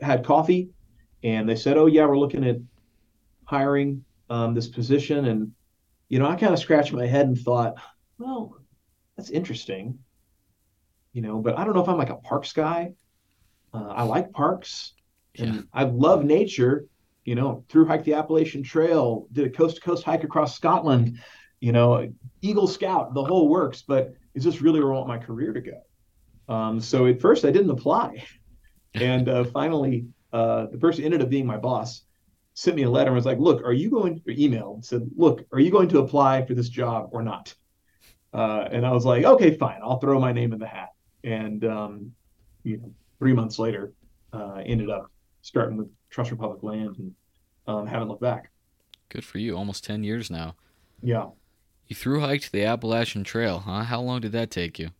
had 0.00 0.24
coffee, 0.24 0.70
and 1.22 1.48
they 1.48 1.56
said, 1.56 1.76
"Oh 1.76 1.86
yeah, 1.86 2.06
we're 2.06 2.18
looking 2.18 2.44
at 2.44 2.56
hiring 3.44 4.04
um, 4.28 4.54
this 4.54 4.68
position," 4.68 5.26
and 5.26 5.52
you 6.08 6.18
know 6.18 6.26
I 6.26 6.36
kind 6.36 6.52
of 6.52 6.58
scratched 6.58 6.92
my 6.92 7.06
head 7.06 7.26
and 7.26 7.38
thought, 7.38 7.74
"Well, 8.18 8.56
that's 9.16 9.30
interesting." 9.30 9.98
You 11.12 11.22
know, 11.22 11.38
but 11.38 11.58
I 11.58 11.64
don't 11.64 11.74
know 11.74 11.82
if 11.82 11.88
I'm 11.88 11.98
like 11.98 12.10
a 12.10 12.16
parks 12.16 12.52
guy. 12.52 12.94
Uh, 13.74 13.88
I 13.88 14.02
like 14.04 14.32
parks, 14.32 14.94
and 15.38 15.54
yeah. 15.54 15.60
I 15.72 15.84
love 15.84 16.24
nature, 16.24 16.86
you 17.24 17.34
know, 17.34 17.64
through 17.68 17.86
hike 17.86 18.04
the 18.04 18.14
Appalachian 18.14 18.62
Trail, 18.62 19.26
did 19.32 19.46
a 19.46 19.50
coast 19.50 19.76
to 19.76 19.82
coast 19.82 20.04
hike 20.04 20.24
across 20.24 20.54
Scotland, 20.54 21.18
you 21.60 21.72
know, 21.72 22.12
Eagle 22.42 22.66
Scout, 22.66 23.14
the 23.14 23.24
whole 23.24 23.48
works. 23.48 23.82
But 23.82 24.14
is 24.34 24.44
this 24.44 24.60
really 24.60 24.80
where 24.80 24.92
I 24.92 24.96
want 24.96 25.08
my 25.08 25.18
career 25.18 25.52
to 25.52 25.60
go? 25.60 26.54
Um, 26.54 26.80
so 26.80 27.06
at 27.06 27.20
first 27.20 27.44
I 27.44 27.50
didn't 27.50 27.70
apply, 27.70 28.24
and 28.94 29.28
uh, 29.28 29.44
finally 29.44 30.06
uh, 30.32 30.66
the 30.66 30.78
person 30.78 31.04
ended 31.04 31.22
up 31.22 31.30
being 31.30 31.46
my 31.46 31.56
boss. 31.56 32.02
Sent 32.54 32.76
me 32.76 32.82
a 32.82 32.90
letter 32.90 33.08
and 33.08 33.16
was 33.16 33.26
like, 33.26 33.38
"Look, 33.38 33.62
are 33.64 33.72
you 33.72 33.90
going?" 33.90 34.20
Or 34.26 34.32
email 34.32 34.80
said, 34.82 35.08
"Look, 35.16 35.46
are 35.52 35.60
you 35.60 35.70
going 35.70 35.88
to 35.90 36.00
apply 36.00 36.44
for 36.44 36.54
this 36.54 36.68
job 36.68 37.10
or 37.12 37.22
not?" 37.22 37.54
Uh, 38.34 38.68
and 38.70 38.84
I 38.84 38.90
was 38.90 39.04
like, 39.04 39.24
"Okay, 39.24 39.56
fine, 39.56 39.78
I'll 39.82 40.00
throw 40.00 40.18
my 40.18 40.32
name 40.32 40.52
in 40.52 40.58
the 40.58 40.66
hat." 40.66 40.90
And 41.22 41.64
um, 41.64 42.12
you 42.64 42.78
know, 42.78 42.92
three 43.18 43.32
months 43.32 43.58
later, 43.58 43.92
uh, 44.32 44.62
ended 44.64 44.90
up 44.90 45.10
starting 45.42 45.76
with 45.76 45.88
Trust 46.10 46.30
for 46.30 46.36
Public 46.36 46.62
Land 46.62 46.96
and 46.98 47.14
um, 47.66 47.86
haven't 47.86 48.08
looked 48.08 48.22
back. 48.22 48.50
Good 49.08 49.24
for 49.24 49.38
you. 49.38 49.56
Almost 49.56 49.84
10 49.84 50.04
years 50.04 50.30
now. 50.30 50.54
Yeah. 51.02 51.26
You 51.90 51.96
through 51.96 52.20
hiked 52.20 52.52
the 52.52 52.64
Appalachian 52.64 53.24
Trail, 53.24 53.58
huh? 53.58 53.82
How 53.82 54.00
long 54.00 54.20
did 54.20 54.30
that 54.30 54.52
take 54.52 54.78
you? 54.78 54.90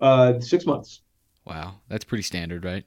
Uh, 0.00 0.38
six 0.38 0.64
months. 0.64 1.02
Wow. 1.44 1.80
That's 1.88 2.04
pretty 2.04 2.22
standard, 2.22 2.64
right? 2.64 2.84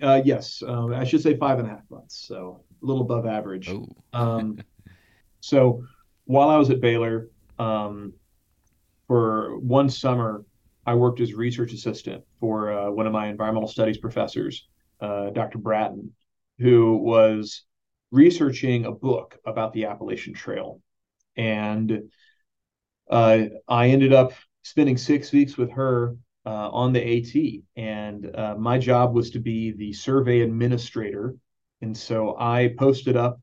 Uh, 0.00 0.22
yes. 0.24 0.62
Um, 0.64 0.94
I 0.94 1.02
should 1.02 1.20
say 1.20 1.36
five 1.36 1.58
and 1.58 1.66
a 1.66 1.72
half 1.72 1.82
months. 1.90 2.28
So 2.28 2.62
a 2.80 2.86
little 2.86 3.02
above 3.02 3.26
average. 3.26 3.68
Oh. 3.68 3.88
um, 4.12 4.60
so 5.40 5.84
while 6.26 6.48
I 6.48 6.56
was 6.56 6.70
at 6.70 6.80
Baylor, 6.80 7.28
um, 7.58 8.12
for 9.08 9.58
one 9.58 9.90
summer, 9.90 10.44
I 10.86 10.94
worked 10.94 11.18
as 11.18 11.34
research 11.34 11.72
assistant 11.72 12.22
for 12.38 12.72
uh, 12.72 12.88
one 12.88 13.08
of 13.08 13.12
my 13.12 13.26
environmental 13.26 13.68
studies 13.68 13.98
professors, 13.98 14.68
uh, 15.00 15.30
Dr. 15.30 15.58
Bratton, 15.58 16.12
who 16.60 16.98
was 16.98 17.64
researching 18.12 18.84
a 18.84 18.92
book 18.92 19.40
about 19.44 19.72
the 19.72 19.86
Appalachian 19.86 20.34
Trail. 20.34 20.80
And 21.36 22.10
I 23.10 23.88
ended 23.88 24.12
up 24.12 24.32
spending 24.62 24.96
six 24.96 25.32
weeks 25.32 25.56
with 25.56 25.70
her 25.72 26.16
uh, 26.46 26.70
on 26.70 26.92
the 26.92 27.00
AT. 27.00 27.62
And 27.76 28.34
uh, 28.34 28.54
my 28.56 28.78
job 28.78 29.14
was 29.14 29.30
to 29.30 29.38
be 29.38 29.72
the 29.72 29.92
survey 29.92 30.40
administrator. 30.40 31.34
And 31.82 31.96
so 31.96 32.36
I 32.38 32.74
posted 32.78 33.16
up 33.16 33.40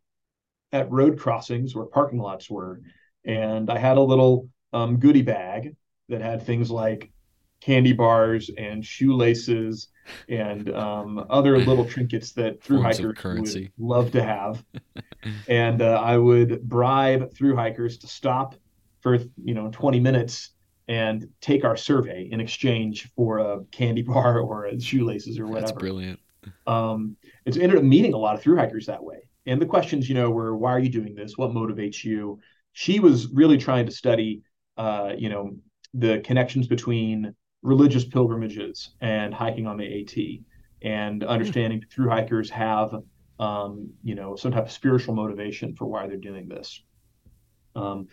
at 0.72 0.90
road 0.92 1.20
crossings 1.20 1.76
where 1.76 1.86
parking 1.86 2.20
lots 2.20 2.50
were. 2.50 2.82
And 3.26 3.70
I 3.70 3.78
had 3.78 3.98
a 3.98 4.02
little 4.02 4.50
um, 4.74 4.98
goodie 4.98 5.22
bag 5.22 5.76
that 6.10 6.22
had 6.22 6.44
things 6.44 6.72
like 6.72 7.12
candy 7.60 7.94
bars 7.94 8.50
and 8.58 8.84
shoelaces 8.84 9.90
and 10.28 10.74
um, 10.74 11.24
other 11.30 11.60
little 11.60 11.86
trinkets 11.86 12.32
that 12.34 12.64
through 12.64 12.82
hikers 12.82 13.16
would 13.24 13.72
love 13.78 14.12
to 14.12 14.24
have. 14.24 14.64
and 15.48 15.82
uh, 15.82 16.02
I 16.04 16.18
would 16.18 16.64
bribe 16.64 17.34
through 17.36 17.56
hikers 17.56 18.00
to 18.00 18.08
stop 18.08 18.56
for 19.02 19.18
you 19.44 19.54
know 19.54 19.70
20 19.72 20.00
minutes 20.00 20.52
and 20.88 21.28
take 21.40 21.64
our 21.64 21.78
survey 21.78 22.28
in 22.32 22.42
exchange 22.42 23.12
for 23.16 23.40
a 23.40 23.64
candy 23.72 24.02
bar 24.12 24.40
or 24.40 24.70
shoelaces 24.80 25.40
or 25.40 25.46
whatever. 25.46 25.68
That's 25.68 25.80
brilliant. 25.80 26.20
Um, 26.66 27.16
it's 27.46 27.58
ended 27.58 27.78
up 27.78 27.84
meeting 27.84 28.14
a 28.14 28.18
lot 28.18 28.36
of 28.36 28.42
through 28.42 28.58
hikers 28.58 28.88
that 28.88 29.04
way. 29.04 29.18
And 29.46 29.62
the 29.62 29.66
questions, 29.66 30.08
you 30.08 30.16
know, 30.16 30.30
were 30.30 30.56
why 30.56 30.72
are 30.72 30.80
you 30.80 30.90
doing 30.90 31.16
this? 31.16 31.38
What 31.38 31.52
motivates 31.52 32.04
you? 32.04 32.40
She 32.74 33.00
was 33.00 33.28
really 33.32 33.58
trying 33.58 33.86
to 33.86 33.92
study, 33.92 34.42
uh, 34.78 35.14
you 35.18 35.30
know, 35.30 35.56
the 35.94 36.20
connections 36.20 36.68
between 36.68 37.34
religious 37.64 38.06
pilgrimages 38.06 38.92
and 39.02 39.34
hiking 39.34 39.68
on 39.68 39.78
the 39.78 40.02
AT, 40.02 40.16
and 40.82 41.24
understanding 41.24 41.80
mm-hmm. 41.80 41.90
through 41.90 42.10
hikers 42.10 42.50
have 42.50 42.96
um, 43.40 43.90
you 44.04 44.16
know 44.16 44.36
some 44.36 44.52
type 44.52 44.66
of 44.66 44.72
spiritual 44.72 45.16
motivation 45.16 45.76
for 45.76 45.86
why 45.86 46.08
they're 46.08 46.18
doing 46.18 46.48
this. 46.48 46.84
Um, 47.76 48.08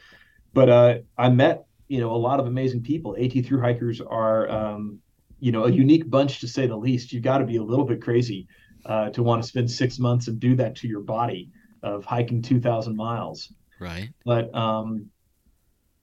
but 0.55 0.69
uh, 0.69 0.99
I 1.17 1.29
met 1.29 1.67
you 1.89 2.01
know 2.01 2.15
a 2.15 2.17
lot 2.17 2.41
of 2.41 2.47
amazing 2.47 2.83
people. 2.83 3.17
AT 3.19 3.33
through 3.45 3.61
hikers 3.61 4.01
are 4.01 4.49
um, 4.51 4.99
you 5.41 5.53
know 5.53 5.65
a 5.65 5.71
unique 5.71 6.09
bunch 6.09 6.41
to 6.41 6.49
say 6.49 6.67
the 6.67 6.77
least. 6.77 7.13
You've 7.13 7.23
got 7.23 7.39
to 7.39 7.47
be 7.47 7.57
a 7.57 7.63
little 7.63 7.85
bit 7.85 8.03
crazy 8.03 8.47
uh, 8.85 9.11
to 9.11 9.23
want 9.23 9.43
to 9.43 9.49
spend 9.49 9.71
six 9.71 9.99
months 9.99 10.29
and 10.29 10.39
do 10.39 10.57
that 10.57 10.77
to 10.77 10.89
your 10.89 11.01
body 11.01 11.51
of 11.83 12.05
hiking 12.05 12.43
2,000 12.43 12.97
miles. 12.97 13.53
Right. 13.81 14.11
But 14.25 14.53
um, 14.55 15.11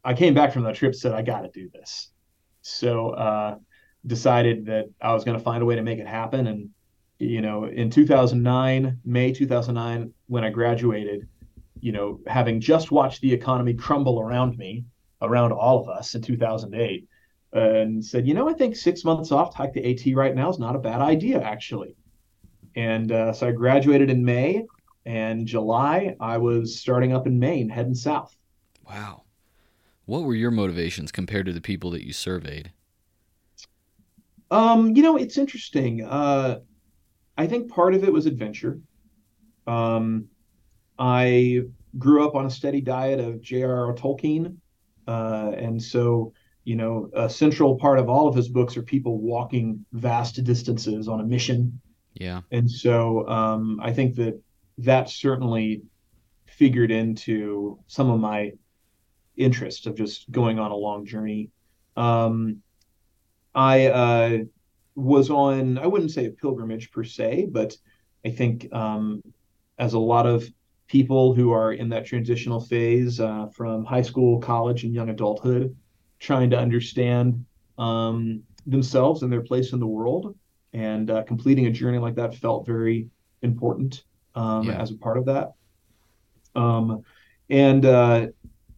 I 0.04 0.14
came 0.14 0.34
back 0.34 0.54
from 0.54 0.64
that 0.64 0.76
trip 0.76 0.96
said 0.96 1.14
I 1.14 1.22
got 1.22 1.42
to 1.42 1.50
do 1.50 1.70
this. 1.74 2.10
So 2.62 3.10
uh, 3.10 3.58
decided 4.06 4.66
that 4.68 4.86
I 5.02 5.14
was 5.14 5.24
going 5.24 5.38
to 5.38 5.44
find 5.44 5.62
a 5.62 5.66
way 5.66 5.76
to 5.76 5.82
make 5.82 6.00
it 6.00 6.08
happen. 6.08 6.48
And 6.48 6.70
you 7.20 7.42
know, 7.42 7.66
in 7.66 7.90
2009, 7.90 9.00
May 9.04 9.34
2009, 9.34 10.14
when 10.28 10.44
I 10.44 10.50
graduated, 10.50 11.28
you 11.86 11.92
know, 11.92 12.20
having 12.26 12.60
just 12.60 12.90
watched 12.90 13.22
the 13.22 13.32
economy 13.32 13.76
crumble 13.76 14.20
around 14.20 14.58
me, 14.58 14.84
around 15.22 15.52
all 15.52 15.80
of 15.80 15.88
us 15.88 16.16
in 16.16 16.22
2008, 16.24 17.08
and 17.54 18.04
said, 18.04 18.28
you 18.28 18.34
know, 18.34 18.50
I 18.50 18.54
think 18.54 18.76
six 18.76 19.04
months 19.04 19.32
off 19.32 19.52
to 19.52 19.58
hike 19.58 19.74
the 19.74 19.92
AT 19.92 20.16
right 20.16 20.34
now 20.34 20.50
is 20.50 20.58
not 20.58 20.76
a 20.76 20.80
bad 20.80 21.00
idea, 21.00 21.40
actually. 21.40 21.96
And 22.76 23.12
uh, 23.12 23.34
so 23.34 23.50
I 23.50 23.52
graduated 23.52 24.10
in 24.10 24.26
May, 24.26 24.66
and 25.06 25.46
July 25.46 26.16
I 26.20 26.40
was 26.40 26.76
starting 26.80 27.14
up 27.14 27.28
in 27.28 27.38
Maine, 27.38 27.70
heading 27.70 27.94
south. 27.94 28.36
Wow. 28.90 29.26
What 30.06 30.24
were 30.24 30.34
your 30.34 30.50
motivations 30.50 31.12
compared 31.12 31.46
to 31.46 31.54
the 31.54 31.62
people 31.62 31.92
that 31.92 32.04
you 32.04 32.14
surveyed? 32.14 32.72
Um, 34.50 34.96
you 34.96 35.04
know, 35.04 35.18
it's 35.18 35.38
interesting. 35.38 36.04
Uh, 36.04 36.62
I 37.38 37.46
think 37.46 37.70
part 37.70 37.94
of 37.94 38.04
it 38.04 38.12
was 38.12 38.26
adventure. 38.26 38.80
Um, 39.68 40.30
I 40.98 41.62
grew 41.98 42.26
up 42.26 42.36
on 42.36 42.46
a 42.46 42.50
steady 42.50 42.82
diet 42.82 43.20
of 43.20 43.42
J.R.R. 43.42 43.94
Tolkien, 43.96 44.58
uh, 45.08 45.52
and 45.56 45.82
so 45.82 46.34
you 46.66 46.76
know, 46.76 47.10
a 47.14 47.30
central 47.30 47.76
part 47.78 48.00
of 48.00 48.10
all 48.10 48.28
of 48.28 48.36
his 48.36 48.50
books 48.50 48.76
are 48.76 48.82
people 48.82 49.20
walking 49.20 49.86
vast 49.94 50.44
distances 50.44 51.08
on 51.08 51.22
a 51.22 51.24
mission. 51.24 51.80
Yeah. 52.16 52.42
And 52.52 52.70
so 52.70 53.28
um, 53.28 53.80
I 53.82 53.94
think 53.94 54.16
that 54.16 54.42
that 54.80 55.10
certainly 55.10 55.84
figured 56.48 56.92
into 56.92 57.80
some 57.86 58.10
of 58.10 58.20
my 58.20 58.54
interest 59.38 59.86
of 59.86 59.96
just 59.96 60.30
going 60.32 60.58
on 60.58 60.72
a 60.72 60.76
long 60.76 61.06
journey. 61.06 61.52
Um, 61.96 62.62
I 63.54 63.88
uh, 63.88 64.38
was 64.96 65.30
on, 65.30 65.78
I 65.78 65.86
wouldn't 65.86 66.12
say 66.12 66.26
a 66.26 66.32
pilgrimage 66.32 66.92
per 66.92 67.04
se, 67.04 67.50
but 67.52 67.78
I 68.26 68.32
think 68.32 68.74
um, 68.74 69.22
as 69.78 69.94
a 69.94 70.00
lot 70.00 70.26
of 70.26 70.50
people 70.88 71.34
who 71.34 71.52
are 71.52 71.74
in 71.74 71.90
that 71.90 72.06
transitional 72.06 72.60
phase 72.60 73.20
uh, 73.20 73.48
from 73.48 73.86
high 73.86 74.02
school, 74.02 74.40
college, 74.40 74.84
and 74.84 74.94
young 74.94 75.10
adulthood, 75.10 75.76
trying 76.20 76.50
to 76.50 76.58
understand 76.58 77.46
um, 77.78 78.44
themselves 78.66 79.24
and 79.24 79.32
their 79.32 79.42
place 79.42 79.74
in 79.74 79.80
the 79.80 79.88
world. 79.88 80.36
And 80.74 81.10
uh, 81.10 81.24
completing 81.24 81.68
a 81.68 81.72
journey 81.72 82.00
like 82.00 82.16
that 82.16 82.36
felt 82.36 82.66
very 82.66 83.10
important 83.42 84.04
um, 84.36 84.64
yeah. 84.64 84.82
as 84.82 84.92
a 84.92 84.96
part 84.96 85.18
of 85.18 85.26
that. 85.26 85.54
Um, 86.54 87.04
and 87.50 87.86
uh, 87.86 88.28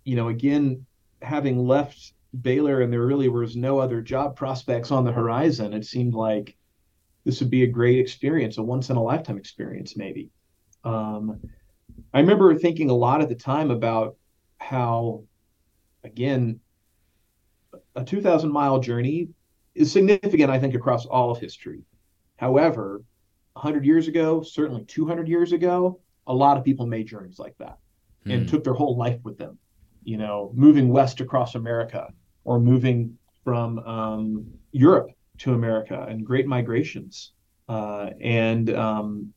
you 0.04 0.16
know, 0.16 0.30
again, 0.30 0.86
having 1.22 1.58
left 1.66 2.14
Baylor 2.42 2.82
and 2.82 2.92
there 2.92 3.06
really 3.06 3.30
was 3.30 3.56
no 3.56 3.80
other 3.80 4.02
job 4.02 4.36
prospects 4.36 4.92
on 4.92 5.04
the 5.04 5.12
horizon, 5.12 5.74
it 5.74 5.86
seemed 5.86 6.14
like 6.14 6.56
this 7.24 7.40
would 7.40 7.50
be 7.50 7.64
a 7.64 7.68
great 7.68 8.00
experience, 8.00 8.58
a 8.58 8.64
once 8.64 8.90
in 8.90 8.96
a 8.96 9.04
lifetime 9.04 9.38
experience, 9.38 9.98
maybe. 9.98 10.30
Um, 10.84 11.42
I 12.14 12.20
remember 12.20 12.56
thinking 12.56 12.90
a 12.90 12.96
lot 12.96 13.22
at 13.22 13.30
the 13.30 13.36
time 13.36 13.72
about 13.72 14.16
how, 14.60 15.24
again, 16.04 16.60
a 17.96 18.04
2,000 18.04 18.52
mile 18.52 18.80
journey 18.80 19.30
is 19.76 19.92
significant, 19.92 20.50
I 20.50 20.60
think, 20.60 20.74
across 20.74 21.06
all 21.06 21.32
of 21.32 21.40
history. 21.40 21.84
However, 22.38 23.04
100 23.54 23.86
years 23.86 24.08
ago, 24.08 24.42
certainly 24.42 24.86
200 24.86 25.28
years 25.28 25.52
ago, 25.52 26.00
a 26.28 26.34
lot 26.34 26.58
of 26.58 26.64
people 26.64 26.86
made 26.86 27.08
journeys 27.08 27.40
like 27.40 27.58
that 27.60 27.78
hmm. 28.24 28.32
and 28.32 28.50
took 28.50 28.64
their 28.64 28.74
whole 28.74 28.98
life 28.98 29.20
with 29.24 29.38
them. 29.38 29.58
You 30.04 30.18
know, 30.18 30.52
moving 30.54 30.90
west 30.90 31.20
across 31.20 31.56
America 31.56 32.08
or 32.46 32.60
moving 32.60 33.18
from 33.44 33.80
um, 33.80 34.46
Europe 34.72 35.10
to 35.40 35.54
America 35.54 36.06
and 36.08 36.26
great 36.26 36.48
migrations 36.48 37.34
uh, 37.68 38.12
and 38.22 38.70
um, 38.74 39.34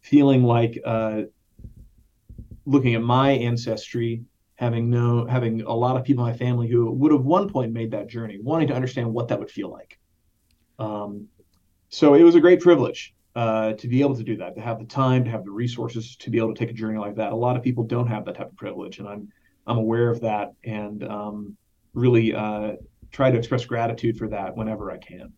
feeling 0.00 0.44
like 0.44 0.80
uh, 0.84 1.22
looking 2.68 2.94
at 2.94 3.02
my 3.02 3.30
ancestry 3.30 4.22
having 4.56 4.90
no 4.90 5.24
having 5.24 5.62
a 5.62 5.72
lot 5.72 5.96
of 5.96 6.04
people 6.04 6.26
in 6.26 6.32
my 6.32 6.36
family 6.36 6.68
who 6.68 6.90
would 6.90 7.12
have 7.12 7.24
one 7.24 7.48
point 7.48 7.72
made 7.72 7.92
that 7.92 8.08
journey 8.08 8.38
wanting 8.42 8.66
to 8.66 8.74
understand 8.74 9.12
what 9.12 9.28
that 9.28 9.38
would 9.38 9.50
feel 9.50 9.70
like. 9.70 9.98
Um, 10.80 11.28
so 11.88 12.14
it 12.14 12.24
was 12.24 12.34
a 12.34 12.40
great 12.40 12.60
privilege 12.60 13.14
uh, 13.36 13.74
to 13.74 13.86
be 13.86 14.00
able 14.00 14.16
to 14.16 14.24
do 14.24 14.36
that 14.36 14.56
to 14.56 14.60
have 14.60 14.80
the 14.80 14.84
time 14.84 15.24
to 15.24 15.30
have 15.30 15.44
the 15.44 15.50
resources 15.50 16.16
to 16.16 16.30
be 16.30 16.38
able 16.38 16.52
to 16.52 16.58
take 16.58 16.70
a 16.70 16.74
journey 16.74 16.98
like 16.98 17.14
that. 17.16 17.32
A 17.32 17.36
lot 17.36 17.56
of 17.56 17.62
people 17.62 17.84
don't 17.84 18.08
have 18.08 18.24
that 18.24 18.34
type 18.34 18.50
of 18.50 18.56
privilege 18.56 18.98
and 18.98 19.08
i'm 19.08 19.28
i'm 19.66 19.78
aware 19.78 20.10
of 20.10 20.20
that 20.20 20.52
and 20.64 21.04
um, 21.04 21.56
really 21.94 22.34
uh, 22.34 22.72
try 23.12 23.30
to 23.30 23.38
express 23.38 23.64
gratitude 23.64 24.18
for 24.18 24.28
that 24.28 24.56
whenever 24.56 24.90
i 24.90 24.98
can. 24.98 25.32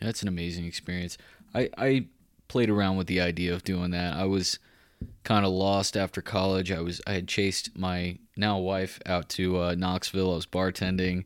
That's 0.00 0.22
an 0.22 0.28
amazing 0.28 0.64
experience. 0.64 1.18
I 1.54 1.68
i 1.76 2.06
played 2.48 2.70
around 2.70 2.96
with 2.96 3.06
the 3.06 3.20
idea 3.20 3.52
of 3.52 3.64
doing 3.64 3.90
that. 3.90 4.14
I 4.14 4.24
was 4.24 4.58
kind 5.22 5.44
of 5.44 5.52
lost 5.52 5.96
after 5.96 6.20
college. 6.20 6.70
I 6.70 6.80
was 6.80 7.00
I 7.06 7.12
had 7.12 7.28
chased 7.28 7.76
my 7.76 8.18
now 8.36 8.58
wife 8.58 9.00
out 9.06 9.28
to 9.30 9.58
uh, 9.60 9.74
Knoxville. 9.74 10.32
I 10.32 10.34
was 10.36 10.46
bartending, 10.46 11.24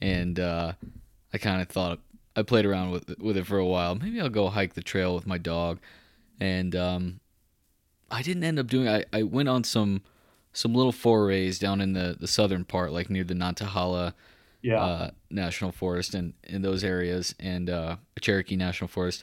and 0.00 0.38
uh, 0.38 0.72
I 1.32 1.38
kind 1.38 1.60
of 1.60 1.68
thought 1.68 2.00
I 2.34 2.42
played 2.42 2.66
around 2.66 2.90
with 2.90 3.18
with 3.18 3.36
it 3.36 3.46
for 3.46 3.58
a 3.58 3.66
while. 3.66 3.94
Maybe 3.94 4.20
I'll 4.20 4.28
go 4.28 4.48
hike 4.48 4.74
the 4.74 4.82
trail 4.82 5.14
with 5.14 5.26
my 5.26 5.38
dog, 5.38 5.78
and 6.40 6.74
um, 6.76 7.20
I 8.10 8.22
didn't 8.22 8.44
end 8.44 8.58
up 8.58 8.66
doing. 8.66 8.88
I 8.88 9.04
I 9.12 9.22
went 9.22 9.48
on 9.48 9.64
some 9.64 10.02
some 10.52 10.74
little 10.74 10.92
forays 10.92 11.58
down 11.58 11.80
in 11.80 11.92
the 11.92 12.16
the 12.18 12.28
southern 12.28 12.64
part, 12.64 12.92
like 12.92 13.10
near 13.10 13.24
the 13.24 13.34
Nantahala. 13.34 14.14
Yeah. 14.62 14.82
Uh, 14.82 15.10
National 15.30 15.70
Forest 15.70 16.14
and 16.14 16.32
in 16.42 16.62
those 16.62 16.82
areas, 16.82 17.36
and 17.38 17.70
uh, 17.70 17.96
Cherokee 18.20 18.56
National 18.56 18.88
Forest. 18.88 19.22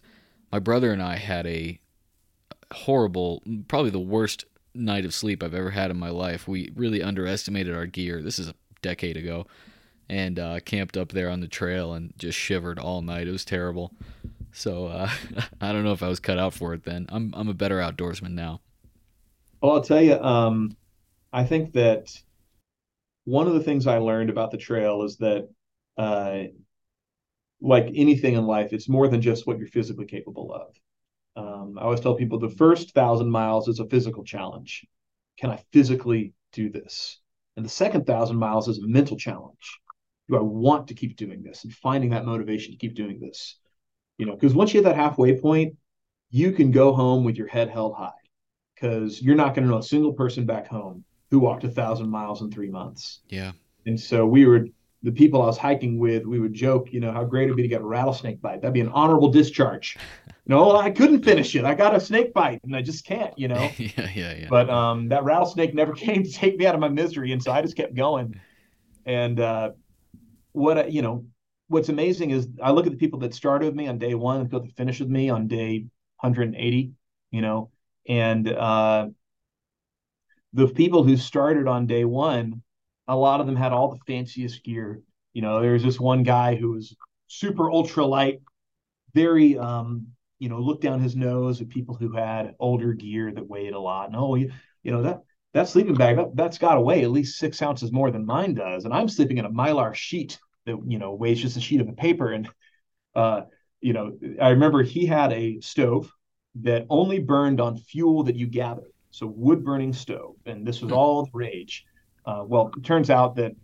My 0.54 0.60
brother 0.60 0.93
and 0.93 1.01
I 1.01 1.18
had 1.18 1.45
a 1.47 1.80
horrible, 2.74 3.42
probably 3.68 3.92
the 3.92 4.00
worst 4.00 4.46
night 4.74 5.06
of 5.06 5.14
sleep 5.14 5.44
I've 5.44 5.54
ever 5.54 5.72
had 5.72 5.92
in 5.92 5.98
my 5.98 6.10
life. 6.10 6.48
We 6.48 6.72
really 6.76 7.02
underestimated 7.02 7.76
our 7.76 7.86
gear. 7.86 8.22
This 8.22 8.40
is 8.40 8.50
a 8.50 8.56
decade 8.82 9.18
ago, 9.18 9.48
and 10.10 10.40
uh, 10.40 10.60
camped 10.62 10.98
up 10.98 11.12
there 11.12 11.30
on 11.30 11.40
the 11.40 11.48
trail 11.48 11.94
and 11.94 12.14
just 12.18 12.38
shivered 12.38 12.80
all 12.80 13.02
night. 13.02 13.28
It 13.28 13.32
was 13.32 13.46
terrible. 13.46 13.94
So 14.52 14.88
uh, 14.88 15.10
I 15.62 15.72
don't 15.72 15.84
know 15.84 15.94
if 15.94 16.04
I 16.04 16.10
was 16.10 16.20
cut 16.20 16.40
out 16.40 16.54
for 16.54 16.74
it 16.74 16.84
then. 16.84 17.06
I'm 17.10 17.34
I'm 17.36 17.50
a 17.50 17.54
better 17.54 17.80
outdoorsman 17.80 18.32
now. 18.32 18.62
Well, 19.62 19.74
I'll 19.74 19.82
tell 19.82 20.02
you. 20.02 20.20
Um, 20.20 20.76
I 21.32 21.46
think 21.46 21.74
that 21.74 22.10
one 23.26 23.48
of 23.48 23.54
the 23.54 23.64
things 23.64 23.88
I 23.88 23.98
learned 23.98 24.30
about 24.30 24.52
the 24.52 24.58
trail 24.58 25.04
is 25.04 25.18
that, 25.18 25.50
uh, 25.98 26.44
like 27.62 27.88
anything 27.96 28.34
in 28.36 28.46
life, 28.46 28.74
it's 28.74 28.90
more 28.90 29.08
than 29.08 29.22
just 29.22 29.48
what 29.48 29.58
you're 29.58 29.68
physically 29.68 30.06
capable 30.06 30.54
of. 30.54 30.76
Um, 31.36 31.78
I 31.80 31.84
always 31.84 32.00
tell 32.00 32.16
people 32.16 32.40
the 32.40 32.50
first 32.50 32.94
thousand 32.94 33.30
miles 33.30 33.68
is 33.68 33.80
a 33.80 33.88
physical 33.88 34.24
challenge. 34.24 34.86
Can 35.40 35.50
I 35.50 35.64
physically 35.72 36.34
do 36.52 36.70
this? 36.70 37.20
And 37.56 37.66
the 37.66 37.70
second 37.70 38.06
thousand 38.06 38.38
miles 38.38 38.68
is 38.68 38.80
a 38.80 38.88
mental 38.88 39.18
challenge. 39.18 39.80
Do 40.30 40.38
I 40.38 40.42
want 40.42 40.88
to 40.88 40.94
keep 40.94 41.18
doing 41.18 41.44
this 41.44 41.64
and 41.64 41.74
finding 41.74 42.12
that 42.12 42.26
motivation 42.26 42.72
to 42.72 42.78
keep 42.78 42.96
doing 42.96 43.20
this? 43.20 43.58
You 44.18 44.26
know, 44.26 44.34
because 44.34 44.54
once 44.54 44.74
you 44.74 44.80
hit 44.80 44.86
that 44.86 44.96
halfway 44.96 45.40
point, 45.40 45.76
you 46.30 46.52
can 46.52 46.72
go 46.72 46.94
home 46.94 47.24
with 47.24 47.36
your 47.36 47.48
head 47.48 47.70
held 47.70 47.96
high 47.96 48.12
because 48.76 49.22
you're 49.22 49.36
not 49.36 49.54
going 49.54 49.66
to 49.66 49.72
know 49.72 49.80
a 49.80 49.84
single 49.84 50.14
person 50.14 50.46
back 50.46 50.68
home 50.68 51.04
who 51.30 51.40
walked 51.40 51.64
a 51.64 51.70
thousand 51.70 52.10
miles 52.10 52.42
in 52.42 52.52
three 52.52 52.70
months. 52.70 53.22
Yeah. 53.28 53.52
And 53.86 54.00
so 54.00 54.26
we 54.26 54.46
were 54.46 54.68
the 55.04 55.12
people 55.12 55.41
I 55.41 55.47
was 55.47 55.58
hiking 55.58 55.99
with, 55.99 56.26
we 56.26 56.39
would 56.39 56.54
joke, 56.54 56.93
you 56.93 57.01
know, 57.01 57.12
how 57.12 57.26
great 57.26 57.43
it'd 57.43 57.58
be 57.58 57.62
to 57.62 57.68
get 57.68 57.82
a 57.82 57.86
rattlesnake 57.86 58.41
bite. 58.41 58.62
That'd 58.62 58.74
be 58.74 58.80
an 58.80 58.89
honorable 58.89 59.30
discharge. 59.30 59.97
No, 60.45 60.76
I 60.76 60.91
couldn't 60.91 61.24
finish 61.24 61.56
it. 61.56 61.64
I 61.64 61.74
got 61.74 61.95
a 61.95 62.01
snake 62.01 62.34
bite 62.34 62.60
and 62.66 62.76
I 62.76 62.82
just 62.82 63.06
can't, 63.06 63.34
you 63.39 63.47
know. 63.47 63.70
yeah, 63.78 64.10
yeah, 64.14 64.36
yeah. 64.36 64.47
But 64.49 64.70
um, 64.70 65.08
that 65.08 65.24
rattlesnake 65.24 65.74
never 65.74 65.93
came 65.93 66.22
to 66.22 66.30
take 66.30 66.58
me 66.58 66.66
out 66.66 66.76
of 66.76 66.82
my 66.82 66.89
misery, 66.89 67.32
and 67.32 67.41
so 67.41 67.49
I 67.54 67.62
just 67.62 67.78
kept 67.78 67.95
going. 67.95 68.38
And 69.06 69.39
uh, 69.39 69.72
what 70.51 70.91
you 70.91 71.01
know, 71.01 71.28
what's 71.70 71.88
amazing 71.88 72.32
is 72.32 72.49
I 72.62 72.72
look 72.72 72.86
at 72.86 72.91
the 72.91 72.97
people 72.97 73.20
that 73.20 73.34
started 73.34 73.68
with 73.68 73.76
me 73.76 73.88
on 73.88 73.97
day 73.97 74.16
one 74.16 74.41
and 74.41 74.49
people 74.49 74.66
that 74.66 74.76
finished 74.76 74.99
with 74.99 75.10
me 75.10 75.30
on 75.30 75.47
day 75.47 75.86
180. 76.20 76.91
You 77.32 77.41
know, 77.41 77.72
and 78.06 78.51
uh, 78.51 79.08
the 80.51 80.68
people 80.68 81.04
who 81.04 81.16
started 81.16 81.70
on 81.70 81.88
day 81.88 82.04
one 82.04 82.62
a 83.08 83.16
lot 83.16 83.39
of 83.39 83.47
them 83.47 83.56
had 83.56 83.72
all 83.72 83.89
the 83.89 83.99
fanciest 84.08 84.64
gear. 84.64 85.01
You 85.34 85.41
know, 85.41 85.62
there 85.62 85.74
was 85.74 85.84
this 85.84 85.99
one 85.99 86.24
guy 86.24 86.56
who 86.56 86.72
was 86.72 86.95
super 87.28 87.72
ultra 87.72 88.06
light, 88.06 88.41
very 89.14 89.58
um, 89.58 90.08
you 90.39 90.49
know, 90.49 90.60
looked 90.60 90.84
down 90.84 90.99
his 90.99 91.16
nose 91.16 91.62
at 91.62 91.70
people 91.70 91.95
who 91.95 92.12
had 92.12 92.56
older 92.60 92.93
gear 92.93 93.32
that 93.32 93.47
weighed 93.47 93.74
a 93.74 93.80
lot. 93.80 94.08
And 94.08 94.16
oh, 94.16 94.36
you, 94.36 94.51
you 94.84 94.91
know, 94.91 95.04
that 95.04 95.22
that 95.54 95.70
sleeping 95.70 95.95
bag 95.95 96.18
that, 96.18 96.36
that's 96.36 96.58
got 96.58 96.76
to 96.76 96.82
weigh 96.82 97.04
at 97.04 97.12
least 97.12 97.38
six 97.38 97.62
ounces 97.62 97.91
more 97.91 98.12
than 98.12 98.26
mine 98.26 98.54
does. 98.56 98.86
And 98.86 98.93
I'm 98.93 99.08
sleeping 99.08 99.38
in 99.38 99.45
a 99.45 99.49
mylar 99.51 99.93
sheet 99.93 100.39
that 100.66 100.78
you 100.88 100.99
know 100.99 101.14
weighs 101.14 101.41
just 101.41 101.58
a 101.58 101.62
sheet 101.62 101.82
of 101.82 101.95
paper. 101.95 102.32
And 102.32 102.49
uh, 103.16 103.41
you 103.82 103.93
know, 103.93 104.18
I 104.41 104.49
remember 104.49 104.84
he 104.84 105.06
had 105.06 105.32
a 105.32 105.60
stove 105.62 106.12
that 106.62 106.86
only 106.89 107.20
burned 107.20 107.60
on 107.60 107.78
fuel 107.78 108.24
that 108.24 108.36
you 108.36 108.47
gathered. 108.47 108.91
So 109.12 109.28
wood 109.28 109.64
burning 109.64 109.93
stove, 109.93 110.36
and 110.45 110.66
this 110.66 110.82
was 110.82 110.91
hmm. 110.91 110.97
all 110.97 111.26
the 111.26 111.32
rage. 111.34 111.86
Uh, 112.26 112.44
well, 112.46 112.72
it 112.76 112.84
turns 112.84 113.10
out 113.10 113.36
that 113.36 113.56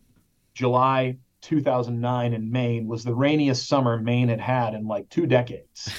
July 0.53 1.17
2009 1.41 2.33
in 2.33 2.51
Maine 2.51 2.87
was 2.87 3.03
the 3.03 3.15
rainiest 3.15 3.67
summer 3.67 3.99
Maine 3.99 4.27
had 4.27 4.41
had 4.41 4.73
in 4.73 4.87
like 4.87 5.09
two 5.09 5.25
decades. 5.25 5.89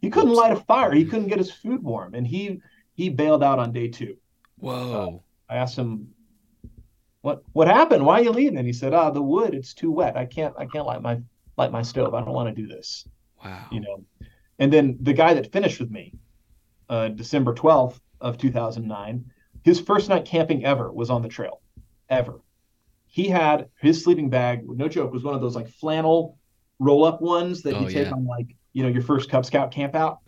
He 0.00 0.10
couldn't 0.10 0.34
light 0.34 0.52
a 0.52 0.56
fire. 0.56 0.92
He 0.92 1.04
couldn't 1.04 1.28
get 1.28 1.38
his 1.38 1.52
food 1.52 1.82
warm, 1.82 2.14
and 2.14 2.26
he 2.26 2.60
he 2.94 3.08
bailed 3.08 3.42
out 3.44 3.60
on 3.60 3.72
day 3.72 3.86
two. 3.86 4.16
Whoa! 4.56 5.22
Uh, 5.48 5.52
I 5.52 5.56
asked 5.58 5.78
him, 5.78 6.08
"What 7.20 7.44
what 7.52 7.68
happened? 7.68 8.04
Why 8.04 8.20
are 8.20 8.24
you 8.24 8.32
leaving?" 8.32 8.58
And 8.58 8.66
he 8.66 8.72
said, 8.72 8.94
"Ah, 8.94 9.10
the 9.10 9.22
wood. 9.22 9.54
It's 9.54 9.74
too 9.74 9.92
wet. 9.92 10.16
I 10.16 10.24
can't 10.24 10.54
I 10.58 10.66
can't 10.66 10.86
light 10.86 11.02
my 11.02 11.20
light 11.56 11.70
my 11.70 11.82
stove. 11.82 12.14
I 12.14 12.20
don't 12.20 12.34
want 12.34 12.54
to 12.54 12.62
do 12.62 12.66
this." 12.66 13.06
Wow. 13.44 13.66
You 13.70 13.80
know. 13.80 14.04
And 14.58 14.72
then 14.72 14.98
the 15.00 15.12
guy 15.12 15.34
that 15.34 15.52
finished 15.52 15.78
with 15.78 15.90
me, 15.90 16.14
uh, 16.88 17.08
December 17.08 17.54
12th 17.54 18.00
of 18.20 18.38
2009, 18.38 19.24
his 19.62 19.80
first 19.80 20.08
night 20.08 20.24
camping 20.24 20.64
ever 20.64 20.92
was 20.92 21.10
on 21.10 21.22
the 21.22 21.28
trail 21.28 21.60
ever. 22.08 22.40
He 23.06 23.28
had 23.28 23.68
his 23.80 24.02
sleeping 24.02 24.30
bag, 24.30 24.62
no 24.66 24.88
joke, 24.88 25.12
was 25.12 25.22
one 25.22 25.34
of 25.34 25.40
those 25.40 25.54
like 25.54 25.68
flannel 25.68 26.38
roll 26.78 27.04
up 27.04 27.20
ones 27.20 27.62
that 27.62 27.74
oh, 27.74 27.80
you 27.80 27.86
take 27.90 28.06
yeah. 28.06 28.12
on 28.12 28.26
like, 28.26 28.56
you 28.72 28.82
know, 28.82 28.88
your 28.88 29.02
first 29.02 29.30
Cub 29.30 29.44
Scout 29.44 29.70
camp 29.70 29.94
out. 29.94 30.18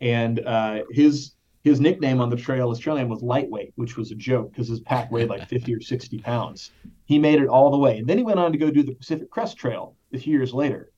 And 0.00 0.40
uh, 0.40 0.82
his 0.90 1.32
his 1.62 1.80
nickname 1.80 2.20
on 2.20 2.28
the 2.28 2.36
trail, 2.36 2.70
his 2.70 2.80
trail 2.80 2.96
name 2.96 3.08
was 3.08 3.22
Lightweight, 3.22 3.72
which 3.76 3.96
was 3.96 4.10
a 4.10 4.16
joke 4.16 4.50
because 4.50 4.66
his 4.66 4.80
pack 4.80 5.12
weighed 5.12 5.28
like 5.28 5.48
50 5.48 5.74
or 5.74 5.80
60 5.80 6.18
pounds. 6.18 6.72
He 7.04 7.20
made 7.20 7.40
it 7.40 7.46
all 7.46 7.70
the 7.70 7.78
way. 7.78 7.98
And 7.98 8.08
then 8.08 8.18
he 8.18 8.24
went 8.24 8.40
on 8.40 8.50
to 8.50 8.58
go 8.58 8.70
do 8.70 8.82
the 8.82 8.94
Pacific 8.94 9.30
Crest 9.30 9.56
Trail 9.56 9.94
a 10.12 10.18
few 10.18 10.32
years 10.32 10.52
later. 10.52 10.90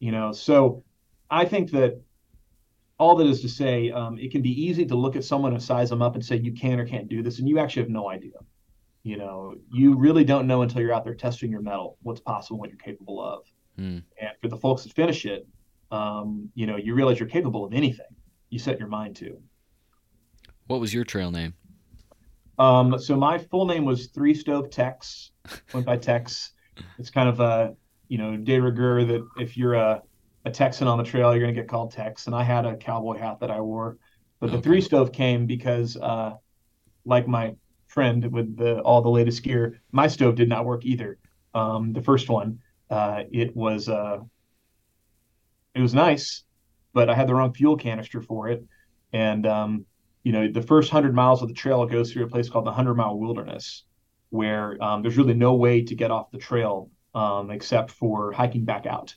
You 0.00 0.12
know, 0.12 0.32
so 0.32 0.84
I 1.30 1.46
think 1.46 1.70
that 1.70 2.02
all 2.98 3.16
that 3.16 3.26
is 3.26 3.40
to 3.40 3.48
say, 3.48 3.90
um, 3.90 4.18
it 4.18 4.30
can 4.30 4.42
be 4.42 4.50
easy 4.50 4.84
to 4.86 4.94
look 4.94 5.16
at 5.16 5.24
someone 5.24 5.52
and 5.52 5.62
size 5.62 5.90
them 5.90 6.02
up 6.02 6.14
and 6.14 6.24
say 6.24 6.36
you 6.36 6.52
can 6.52 6.78
or 6.78 6.86
can't 6.86 7.08
do 7.08 7.22
this, 7.22 7.38
and 7.38 7.48
you 7.48 7.58
actually 7.58 7.82
have 7.82 7.90
no 7.90 8.10
idea. 8.10 8.34
You 9.04 9.18
know, 9.18 9.54
you 9.70 9.94
really 9.96 10.24
don't 10.24 10.46
know 10.46 10.62
until 10.62 10.80
you're 10.80 10.92
out 10.92 11.04
there 11.04 11.14
testing 11.14 11.50
your 11.50 11.60
mettle 11.60 11.98
what's 12.02 12.20
possible, 12.20 12.58
what 12.58 12.70
you're 12.70 12.78
capable 12.78 13.22
of. 13.22 13.44
Mm. 13.78 14.02
And 14.20 14.30
for 14.40 14.48
the 14.48 14.56
folks 14.56 14.82
that 14.82 14.94
finish 14.94 15.26
it, 15.26 15.46
um, 15.90 16.50
you 16.54 16.66
know, 16.66 16.76
you 16.76 16.94
realize 16.94 17.20
you're 17.20 17.28
capable 17.28 17.64
of 17.64 17.72
anything 17.72 18.06
you 18.50 18.58
set 18.58 18.78
your 18.78 18.88
mind 18.88 19.16
to. 19.16 19.36
What 20.66 20.80
was 20.80 20.92
your 20.94 21.04
trail 21.04 21.30
name? 21.30 21.54
Um, 22.58 22.98
so 22.98 23.16
my 23.16 23.38
full 23.38 23.66
name 23.66 23.84
was 23.84 24.06
Three 24.06 24.34
Stove 24.34 24.70
Tex. 24.70 25.32
Went 25.72 25.84
by 25.84 25.96
Tex. 25.96 26.52
It's 26.98 27.10
kind 27.10 27.28
of 27.28 27.40
a 27.40 27.74
you 28.08 28.18
know 28.18 28.36
de 28.36 28.58
rigueur 28.58 29.04
that 29.04 29.26
if 29.38 29.56
you're 29.56 29.74
a 29.74 30.02
a 30.44 30.50
Texan 30.50 30.88
on 30.88 30.98
the 30.98 31.04
trail, 31.04 31.32
you're 31.32 31.42
going 31.42 31.54
to 31.54 31.60
get 31.60 31.68
called 31.68 31.92
Tex. 31.92 32.26
And 32.26 32.34
I 32.34 32.42
had 32.42 32.66
a 32.66 32.76
cowboy 32.76 33.18
hat 33.18 33.40
that 33.40 33.50
I 33.50 33.60
wore, 33.60 33.96
but 34.40 34.50
the 34.50 34.58
okay. 34.58 34.62
three 34.62 34.80
stove 34.80 35.10
came 35.10 35.46
because, 35.46 35.96
uh, 35.96 36.34
like 37.04 37.26
my 37.26 37.54
friend 37.94 38.30
with 38.32 38.56
the, 38.56 38.80
all 38.80 39.00
the 39.00 39.08
latest 39.08 39.42
gear. 39.44 39.80
My 39.92 40.08
stove 40.08 40.34
did 40.34 40.48
not 40.48 40.66
work 40.66 40.84
either. 40.84 41.18
Um, 41.54 41.92
the 41.92 42.02
first 42.02 42.28
one, 42.28 42.58
uh, 42.90 43.22
it 43.30 43.54
was 43.56 43.88
uh, 43.88 44.18
it 45.74 45.80
was 45.80 45.94
nice, 45.94 46.42
but 46.92 47.08
I 47.08 47.14
had 47.14 47.28
the 47.28 47.34
wrong 47.34 47.54
fuel 47.54 47.76
canister 47.76 48.20
for 48.20 48.48
it. 48.48 48.64
And 49.12 49.46
um, 49.46 49.86
you 50.24 50.32
know, 50.32 50.48
the 50.48 50.62
first 50.62 50.90
hundred 50.90 51.14
miles 51.14 51.40
of 51.40 51.48
the 51.48 51.54
trail 51.54 51.86
goes 51.86 52.12
through 52.12 52.24
a 52.24 52.28
place 52.28 52.48
called 52.50 52.66
the 52.66 52.72
Hundred 52.72 52.96
Mile 52.96 53.16
Wilderness, 53.16 53.84
where 54.30 54.82
um, 54.82 55.02
there's 55.02 55.16
really 55.16 55.34
no 55.34 55.54
way 55.54 55.82
to 55.82 55.94
get 55.94 56.10
off 56.10 56.32
the 56.32 56.38
trail 56.38 56.90
um, 57.14 57.50
except 57.50 57.92
for 57.92 58.32
hiking 58.32 58.64
back 58.64 58.86
out. 58.86 59.14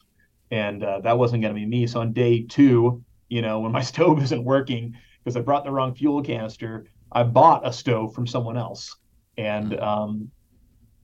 And 0.51 0.83
uh, 0.83 0.99
that 1.01 1.17
wasn't 1.17 1.41
going 1.41 1.53
to 1.53 1.59
be 1.59 1.65
me. 1.65 1.87
So 1.87 1.99
on 2.01 2.13
day 2.13 2.43
two, 2.43 3.03
you 3.27 3.41
know, 3.41 3.59
when 3.59 3.71
my 3.71 3.81
stove 3.91 4.21
isn't 4.21 4.43
working 4.43 4.95
because 5.23 5.35
I 5.35 5.41
brought 5.41 5.63
the 5.65 5.71
wrong 5.71 5.95
fuel 5.95 6.21
canister, 6.21 6.85
I 7.11 7.23
bought 7.23 7.67
a 7.67 7.73
stove 7.73 8.13
from 8.13 8.27
someone 8.27 8.57
else. 8.57 8.95
And 9.37 9.71
mm-hmm. 9.71 9.83
um, 9.83 10.31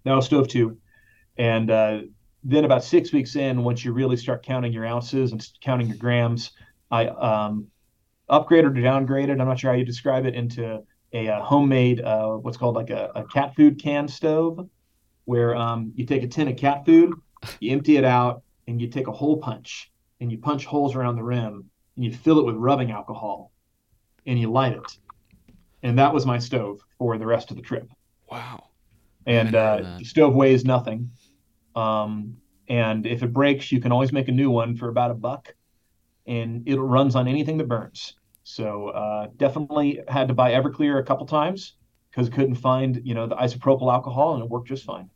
that 0.04 0.14
was 0.14 0.26
stove 0.26 0.48
two. 0.48 0.78
And 1.38 1.72
uh, 1.72 2.02
then 2.44 2.66
about 2.66 2.84
six 2.84 3.12
weeks 3.12 3.36
in, 3.36 3.64
once 3.64 3.84
you 3.84 3.94
really 3.94 4.18
start 4.18 4.44
counting 4.44 4.74
your 4.74 4.86
ounces 4.86 5.32
and 5.32 5.46
counting 5.62 5.88
your 5.88 5.98
grams, 5.98 6.52
I 6.92 7.08
um, 7.08 7.68
upgraded 8.30 8.66
or 8.66 8.72
downgraded. 8.72 9.40
I'm 9.40 9.48
not 9.48 9.60
sure 9.60 9.72
how 9.72 9.78
you 9.78 9.86
describe 9.86 10.26
it 10.26 10.36
into 10.36 10.84
a, 11.14 11.28
a 11.28 11.42
homemade 11.42 12.02
uh, 12.02 12.32
what's 12.34 12.58
called 12.58 12.76
like 12.76 12.90
a, 12.90 13.12
a, 13.16 13.24
cat 13.26 13.56
food 13.56 13.82
can 13.82 14.08
stove, 14.08 14.68
where 15.26 15.56
um, 15.56 15.92
you 15.96 16.06
take 16.06 16.24
a 16.24 16.28
tin 16.28 16.48
of 16.48 16.58
cat 16.58 16.86
food, 16.86 17.14
you 17.60 17.72
empty 17.72 17.98
it 17.98 18.04
out, 18.04 18.44
and 18.68 18.82
you 18.82 18.88
take 18.88 19.08
a 19.08 19.12
hole 19.12 19.38
punch 19.38 19.92
and 20.20 20.32
you 20.32 20.38
punch 20.38 20.66
holes 20.66 20.96
around 20.96 21.16
the 21.16 21.24
rim 21.24 21.70
and 21.96 22.06
you 22.06 22.12
fill 22.12 22.40
it 22.40 22.46
with 22.46 22.56
rubbing 22.56 22.92
alcohol 22.92 23.52
and 24.26 24.40
you 24.40 24.52
light 24.52 24.74
it. 24.74 24.98
And 25.84 26.00
that 26.00 26.14
was 26.14 26.26
my 26.26 26.40
stove 26.40 26.82
for 26.98 27.18
the 27.18 27.26
rest 27.26 27.52
of 27.52 27.58
the 27.58 27.64
trip. 27.64 27.90
Wow. 28.32 28.70
And 29.26 29.54
uh, 29.54 29.98
the 30.00 30.06
stove 30.06 30.34
weighs 30.34 30.66
nothing. 30.66 31.12
Um, 31.76 32.38
and 32.68 33.06
if 33.06 33.24
it 33.24 33.32
breaks, 33.34 33.72
you 33.72 33.80
can 33.80 33.92
always 33.92 34.12
make 34.12 34.28
a 34.28 34.32
new 34.32 34.50
one 34.50 34.76
for 34.76 34.90
about 34.90 35.12
a 35.12 35.14
buck 35.14 35.54
and 36.26 36.68
it 36.68 36.78
runs 36.78 37.16
on 37.16 37.28
anything 37.28 37.58
that 37.58 37.68
burns. 37.68 38.16
So 38.44 38.90
uh, 38.90 39.28
definitely 39.38 40.02
had 40.08 40.28
to 40.28 40.34
buy 40.34 40.52
Everclear 40.52 41.00
a 41.00 41.04
couple 41.04 41.26
times 41.26 41.76
because 42.12 42.30
couldn't 42.30 42.56
find 42.56 43.02
you 43.04 43.14
know 43.14 43.28
the 43.28 43.36
isopropyl 43.36 43.92
alcohol 43.92 44.36
and 44.36 44.44
it 44.44 44.50
worked 44.50 44.68
just 44.68 44.84
fine. 44.84 45.10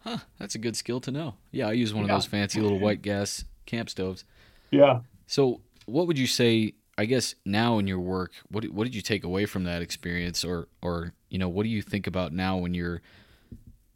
Huh, 0.00 0.18
that's 0.38 0.54
a 0.54 0.58
good 0.58 0.76
skill 0.76 1.00
to 1.00 1.10
know. 1.10 1.34
Yeah, 1.50 1.68
I 1.68 1.72
use 1.72 1.94
one 1.94 2.06
yeah. 2.06 2.12
of 2.12 2.22
those 2.22 2.26
fancy 2.26 2.60
little 2.60 2.78
white 2.78 3.02
gas 3.02 3.44
camp 3.66 3.88
stoves. 3.88 4.24
Yeah. 4.70 5.00
So, 5.26 5.60
what 5.86 6.06
would 6.06 6.18
you 6.18 6.26
say? 6.26 6.74
I 6.98 7.06
guess 7.06 7.34
now 7.44 7.78
in 7.78 7.86
your 7.86 8.00
work, 8.00 8.32
what 8.50 8.64
what 8.66 8.84
did 8.84 8.94
you 8.94 9.02
take 9.02 9.24
away 9.24 9.46
from 9.46 9.64
that 9.64 9.82
experience, 9.82 10.44
or 10.44 10.68
or 10.82 11.14
you 11.30 11.38
know, 11.38 11.48
what 11.48 11.64
do 11.64 11.68
you 11.70 11.82
think 11.82 12.06
about 12.06 12.32
now 12.32 12.58
when 12.58 12.74
you're 12.74 13.00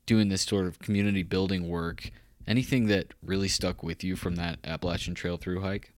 doing 0.07 0.29
this 0.29 0.43
sort 0.43 0.67
of 0.67 0.79
community 0.79 1.23
building 1.23 1.69
work? 1.69 2.11
Anything 2.47 2.87
that 2.87 3.13
really 3.23 3.49
stuck 3.49 3.83
with 3.83 4.05
you 4.05 4.17
from 4.17 4.37
that 4.37 4.59
Appalachian 4.65 5.15
Trail 5.15 5.37
through 5.37 5.61
hike? 5.61 5.93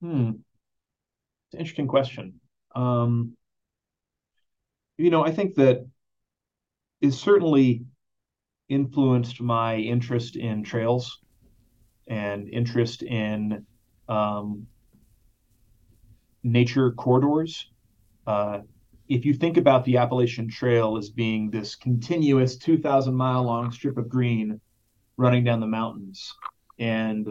Hmm. 0.00 0.30
It's 1.46 1.54
an 1.54 1.60
interesting 1.60 1.88
question. 1.88 2.40
Um, 2.74 3.36
you 4.98 5.10
know, 5.10 5.24
I 5.24 5.32
think 5.32 5.54
that 5.56 5.86
it 7.00 7.12
certainly 7.12 7.84
influenced 8.68 9.40
my 9.40 9.76
interest 9.76 10.36
in 10.36 10.62
trails 10.62 11.18
and 12.06 12.48
interest 12.48 13.02
in 13.02 13.64
um, 14.08 14.66
nature 16.42 16.92
corridors. 16.92 17.70
Uh, 18.26 18.60
if 19.08 19.24
you 19.24 19.34
think 19.34 19.56
about 19.56 19.84
the 19.84 19.98
Appalachian 19.98 20.48
Trail 20.48 20.96
as 20.96 21.10
being 21.10 21.50
this 21.50 21.76
continuous 21.76 22.56
2,000 22.56 23.14
mile 23.14 23.44
long 23.44 23.70
strip 23.70 23.96
of 23.98 24.08
green 24.08 24.60
running 25.16 25.44
down 25.44 25.60
the 25.60 25.66
mountains, 25.66 26.34
and 26.78 27.28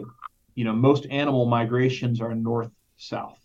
you 0.54 0.64
know 0.64 0.72
most 0.72 1.06
animal 1.10 1.46
migrations 1.46 2.20
are 2.20 2.34
north 2.34 2.70
south 2.96 3.38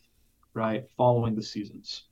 right 0.54 0.86
following 0.98 1.36
the 1.36 1.44
seasons 1.44 2.04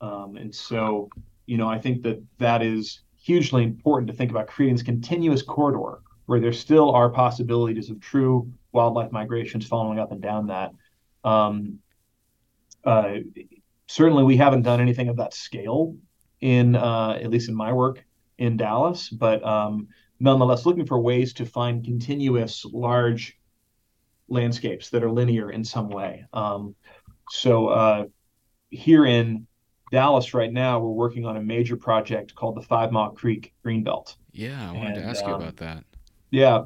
um, 0.00 0.36
and 0.36 0.54
so 0.54 1.08
you 1.46 1.58
know 1.58 1.68
i 1.68 1.78
think 1.78 2.02
that 2.02 2.22
that 2.38 2.62
is 2.62 3.02
hugely 3.16 3.62
important 3.62 4.10
to 4.10 4.16
think 4.16 4.30
about 4.30 4.46
creating 4.46 4.74
this 4.74 4.84
continuous 4.84 5.42
corridor 5.42 6.00
where 6.26 6.40
there 6.40 6.52
still 6.52 6.90
are 6.92 7.10
possibilities 7.10 7.90
of 7.90 8.00
true 8.00 8.50
wildlife 8.72 9.12
migrations 9.12 9.66
following 9.66 9.98
up 9.98 10.12
and 10.12 10.22
down 10.22 10.46
that 10.46 10.72
um, 11.24 11.78
uh, 12.84 13.16
certainly 13.86 14.24
we 14.24 14.36
haven't 14.36 14.62
done 14.62 14.80
anything 14.80 15.08
of 15.08 15.16
that 15.16 15.34
scale 15.34 15.96
in 16.40 16.76
uh, 16.76 17.18
at 17.20 17.30
least 17.30 17.48
in 17.48 17.54
my 17.54 17.72
work 17.72 18.04
in 18.38 18.56
dallas 18.56 19.08
but 19.08 19.44
um, 19.44 19.88
nonetheless 20.20 20.66
looking 20.66 20.86
for 20.86 20.98
ways 20.98 21.32
to 21.34 21.46
find 21.46 21.84
continuous 21.84 22.64
large 22.64 23.38
landscapes 24.28 24.90
that 24.90 25.02
are 25.02 25.10
linear 25.10 25.50
in 25.50 25.64
some 25.64 25.88
way. 25.88 26.24
Um, 26.32 26.74
so 27.30 27.68
uh, 27.68 28.04
here 28.70 29.06
in 29.06 29.46
Dallas 29.90 30.34
right 30.34 30.52
now, 30.52 30.80
we're 30.80 30.90
working 30.90 31.24
on 31.24 31.36
a 31.36 31.42
major 31.42 31.76
project 31.76 32.34
called 32.34 32.56
the 32.56 32.62
Five 32.62 32.90
Mile 32.90 33.10
Creek 33.10 33.52
Greenbelt. 33.64 34.16
Yeah, 34.32 34.70
I 34.70 34.72
wanted 34.72 34.96
and, 34.96 35.02
to 35.02 35.04
ask 35.04 35.24
um, 35.24 35.30
you 35.30 35.36
about 35.36 35.56
that. 35.58 35.84
Yeah, 36.30 36.64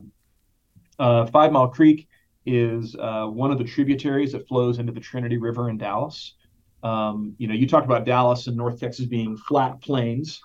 uh, 0.98 1.26
Five 1.26 1.52
Mile 1.52 1.68
Creek 1.68 2.08
is 2.46 2.96
uh, 2.98 3.26
one 3.26 3.50
of 3.50 3.58
the 3.58 3.64
tributaries 3.64 4.32
that 4.32 4.48
flows 4.48 4.78
into 4.78 4.92
the 4.92 5.00
Trinity 5.00 5.36
River 5.36 5.68
in 5.68 5.78
Dallas. 5.78 6.34
Um, 6.82 7.34
you 7.38 7.48
know, 7.48 7.54
you 7.54 7.66
talked 7.66 7.86
about 7.86 8.04
Dallas 8.04 8.46
and 8.46 8.56
North 8.56 8.80
Texas 8.80 9.06
being 9.06 9.36
flat 9.36 9.80
plains, 9.80 10.40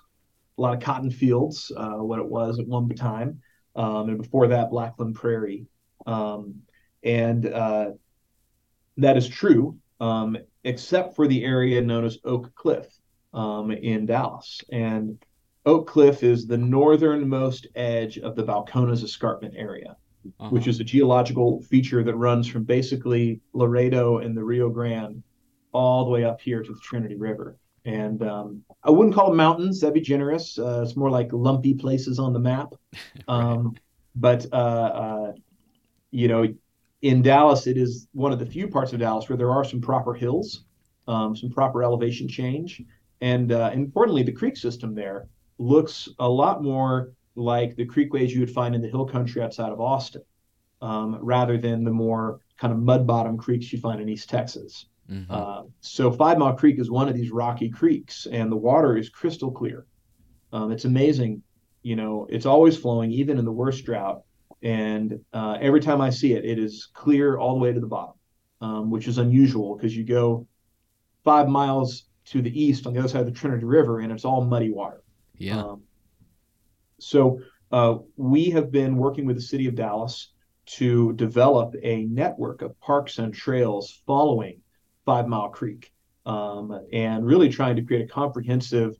a 0.58 0.62
lot 0.62 0.74
of 0.74 0.80
cotton 0.80 1.10
fields, 1.10 1.72
uh, 1.76 1.96
what 1.96 2.18
it 2.18 2.26
was 2.26 2.58
at 2.58 2.66
one 2.66 2.88
time, 2.90 3.40
um, 3.76 4.08
and 4.08 4.18
before 4.18 4.48
that, 4.48 4.70
Blackland 4.70 5.14
Prairie. 5.14 5.66
Um, 6.06 6.62
and 7.02 7.46
uh, 7.46 7.90
that 8.96 9.16
is 9.16 9.28
true, 9.28 9.78
um, 10.00 10.36
except 10.64 11.16
for 11.16 11.26
the 11.26 11.44
area 11.44 11.80
known 11.80 12.04
as 12.04 12.18
Oak 12.24 12.54
Cliff 12.54 12.86
um, 13.32 13.70
in 13.70 14.06
Dallas. 14.06 14.60
And 14.70 15.18
Oak 15.66 15.86
Cliff 15.88 16.22
is 16.22 16.46
the 16.46 16.58
northernmost 16.58 17.66
edge 17.74 18.18
of 18.18 18.36
the 18.36 18.44
Balcones 18.44 19.02
Escarpment 19.02 19.54
area, 19.56 19.96
uh-huh. 20.40 20.50
which 20.50 20.66
is 20.66 20.80
a 20.80 20.84
geological 20.84 21.60
feature 21.62 22.02
that 22.02 22.16
runs 22.16 22.46
from 22.46 22.64
basically 22.64 23.40
Laredo 23.52 24.18
and 24.18 24.36
the 24.36 24.44
Rio 24.44 24.68
Grande 24.68 25.22
all 25.72 26.04
the 26.04 26.10
way 26.10 26.24
up 26.24 26.40
here 26.40 26.62
to 26.62 26.72
the 26.72 26.80
Trinity 26.80 27.16
River. 27.16 27.56
And 27.84 28.22
um, 28.22 28.62
I 28.82 28.90
wouldn't 28.90 29.14
call 29.14 29.28
them 29.28 29.36
mountains; 29.36 29.80
that'd 29.80 29.92
be 29.92 30.00
generous. 30.00 30.58
Uh, 30.58 30.82
it's 30.82 30.96
more 30.96 31.10
like 31.10 31.28
lumpy 31.32 31.74
places 31.74 32.18
on 32.18 32.32
the 32.32 32.40
map. 32.40 32.74
Um, 33.28 33.74
but 34.16 34.46
uh, 34.52 34.56
uh, 34.56 35.32
you 36.10 36.28
know, 36.28 36.46
in 37.02 37.22
Dallas, 37.22 37.66
it 37.66 37.76
is 37.76 38.06
one 38.12 38.32
of 38.32 38.38
the 38.38 38.46
few 38.46 38.68
parts 38.68 38.92
of 38.92 39.00
Dallas 39.00 39.28
where 39.28 39.36
there 39.36 39.50
are 39.50 39.64
some 39.64 39.80
proper 39.80 40.14
hills, 40.14 40.64
um, 41.08 41.34
some 41.34 41.50
proper 41.50 41.82
elevation 41.82 42.28
change, 42.28 42.82
and 43.20 43.50
uh, 43.50 43.70
importantly, 43.74 44.22
the 44.22 44.32
creek 44.32 44.56
system 44.56 44.94
there 44.94 45.28
looks 45.58 46.08
a 46.18 46.28
lot 46.28 46.62
more 46.62 47.12
like 47.36 47.76
the 47.76 47.86
creekways 47.86 48.30
you 48.30 48.40
would 48.40 48.50
find 48.50 48.74
in 48.74 48.82
the 48.82 48.88
hill 48.88 49.06
country 49.06 49.42
outside 49.42 49.72
of 49.72 49.80
Austin, 49.80 50.22
um, 50.80 51.18
rather 51.20 51.58
than 51.58 51.84
the 51.84 51.90
more 51.90 52.40
kind 52.58 52.72
of 52.72 52.78
mud 52.78 53.06
bottom 53.06 53.36
creeks 53.36 53.72
you 53.72 53.80
find 53.80 54.00
in 54.00 54.08
East 54.08 54.28
Texas. 54.28 54.86
Mm-hmm. 55.10 55.30
Uh, 55.30 55.62
so 55.80 56.10
Five 56.10 56.38
Mile 56.38 56.54
Creek 56.54 56.78
is 56.78 56.90
one 56.90 57.08
of 57.08 57.14
these 57.14 57.30
rocky 57.30 57.68
creeks, 57.68 58.26
and 58.30 58.50
the 58.50 58.56
water 58.56 58.96
is 58.96 59.08
crystal 59.08 59.50
clear. 59.50 59.86
Um, 60.52 60.70
it's 60.70 60.84
amazing, 60.84 61.42
you 61.82 61.96
know, 61.96 62.26
it's 62.30 62.46
always 62.46 62.76
flowing, 62.76 63.10
even 63.10 63.38
in 63.38 63.44
the 63.44 63.52
worst 63.52 63.84
drought. 63.84 64.22
And 64.62 65.20
uh, 65.32 65.58
every 65.60 65.80
time 65.80 66.00
I 66.00 66.10
see 66.10 66.32
it, 66.32 66.44
it 66.44 66.58
is 66.58 66.88
clear 66.94 67.36
all 67.36 67.54
the 67.54 67.60
way 67.60 67.72
to 67.72 67.80
the 67.80 67.86
bottom, 67.86 68.14
um, 68.60 68.90
which 68.90 69.08
is 69.08 69.18
unusual 69.18 69.76
because 69.76 69.94
you 69.94 70.04
go 70.04 70.46
five 71.22 71.48
miles 71.48 72.04
to 72.26 72.40
the 72.40 72.62
east 72.62 72.86
on 72.86 72.94
the 72.94 73.00
other 73.00 73.08
side 73.08 73.20
of 73.20 73.26
the 73.26 73.32
Trinity 73.32 73.64
River 73.64 74.00
and 74.00 74.10
it's 74.10 74.24
all 74.24 74.42
muddy 74.42 74.70
water. 74.70 75.02
Yeah. 75.36 75.60
Um, 75.60 75.82
so 77.00 77.40
uh, 77.72 77.96
we 78.16 78.50
have 78.50 78.70
been 78.70 78.96
working 78.96 79.26
with 79.26 79.36
the 79.36 79.42
city 79.42 79.66
of 79.66 79.74
Dallas 79.74 80.32
to 80.66 81.12
develop 81.14 81.74
a 81.82 82.04
network 82.04 82.62
of 82.62 82.78
parks 82.80 83.18
and 83.18 83.34
trails 83.34 84.02
following 84.06 84.60
Five 85.04 85.26
Mile 85.26 85.50
Creek 85.50 85.92
um, 86.26 86.78
and 86.92 87.26
really 87.26 87.48
trying 87.48 87.76
to 87.76 87.82
create 87.82 88.04
a 88.04 88.12
comprehensive 88.12 88.96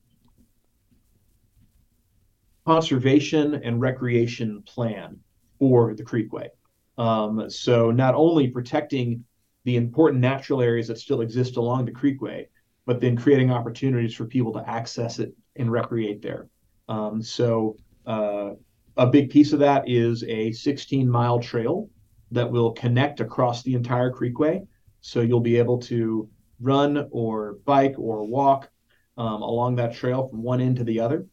conservation 2.67 3.55
and 3.55 3.81
recreation 3.81 4.63
plan 4.63 5.19
for 5.59 5.95
the 5.95 6.05
Creekway. 6.05 6.49
Um, 6.97 7.49
so 7.51 7.91
not 7.91 8.15
only 8.15 8.49
protecting 8.49 9.25
the 9.65 9.77
important 9.77 10.21
natural 10.21 10.61
areas 10.61 10.89
that 10.89 10.99
still 10.99 11.21
exist 11.21 11.57
along 11.57 11.87
the 11.87 11.93
Creekway, 11.93 12.47
but 12.87 13.01
then 13.01 13.17
creating 13.17 13.51
opportunities 13.51 14.15
for 14.15 14.27
people 14.27 14.53
to 14.53 14.69
access 14.69 15.19
it 15.19 15.35
and 15.57 15.73
recreate 15.73 16.21
there. 16.21 16.49
Um, 16.89 17.22
so 17.22 17.76
uh, 18.07 18.51
a 18.97 19.07
big 19.07 19.30
piece 19.30 19.53
of 19.53 19.59
that 19.61 19.89
is 19.89 20.24
a 20.24 20.53
16 20.53 21.09
mile 21.09 21.41
trail 21.41 21.89
that 22.30 22.51
will 22.51 22.72
connect 22.72 23.20
across 23.20 23.62
the 23.62 23.74
entire 23.74 24.11
Creekway. 24.11 24.66
So 25.01 25.20
you'll 25.20 25.41
be 25.41 25.57
able 25.57 25.78
to 25.80 26.28
run 26.61 27.09
or 27.11 27.59
bike 27.64 27.95
or 27.99 28.26
walk 28.26 28.70
um, 29.16 29.43
along 29.43 29.76
that 29.76 29.95
trail 29.95 30.26
from 30.26 30.43
one 30.43 30.61
end 30.61 30.76
to 30.76 30.85
the 30.85 31.01
other, 31.01 31.26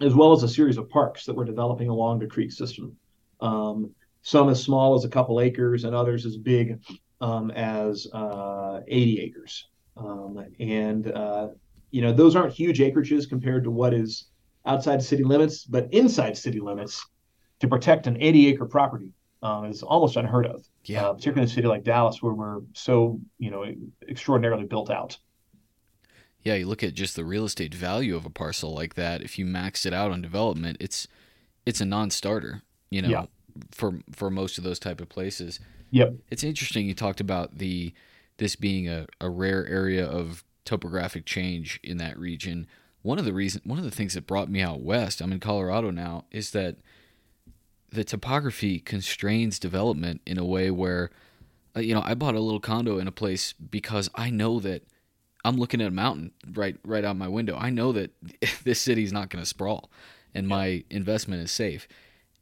as 0.00 0.14
well 0.14 0.32
as 0.32 0.42
a 0.42 0.48
series 0.48 0.78
of 0.78 0.88
parks 0.88 1.26
that 1.26 1.34
we're 1.34 1.44
developing 1.44 1.88
along 1.88 2.18
the 2.18 2.26
creek 2.26 2.52
system. 2.52 2.96
Um, 3.40 3.90
some 4.22 4.48
as 4.48 4.62
small 4.62 4.94
as 4.94 5.04
a 5.04 5.08
couple 5.08 5.40
acres, 5.40 5.84
and 5.84 5.94
others 5.94 6.26
as 6.26 6.36
big 6.36 6.80
um, 7.20 7.50
as 7.52 8.06
uh, 8.12 8.80
80 8.88 9.20
acres. 9.20 9.68
Um, 9.96 10.44
and 10.58 11.12
uh, 11.12 11.48
you 11.90 12.02
know 12.02 12.12
those 12.12 12.36
aren't 12.36 12.52
huge 12.52 12.80
acreages 12.80 13.28
compared 13.28 13.64
to 13.64 13.70
what 13.70 13.94
is 13.94 14.26
outside 14.66 15.02
city 15.02 15.24
limits, 15.24 15.64
but 15.64 15.92
inside 15.92 16.36
city 16.36 16.60
limits, 16.60 17.04
to 17.60 17.68
protect 17.68 18.06
an 18.06 18.20
80 18.20 18.48
acre 18.48 18.66
property 18.66 19.10
uh, 19.42 19.64
is 19.68 19.82
almost 19.82 20.16
unheard 20.16 20.46
of. 20.46 20.66
Yeah. 20.84 21.06
Uh, 21.06 21.12
particularly 21.14 21.42
in 21.42 21.48
a 21.48 21.52
city 21.52 21.66
like 21.68 21.84
Dallas, 21.84 22.22
where 22.22 22.34
we're 22.34 22.60
so 22.74 23.20
you 23.38 23.50
know 23.50 23.64
extraordinarily 24.08 24.64
built 24.64 24.90
out. 24.90 25.16
Yeah, 26.42 26.54
you 26.54 26.66
look 26.66 26.84
at 26.84 26.94
just 26.94 27.16
the 27.16 27.24
real 27.24 27.44
estate 27.44 27.74
value 27.74 28.14
of 28.14 28.24
a 28.24 28.30
parcel 28.30 28.72
like 28.72 28.94
that. 28.94 29.20
If 29.20 29.36
you 29.36 29.44
max 29.44 29.84
it 29.84 29.92
out 29.92 30.12
on 30.12 30.22
development, 30.22 30.76
it's 30.80 31.08
it's 31.64 31.80
a 31.80 31.84
non-starter. 31.84 32.62
You 32.90 33.02
know, 33.02 33.08
Yeah. 33.08 33.26
for 33.72 33.98
for 34.12 34.30
most 34.30 34.58
of 34.58 34.64
those 34.64 34.78
type 34.78 35.00
of 35.00 35.08
places. 35.08 35.58
Yep. 35.90 36.14
It's 36.30 36.44
interesting 36.44 36.86
you 36.86 36.94
talked 36.94 37.20
about 37.20 37.58
the 37.58 37.92
this 38.36 38.54
being 38.54 38.88
a, 38.88 39.06
a 39.20 39.30
rare 39.30 39.66
area 39.66 40.06
of 40.06 40.44
topographic 40.64 41.24
change 41.24 41.80
in 41.82 41.96
that 41.98 42.18
region. 42.18 42.66
One 43.06 43.20
of 43.20 43.24
the 43.24 43.32
reason 43.32 43.62
one 43.62 43.78
of 43.78 43.84
the 43.84 43.92
things 43.92 44.14
that 44.14 44.26
brought 44.26 44.50
me 44.50 44.60
out 44.60 44.80
west, 44.80 45.20
I'm 45.20 45.30
in 45.30 45.38
Colorado 45.38 45.92
now, 45.92 46.24
is 46.32 46.50
that 46.50 46.78
the 47.88 48.02
topography 48.02 48.80
constrains 48.80 49.60
development 49.60 50.22
in 50.26 50.38
a 50.38 50.44
way 50.44 50.72
where 50.72 51.10
uh, 51.76 51.80
you 51.80 51.94
know, 51.94 52.02
I 52.04 52.14
bought 52.14 52.34
a 52.34 52.40
little 52.40 52.58
condo 52.58 52.98
in 52.98 53.06
a 53.06 53.12
place 53.12 53.52
because 53.52 54.10
I 54.16 54.30
know 54.30 54.58
that 54.58 54.82
I'm 55.44 55.56
looking 55.56 55.80
at 55.80 55.86
a 55.86 55.92
mountain 55.92 56.32
right 56.52 56.78
right 56.82 57.04
out 57.04 57.16
my 57.16 57.28
window. 57.28 57.56
I 57.56 57.70
know 57.70 57.92
that 57.92 58.10
this 58.64 58.80
city's 58.80 59.12
not 59.12 59.30
going 59.30 59.40
to 59.40 59.48
sprawl 59.48 59.88
and 60.34 60.48
my 60.48 60.82
investment 60.90 61.44
is 61.44 61.52
safe. 61.52 61.86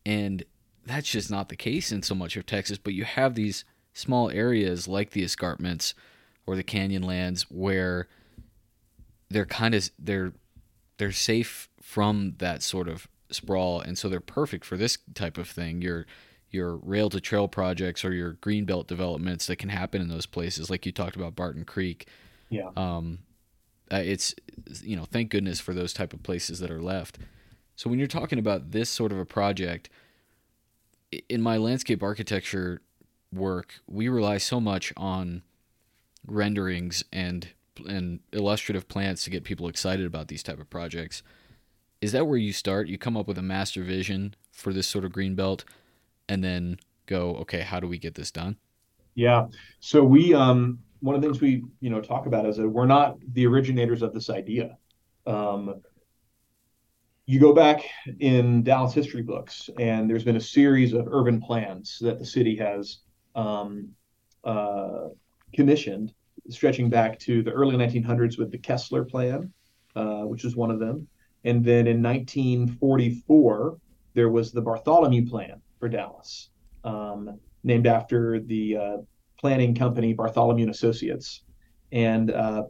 And 0.07 0.45
that's 0.87 1.11
just 1.11 1.31
not 1.31 1.51
the 1.51 1.57
case 1.57 1.93
in 1.93 2.03
so 2.03 2.15
much 2.15 2.39
of 2.39 2.47
Texas, 2.47 2.79
but 2.79 2.95
you 2.95 3.05
have 3.05 3.35
these 3.35 3.67
small 3.93 4.31
areas 4.31 4.89
like 4.89 5.11
the 5.11 5.25
escarpments 5.25 5.93
or 6.47 6.57
the 6.57 6.63
canyon 6.63 7.03
lands 7.03 7.51
where 7.51 8.09
they're 9.29 9.45
kind 9.45 9.75
of 9.75 9.91
they're 9.99 10.33
they're 10.99 11.13
safe 11.13 11.69
from 11.81 12.35
that 12.39 12.63
sort 12.63 12.89
of 12.89 13.09
sprawl 13.31 13.81
and 13.81 13.99
so 13.99 14.09
they're 14.09 14.21
perfect 14.21 14.65
for 14.65 14.77
this 14.77 14.99
type 15.15 15.39
of 15.39 15.49
thing. 15.49 15.83
Your 15.83 16.07
your 16.51 16.77
rail 16.77 17.11
to 17.11 17.21
trail 17.21 17.49
projects 17.49 18.05
or 18.05 18.13
your 18.13 18.35
greenbelt 18.35 18.87
developments 18.87 19.47
that 19.47 19.57
can 19.57 19.71
happen 19.71 20.01
in 20.01 20.09
those 20.09 20.27
places 20.27 20.71
like 20.71 20.87
you 20.87 20.93
talked 20.93 21.17
about 21.17 21.35
Barton 21.35 21.65
Creek. 21.65 22.09
Yeah. 22.49 22.71
Um 22.77 23.21
uh, 23.93 23.97
it's 23.97 24.35
you 24.83 24.97
know, 24.97 25.05
thank 25.05 25.31
goodness 25.31 25.61
for 25.61 25.75
those 25.75 25.93
type 25.93 26.13
of 26.13 26.23
places 26.23 26.59
that 26.61 26.71
are 26.71 26.83
left. 26.83 27.19
So 27.77 27.91
when 27.91 27.99
you're 27.99 28.09
talking 28.09 28.39
about 28.39 28.71
this 28.71 28.89
sort 28.89 29.13
of 29.13 29.19
a 29.19 29.27
project, 29.27 29.91
in 31.29 31.43
my 31.43 31.57
landscape 31.57 32.03
architecture 32.03 32.81
work, 33.33 33.81
we 33.87 34.09
rely 34.09 34.39
so 34.39 34.61
much 34.61 34.93
on 34.97 35.43
renderings 36.27 37.05
and 37.13 37.49
and 37.87 38.21
illustrative 38.33 38.89
plans 38.89 39.25
to 39.25 39.31
get 39.31 39.45
people 39.45 39.69
excited 39.69 40.07
about 40.07 40.29
these 40.29 40.43
type 40.43 40.61
of 40.61 40.71
projects. 40.71 41.23
Is 42.01 42.13
that 42.13 42.27
where 42.27 42.39
you 42.39 42.53
start? 42.53 42.89
You 42.89 42.99
come 42.99 43.17
up 43.17 43.27
with 43.27 43.39
a 43.39 43.43
master 43.43 43.83
vision 43.83 44.35
for 44.53 44.73
this 44.73 44.87
sort 44.87 45.05
of 45.05 45.13
green 45.13 45.35
belt 45.35 45.65
and 46.29 46.43
then 46.43 46.79
go, 47.07 47.37
okay, 47.37 47.61
how 47.61 47.81
do 47.81 47.89
we 47.89 47.99
get 47.99 48.15
this 48.15 48.31
done? 48.31 48.57
Yeah. 49.15 49.47
So 49.81 50.03
we 50.03 50.35
um 50.35 50.79
one 51.01 51.15
of 51.15 51.21
the 51.21 51.29
things 51.29 51.41
we 51.41 51.63
you 51.81 51.91
know 51.91 52.01
talk 52.01 52.27
about 52.27 52.47
is 52.47 52.57
that 52.57 52.69
we're 52.69 52.87
not 52.87 53.17
the 53.33 53.47
originators 53.47 54.03
of 54.03 54.13
this 54.15 54.31
idea. 54.31 54.77
Um, 55.27 55.83
you 57.27 57.41
go 57.41 57.55
back 57.55 57.85
in 58.21 58.63
Dallas 58.63 58.93
history 58.93 59.23
books, 59.23 59.71
and 59.79 60.09
there's 60.09 60.25
been 60.25 60.37
a 60.37 60.41
series 60.41 60.93
of 60.93 61.09
urban 61.11 61.41
plans 61.41 61.99
that 62.01 62.19
the 62.19 62.27
city 62.27 62.57
has 62.57 62.99
um, 63.35 63.91
uh, 64.45 65.09
commissioned, 65.55 66.13
stretching 66.51 66.91
back 66.91 67.19
to 67.21 67.43
the 67.43 67.51
early 67.51 67.77
1900s 67.77 68.39
with 68.39 68.51
the 68.51 68.59
Kessler 68.59 69.05
Plan, 69.05 69.53
uh, 69.97 70.23
which 70.23 70.45
is 70.45 70.57
one 70.57 70.71
of 70.71 70.79
them. 70.79 71.07
And 71.45 71.65
then 71.65 71.87
in 71.87 72.03
1944, 72.03 73.79
there 74.15 74.31
was 74.31 74.53
the 74.53 74.63
Bartholomew 74.63 75.29
Plan 75.29 75.61
for 75.79 75.89
Dallas, 75.89 76.51
um, 76.85 77.39
named 77.63 77.87
after 77.87 78.41
the 78.41 78.77
uh, 78.77 78.97
planning 79.39 79.75
company 79.75 80.15
Bartholomew 80.15 80.71
Associates. 80.71 81.43
And 81.93 82.31
uh, 82.31 82.65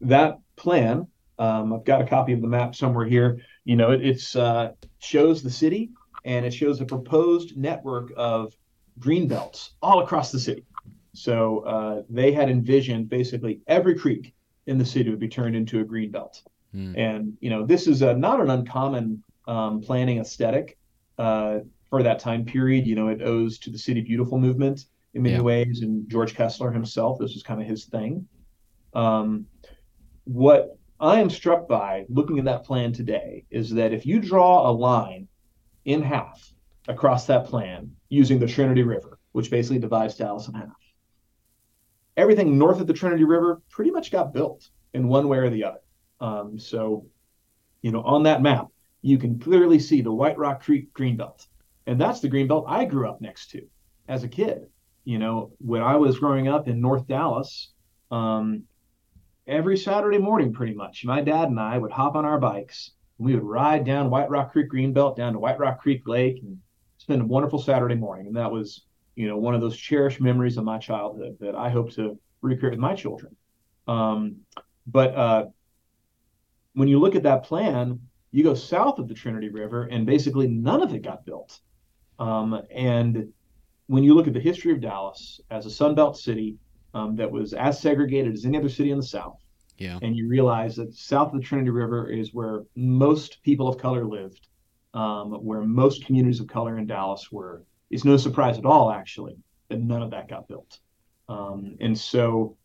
that 0.00 0.38
plan, 0.56 1.06
um, 1.38 1.72
I've 1.72 1.84
got 1.84 2.00
a 2.00 2.06
copy 2.06 2.32
of 2.32 2.40
the 2.40 2.48
map 2.48 2.74
somewhere 2.74 3.06
here. 3.06 3.40
You 3.64 3.76
know, 3.76 3.90
it 3.90 4.36
uh, 4.36 4.70
shows 4.98 5.42
the 5.42 5.50
city 5.50 5.90
and 6.24 6.46
it 6.46 6.52
shows 6.52 6.80
a 6.80 6.84
proposed 6.84 7.56
network 7.56 8.12
of 8.16 8.56
green 8.98 9.28
belts 9.28 9.72
all 9.82 10.02
across 10.02 10.32
the 10.32 10.40
city. 10.40 10.64
So 11.16 11.60
uh, 11.60 12.02
they 12.08 12.32
had 12.32 12.50
envisioned 12.50 13.08
basically 13.08 13.60
every 13.66 13.96
creek 13.98 14.34
in 14.66 14.78
the 14.78 14.84
city 14.84 15.10
would 15.10 15.20
be 15.20 15.28
turned 15.28 15.56
into 15.56 15.80
a 15.80 15.84
green 15.84 16.10
belt. 16.10 16.42
Hmm. 16.72 16.94
And 16.96 17.36
you 17.40 17.50
know, 17.50 17.64
this 17.64 17.86
is 17.86 18.02
a, 18.02 18.14
not 18.14 18.40
an 18.40 18.50
uncommon 18.50 19.22
um, 19.48 19.80
planning 19.80 20.18
aesthetic 20.18 20.76
uh, 21.18 21.60
for 21.88 22.02
that 22.02 22.18
time 22.18 22.44
period. 22.44 22.86
You 22.86 22.96
know, 22.96 23.08
it 23.08 23.22
owes 23.22 23.58
to 23.60 23.70
the 23.70 23.78
City 23.78 24.00
Beautiful 24.00 24.38
movement 24.38 24.84
in 25.14 25.22
many 25.22 25.36
Yeah. 25.36 25.42
ways, 25.42 25.82
and 25.82 26.08
George 26.10 26.34
Kessler 26.34 26.70
himself. 26.70 27.18
This 27.18 27.34
was 27.34 27.42
kind 27.42 27.60
of 27.60 27.66
his 27.66 27.86
thing. 27.86 28.28
Um, 28.92 29.46
what 30.24 30.76
I 30.98 31.20
am 31.20 31.30
struck 31.30 31.68
by 31.68 32.04
looking 32.08 32.38
at 32.38 32.44
that 32.46 32.64
plan 32.64 32.92
today 32.92 33.44
is 33.50 33.70
that 33.70 33.92
if 33.92 34.04
you 34.06 34.20
draw 34.20 34.68
a 34.68 34.72
line 34.72 35.28
in 35.84 36.02
half 36.02 36.52
across 36.88 37.26
that 37.26 37.46
plan 37.46 37.92
using 38.08 38.38
the 38.38 38.46
Trinity 38.46 38.82
River, 38.82 39.18
which 39.32 39.50
basically 39.50 39.78
divides 39.78 40.16
Dallas 40.16 40.48
in 40.48 40.54
half, 40.54 40.72
everything 42.16 42.58
north 42.58 42.80
of 42.80 42.86
the 42.86 42.92
Trinity 42.92 43.24
River 43.24 43.62
pretty 43.70 43.90
much 43.90 44.10
got 44.10 44.32
built 44.32 44.68
in 44.94 45.08
one 45.08 45.28
way 45.28 45.38
or 45.38 45.50
the 45.50 45.64
other. 45.64 45.80
Um, 46.20 46.58
so, 46.58 47.06
you 47.82 47.92
know, 47.92 48.02
on 48.02 48.22
that 48.24 48.42
map, 48.42 48.68
you 49.02 49.18
can 49.18 49.38
clearly 49.38 49.78
see 49.78 50.00
the 50.00 50.12
White 50.12 50.38
Rock 50.38 50.62
Creek 50.62 50.92
Greenbelt. 50.94 51.46
And 51.86 52.00
that's 52.00 52.20
the 52.20 52.30
Greenbelt 52.30 52.64
I 52.66 52.84
grew 52.84 53.08
up 53.08 53.20
next 53.20 53.50
to 53.50 53.62
as 54.08 54.24
a 54.24 54.28
kid. 54.28 54.66
You 55.04 55.18
know, 55.18 55.52
when 55.58 55.82
I 55.82 55.96
was 55.96 56.18
growing 56.18 56.48
up 56.48 56.66
in 56.66 56.80
North 56.80 57.06
Dallas, 57.06 57.72
um, 58.10 58.64
every 59.46 59.76
Saturday 59.76 60.18
morning, 60.18 60.52
pretty 60.52 60.74
much, 60.74 61.04
my 61.04 61.20
dad 61.20 61.48
and 61.48 61.60
I 61.60 61.78
would 61.78 61.92
hop 61.92 62.16
on 62.16 62.24
our 62.24 62.40
bikes. 62.40 62.92
And 63.18 63.26
we 63.26 63.34
would 63.34 63.44
ride 63.44 63.84
down 63.84 64.10
White 64.10 64.30
Rock 64.30 64.52
Creek 64.52 64.70
Greenbelt 64.70 65.16
down 65.16 65.34
to 65.34 65.38
White 65.38 65.58
Rock 65.58 65.80
Creek 65.80 66.02
Lake 66.08 66.40
and 66.42 66.58
spend 66.98 67.22
a 67.22 67.26
wonderful 67.26 67.60
Saturday 67.60 67.94
morning. 67.94 68.26
And 68.26 68.36
that 68.36 68.50
was, 68.50 68.86
you 69.16 69.26
know, 69.26 69.36
one 69.36 69.54
of 69.54 69.60
those 69.60 69.76
cherished 69.76 70.20
memories 70.20 70.56
of 70.58 70.64
my 70.64 70.78
childhood 70.78 71.36
that 71.40 71.54
I 71.56 71.70
hope 71.70 71.90
to 71.94 72.18
recreate 72.42 72.72
with 72.72 72.80
my 72.80 72.94
children. 72.94 73.34
Um, 73.88 74.36
but 74.86 75.14
uh, 75.14 75.46
when 76.74 76.86
you 76.86 77.00
look 77.00 77.16
at 77.16 77.22
that 77.24 77.42
plan, 77.42 77.98
you 78.30 78.44
go 78.44 78.54
south 78.54 78.98
of 78.98 79.08
the 79.08 79.14
Trinity 79.14 79.48
River, 79.48 79.84
and 79.84 80.04
basically 80.06 80.46
none 80.46 80.82
of 80.82 80.94
it 80.94 81.02
got 81.02 81.24
built. 81.24 81.58
Um, 82.18 82.60
and 82.70 83.32
when 83.86 84.04
you 84.04 84.14
look 84.14 84.26
at 84.26 84.34
the 84.34 84.40
history 84.40 84.72
of 84.72 84.80
Dallas 84.80 85.40
as 85.50 85.64
a 85.64 85.70
Sunbelt 85.70 86.16
city 86.16 86.56
um, 86.92 87.16
that 87.16 87.30
was 87.30 87.54
as 87.54 87.80
segregated 87.80 88.34
as 88.34 88.44
any 88.44 88.58
other 88.58 88.68
city 88.68 88.90
in 88.90 88.98
the 88.98 89.02
South, 89.06 89.40
Yeah. 89.78 89.98
and 90.02 90.14
you 90.14 90.28
realize 90.28 90.76
that 90.76 90.94
south 90.94 91.32
of 91.32 91.40
the 91.40 91.46
Trinity 91.46 91.70
River 91.70 92.10
is 92.10 92.34
where 92.34 92.64
most 92.74 93.42
people 93.42 93.68
of 93.68 93.78
color 93.78 94.04
lived, 94.04 94.48
um, 94.92 95.32
where 95.32 95.62
most 95.62 96.04
communities 96.04 96.40
of 96.40 96.46
color 96.46 96.76
in 96.78 96.86
Dallas 96.86 97.30
were, 97.32 97.62
it's 97.90 98.04
no 98.04 98.16
surprise 98.16 98.58
at 98.58 98.66
all, 98.66 98.90
actually, 98.90 99.36
that 99.68 99.80
none 99.80 100.02
of 100.02 100.10
that 100.10 100.28
got 100.28 100.48
built. 100.48 100.78
Um, 101.28 101.76
and 101.80 101.96
so 101.98 102.56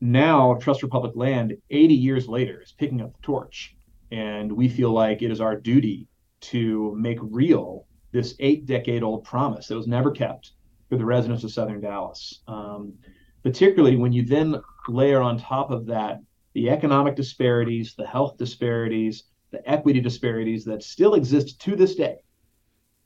now 0.00 0.54
Trust 0.54 0.80
for 0.80 0.88
Public 0.88 1.14
Land, 1.16 1.56
80 1.70 1.94
years 1.94 2.28
later, 2.28 2.60
is 2.62 2.72
picking 2.72 3.00
up 3.00 3.12
the 3.12 3.22
torch. 3.22 3.76
And 4.10 4.50
we 4.52 4.68
feel 4.68 4.90
like 4.90 5.22
it 5.22 5.30
is 5.30 5.40
our 5.40 5.56
duty 5.56 6.08
to 6.40 6.94
make 6.98 7.18
real 7.20 7.86
this 8.12 8.34
eight 8.40 8.66
decade 8.66 9.02
old 9.02 9.24
promise 9.24 9.68
that 9.68 9.76
was 9.76 9.86
never 9.86 10.10
kept 10.10 10.52
for 10.88 10.96
the 10.96 11.04
residents 11.04 11.44
of 11.44 11.52
Southern 11.52 11.80
Dallas. 11.80 12.42
Um, 12.48 12.94
particularly 13.42 13.96
when 13.96 14.12
you 14.12 14.24
then 14.24 14.60
layer 14.88 15.20
on 15.20 15.38
top 15.38 15.70
of 15.70 15.86
that 15.86 16.20
the 16.52 16.68
economic 16.68 17.14
disparities, 17.14 17.94
the 17.94 18.06
health 18.06 18.36
disparities, 18.36 19.24
the 19.52 19.70
equity 19.70 20.00
disparities 20.00 20.64
that 20.64 20.82
still 20.82 21.14
exist 21.14 21.60
to 21.60 21.76
this 21.76 21.94
day. 21.94 22.16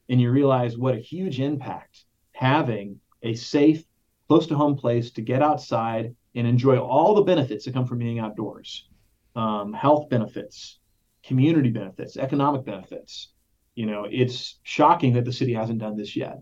And 0.08 0.20
you 0.20 0.30
realize 0.30 0.76
what 0.76 0.94
a 0.94 1.00
huge 1.00 1.40
impact 1.40 2.04
having 2.32 3.00
a 3.22 3.34
safe, 3.34 3.84
close 4.28 4.46
to 4.48 4.54
home 4.54 4.76
place 4.76 5.10
to 5.12 5.22
get 5.22 5.42
outside 5.42 6.14
and 6.34 6.46
enjoy 6.46 6.78
all 6.78 7.14
the 7.14 7.22
benefits 7.22 7.64
that 7.64 7.74
come 7.74 7.86
from 7.86 7.98
being 7.98 8.18
outdoors 8.18 8.88
um, 9.36 9.72
health 9.72 10.08
benefits, 10.08 10.78
community 11.24 11.70
benefits, 11.70 12.16
economic 12.16 12.64
benefits. 12.64 13.32
You 13.74 13.86
know, 13.86 14.06
it's 14.10 14.60
shocking 14.62 15.14
that 15.14 15.24
the 15.24 15.32
city 15.32 15.52
hasn't 15.54 15.80
done 15.80 15.96
this 15.96 16.14
yet. 16.14 16.38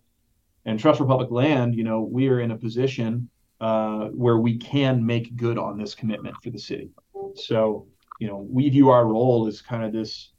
And 0.64 0.78
Trust 0.78 0.98
for 0.98 1.06
Public 1.06 1.30
Land, 1.30 1.74
you 1.74 1.84
know, 1.84 2.02
we 2.02 2.28
are 2.28 2.40
in 2.40 2.50
a 2.50 2.56
position 2.56 3.28
uh, 3.60 4.08
where 4.08 4.38
we 4.38 4.58
can 4.58 5.04
make 5.04 5.36
good 5.36 5.58
on 5.58 5.78
this 5.78 5.94
commitment 5.94 6.36
for 6.42 6.50
the 6.50 6.58
city. 6.58 6.90
So, 7.34 7.86
you 8.20 8.28
know, 8.28 8.46
we 8.48 8.68
view 8.68 8.90
our 8.90 9.06
role 9.06 9.46
as 9.46 9.62
kind 9.62 9.84
of 9.84 9.92
this 9.92 10.32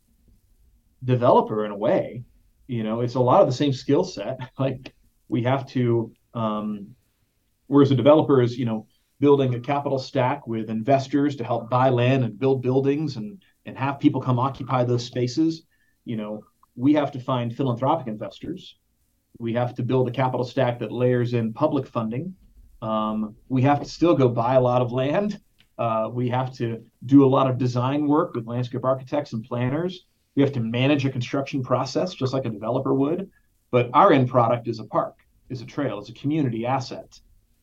developer 1.03 1.65
in 1.65 1.71
a 1.71 1.77
way. 1.77 2.23
You 2.73 2.81
know, 2.83 3.01
it's 3.01 3.13
a 3.13 3.19
lot 3.19 3.41
of 3.41 3.47
the 3.47 3.53
same 3.53 3.71
skill 3.71 4.03
set. 4.03 4.39
Like 4.57 4.93
we 5.27 5.43
have 5.43 5.67
to, 5.67 6.11
um, 6.33 6.95
whereas 7.67 7.91
a 7.91 7.95
developer 7.95 8.41
is, 8.41 8.57
you 8.57 8.65
know, 8.65 8.87
building 9.19 9.53
a 9.53 9.59
capital 9.59 9.99
stack 9.99 10.47
with 10.47 10.71
investors 10.71 11.35
to 11.35 11.43
help 11.43 11.69
buy 11.69 11.89
land 11.89 12.23
and 12.23 12.39
build 12.39 12.63
buildings 12.63 13.15
and 13.17 13.43
and 13.67 13.77
have 13.77 13.99
people 13.99 14.19
come 14.21 14.39
occupy 14.39 14.83
those 14.83 15.05
spaces. 15.05 15.67
You 16.03 16.17
know, 16.17 16.43
we 16.75 16.95
have 16.95 17.11
to 17.11 17.19
find 17.19 17.55
philanthropic 17.55 18.07
investors. 18.07 18.75
We 19.37 19.53
have 19.53 19.75
to 19.75 19.83
build 19.83 20.07
a 20.07 20.11
capital 20.11 20.45
stack 20.45 20.79
that 20.79 20.91
layers 20.91 21.35
in 21.35 21.53
public 21.53 21.85
funding. 21.85 22.33
Um, 22.81 23.35
we 23.49 23.61
have 23.61 23.81
to 23.83 23.89
still 23.89 24.15
go 24.15 24.29
buy 24.29 24.55
a 24.55 24.61
lot 24.61 24.81
of 24.81 24.91
land. 24.91 25.39
Uh, 25.77 26.09
we 26.11 26.27
have 26.29 26.51
to 26.55 26.83
do 27.05 27.23
a 27.23 27.29
lot 27.35 27.47
of 27.49 27.59
design 27.59 28.07
work 28.07 28.33
with 28.33 28.47
landscape 28.47 28.83
architects 28.83 29.33
and 29.33 29.43
planners. 29.43 30.07
We 30.35 30.41
have 30.41 30.51
to 30.53 30.59
manage 30.59 31.05
a 31.05 31.09
construction 31.09 31.63
process 31.63 32.13
just 32.13 32.33
like 32.33 32.45
a 32.45 32.49
developer 32.49 32.93
would. 32.93 33.29
But 33.71 33.89
our 33.93 34.13
end 34.13 34.29
product 34.29 34.67
is 34.67 34.79
a 34.79 34.83
park, 34.83 35.17
is 35.49 35.61
a 35.61 35.65
trail, 35.65 35.99
is 35.99 36.09
a 36.09 36.13
community 36.13 36.65
asset, 36.65 37.19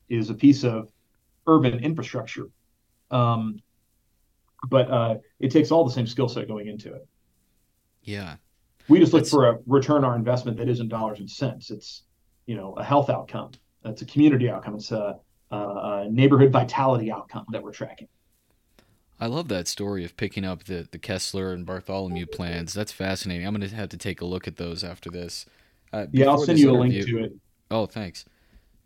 is 0.09 0.31
a 0.31 0.35
piece 0.35 0.65
of 0.65 0.91
urban 1.47 1.79
infrastructure. 1.79 2.49
Um, 3.11 3.61
but 4.69 4.91
uh, 4.91 5.15
it 5.39 5.51
takes 5.51 5.71
all 5.71 5.85
the 5.85 5.93
same 5.93 6.07
skill 6.07 6.29
set 6.29 6.49
going 6.49 6.67
into 6.67 6.93
it. 6.93 7.07
Yeah. 8.03 8.37
We 8.89 8.99
just 8.99 9.13
look 9.13 9.23
That's... 9.23 9.31
for 9.31 9.49
a 9.49 9.59
return 9.67 10.05
on 10.05 10.17
investment 10.17 10.57
that 10.59 10.69
isn't 10.69 10.89
dollars 10.89 11.21
and 11.21 11.31
cents. 11.31 11.71
It's, 11.71 12.03
you 12.47 12.57
know, 12.57 12.75
a 12.75 12.85
health 12.85 13.09
outcome. 13.09 13.53
It's 13.85 14.03
a 14.03 14.07
community 14.07 14.51
outcome. 14.51 14.75
It's 14.75 14.91
a, 14.91 15.17
a 15.51 16.09
neighborhood 16.11 16.53
vitality 16.53 17.11
outcome 17.11 17.47
that 17.51 17.63
we're 17.63 17.73
tracking. 17.73 18.09
I 19.21 19.27
love 19.27 19.49
that 19.49 19.69
story 19.69 20.05
of 20.05 20.17
picking 20.17 20.45
up 20.47 20.65
the, 20.65 20.89
the 20.91 20.99
Kessler 20.99 21.53
and 21.53 21.67
Bartholomew 21.67 22.27
plans. 22.27 22.73
That's 22.73 22.91
fascinating. 22.91 23.47
I'm 23.47 23.55
going 23.55 23.69
to 23.69 23.77
have 23.77 23.91
to 23.91 23.99
take 23.99 24.23
a 24.23 24.25
look 24.25 24.49
at 24.49 24.57
those 24.57 24.83
after 24.83 25.11
this. 25.11 25.45
Uh, 25.93 26.07
yeah, 26.11 26.27
I'll 26.29 26.39
send 26.39 26.59
you 26.59 26.71
a 26.71 26.73
link 26.73 26.95
to 27.05 27.25
it. 27.25 27.33
Oh, 27.71 27.85
thanks. 27.85 28.25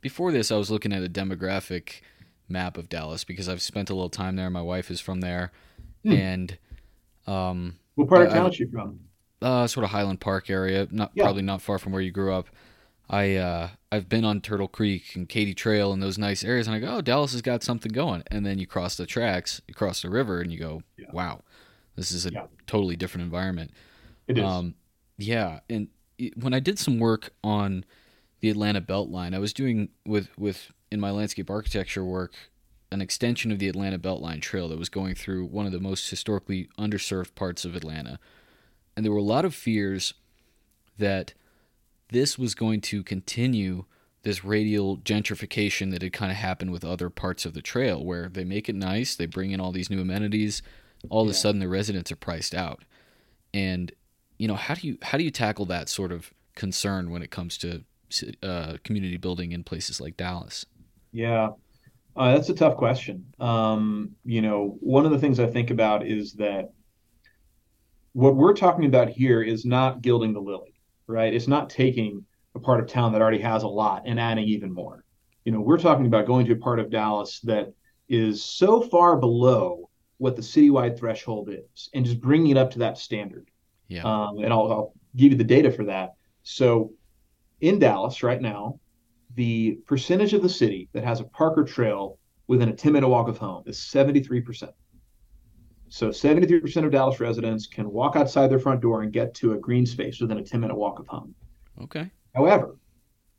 Before 0.01 0.32
this, 0.32 0.51
I 0.51 0.57
was 0.57 0.70
looking 0.70 0.93
at 0.93 1.05
a 1.05 1.09
demographic 1.09 2.01
map 2.49 2.76
of 2.76 2.89
Dallas 2.89 3.22
because 3.24 3.49
I've 3.49 3.62
spent 3.62 3.91
a 3.91 3.95
little 3.95 4.11
time 4.11 4.37
there. 4.37 4.51
My 4.51 4.62
wife 4.62 4.91
is 4.91 5.01
from 5.01 5.20
there, 5.20 5.53
hmm. 6.03 6.12
and 6.12 6.59
um, 7.26 7.76
what 7.95 8.09
part 8.09 8.26
of 8.26 8.32
town 8.32 8.51
is 8.51 8.57
she 8.57 8.66
from? 8.66 9.01
Uh, 9.41 9.66
sort 9.66 9.85
of 9.85 9.91
Highland 9.91 10.20
Park 10.20 10.51
area, 10.51 10.89
not 10.91 11.12
yeah. 11.14 11.24
probably 11.24 11.43
not 11.43 11.62
far 11.62 11.78
from 11.78 11.93
where 11.93 12.03
you 12.03 12.11
grew 12.11 12.35
up. 12.35 12.49
I 13.09 13.37
uh, 13.37 13.69
I've 13.93 14.09
been 14.09 14.25
on 14.25 14.41
Turtle 14.41 14.69
Creek 14.69 15.15
and 15.15 15.29
Katy 15.29 15.55
Trail 15.55 15.93
and 15.93 16.03
those 16.03 16.19
nice 16.19 16.43
areas, 16.43 16.67
and 16.67 16.75
I 16.75 16.79
go, 16.79 16.97
oh, 16.97 17.01
Dallas 17.01 17.33
has 17.33 17.43
got 17.43 17.63
something 17.63 17.93
going. 17.93 18.23
And 18.31 18.47
then 18.47 18.59
you 18.59 18.67
cross 18.67 18.97
the 18.97 19.07
tracks, 19.07 19.61
you 19.69 19.75
cross 19.75 20.03
the 20.03 20.11
river, 20.11 20.41
and 20.41 20.51
you 20.51 20.59
go, 20.59 20.83
yeah. 20.97 21.07
wow, 21.13 21.43
this 21.97 22.13
is 22.13 22.27
a 22.27 22.33
yeah. 22.33 22.47
totally 22.67 22.97
different 22.97 23.25
environment. 23.25 23.73
It 24.27 24.39
is. 24.39 24.45
Um, 24.45 24.75
yeah, 25.19 25.61
and 25.69 25.89
when 26.37 26.55
I 26.55 26.61
did 26.61 26.79
some 26.79 26.99
work 26.99 27.31
on 27.43 27.85
the 28.41 28.51
Atlanta 28.51 28.81
Beltline, 28.81 29.35
I 29.35 29.39
was 29.39 29.53
doing 29.53 29.91
with 30.07 30.29
with 30.39 30.73
in 30.91 31.01
my 31.01 31.11
landscape 31.11 31.51
architecture 31.51 32.05
work 32.05 32.35
an 32.91 33.01
extension 33.03 33.51
of 33.51 33.59
the 33.59 33.69
Atlanta 33.69 33.99
Beltline 33.99 34.41
Trail 34.41 34.69
that 34.69 34.79
was 34.79 34.89
going 34.89 35.15
through 35.15 35.47
one 35.47 35.67
of 35.67 35.73
the 35.73 35.81
most 35.81 36.09
historically 36.09 36.69
underserved 36.79 37.35
parts 37.35 37.65
of 37.65 37.75
Atlanta. 37.75 38.19
And 38.97 39.05
there 39.05 39.13
were 39.13 39.19
a 39.19 39.23
lot 39.23 39.45
of 39.45 39.55
fears 39.55 40.15
that 40.97 41.35
this 42.15 42.39
was 42.39 42.55
going 42.55 42.81
to 42.81 43.03
continue 43.03 43.85
this 44.23 44.45
radial 44.45 44.99
gentrification 44.99 45.91
that 45.91 46.01
had 46.01 46.12
kind 46.12 46.31
of 46.31 46.39
happened 46.39 46.71
with 46.71 46.85
other 46.85 47.11
parts 47.11 47.45
of 47.45 47.55
the 47.55 47.61
trail 47.61 48.03
where 48.03 48.29
they 48.29 48.45
make 48.45 48.69
it 48.69 48.75
nice, 48.75 49.17
they 49.17 49.27
bring 49.27 49.51
in 49.51 49.61
all 49.61 49.73
these 49.73 49.91
new 49.91 50.01
amenities, 50.01 50.62
all 51.11 51.25
yeah. 51.25 51.31
of 51.31 51.35
a 51.35 51.39
sudden 51.39 51.61
the 51.61 51.69
residents 51.69 52.11
are 52.11 52.17
priced 52.17 52.55
out. 52.55 52.85
And 53.53 53.93
you 54.39 54.49
know, 54.49 54.55
how 54.55 54.75
do 54.75 54.87
you 54.87 54.97
how 55.03 55.19
do 55.19 55.25
you 55.25 55.31
tackle 55.31 55.67
that 55.67 55.89
sort 55.89 56.12
of 56.12 56.33
concern 56.55 57.11
when 57.11 57.23
it 57.23 57.31
comes 57.31 57.59
to 57.59 57.85
uh, 58.43 58.77
community 58.85 59.17
building 59.17 59.53
in 59.53 59.65
places 59.65 60.01
like 60.01 60.17
Dallas? 60.17 60.65
Yeah, 61.12 61.51
uh, 62.17 62.35
that's 62.35 62.49
a 62.49 62.55
tough 62.55 62.77
question. 62.77 63.27
Um, 63.41 64.12
you 64.25 64.41
know, 64.41 64.77
one 64.81 65.05
of 65.05 65.11
the 65.11 65.19
things 65.19 65.41
I 65.41 65.47
think 65.47 65.71
about 65.71 66.07
is 66.07 66.35
that 66.35 66.73
what 68.12 68.37
we're 68.37 68.55
talking 68.55 68.87
about 68.87 69.09
here 69.09 69.43
is 69.43 69.65
not 69.65 70.01
gilding 70.01 70.33
the 70.33 70.41
lily, 70.41 70.74
right? 71.07 71.33
It's 71.33 71.49
not 71.49 71.71
taking 71.71 72.25
a 72.55 72.61
part 72.61 72.81
of 72.81 72.87
town 72.87 73.13
that 73.13 73.23
already 73.23 73.41
has 73.41 73.63
a 73.63 73.69
lot 73.69 74.03
and 74.07 74.19
adding 74.21 74.45
even 74.45 74.73
more. 74.73 75.05
You 75.45 75.53
know, 75.53 75.61
we're 75.61 75.79
talking 75.79 76.07
about 76.07 76.27
going 76.27 76.47
to 76.47 76.53
a 76.53 76.57
part 76.57 76.81
of 76.81 76.91
Dallas 76.91 77.41
that 77.41 77.73
is 78.09 78.45
so 78.45 78.81
far 78.81 79.17
below 79.17 79.91
what 80.19 80.37
the 80.37 80.43
citywide 80.43 80.99
threshold 80.99 81.51
is 81.51 81.91
and 81.93 82.05
just 82.05 82.21
bringing 82.21 82.53
it 82.53 82.57
up 82.57 82.71
to 82.73 82.79
that 82.81 82.99
standard. 82.99 83.51
Yeah. 83.89 84.05
Um, 84.05 84.39
and 84.39 84.53
I'll, 84.53 84.73
I'll 84.73 84.93
give 85.17 85.33
you 85.33 85.39
the 85.39 85.45
data 85.45 85.71
for 85.71 85.85
that. 85.85 86.15
So 86.43 86.93
in 87.61 87.79
Dallas 87.79 88.23
right 88.23 88.41
now, 88.41 88.81
the 89.35 89.79
percentage 89.87 90.33
of 90.33 90.43
the 90.43 90.49
city 90.49 90.89
that 90.93 91.05
has 91.05 91.21
a 91.21 91.25
park 91.25 91.59
or 91.59 91.65
trail 91.65 92.19
within 92.47 92.69
a 92.69 92.73
10 92.73 92.93
minute 92.93 93.09
walk 93.09 93.29
of 93.29 93.39
home 93.39 93.65
is 93.67 93.79
73%. 93.79 94.71
So 95.95 96.09
73% 96.09 96.85
of 96.85 96.91
Dallas 96.91 97.21
residents 97.21 97.69
can 97.69 97.89
walk 97.89 98.17
outside 98.17 98.51
their 98.51 98.59
front 98.59 98.81
door 98.81 99.03
and 99.03 99.13
get 99.13 99.33
to 99.35 99.53
a 99.53 99.57
green 99.57 99.87
space 99.87 100.21
within 100.21 100.39
a 100.39 100.43
10 100.43 100.59
minute 100.59 100.75
walk 100.75 100.99
of 100.99 101.07
home. 101.07 101.37
Okay. 101.83 102.11
However, 102.35 102.77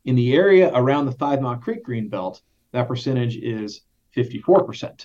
in 0.06 0.14
the 0.14 0.32
area 0.32 0.72
around 0.72 1.04
the 1.04 1.12
Five 1.12 1.42
Mile 1.42 1.56
Creek 1.56 1.84
Green 1.84 2.08
Belt, 2.08 2.40
that 2.72 2.88
percentage 2.88 3.36
is 3.36 3.82
54%. 4.16 5.04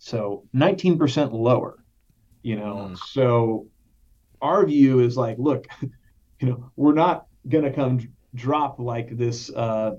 So 0.00 0.44
19% 0.54 1.32
lower, 1.32 1.82
you 2.42 2.56
know. 2.56 2.90
Mm. 2.90 2.98
So 2.98 3.68
our 4.42 4.66
view 4.66 5.00
is 5.00 5.16
like, 5.16 5.38
look, 5.38 5.68
you 6.40 6.48
know, 6.50 6.70
we're 6.76 6.92
not 6.92 7.24
going 7.48 7.64
to 7.64 7.72
come 7.72 8.06
drop 8.34 8.78
like 8.78 9.16
this 9.16 9.48
uh, 9.48 9.92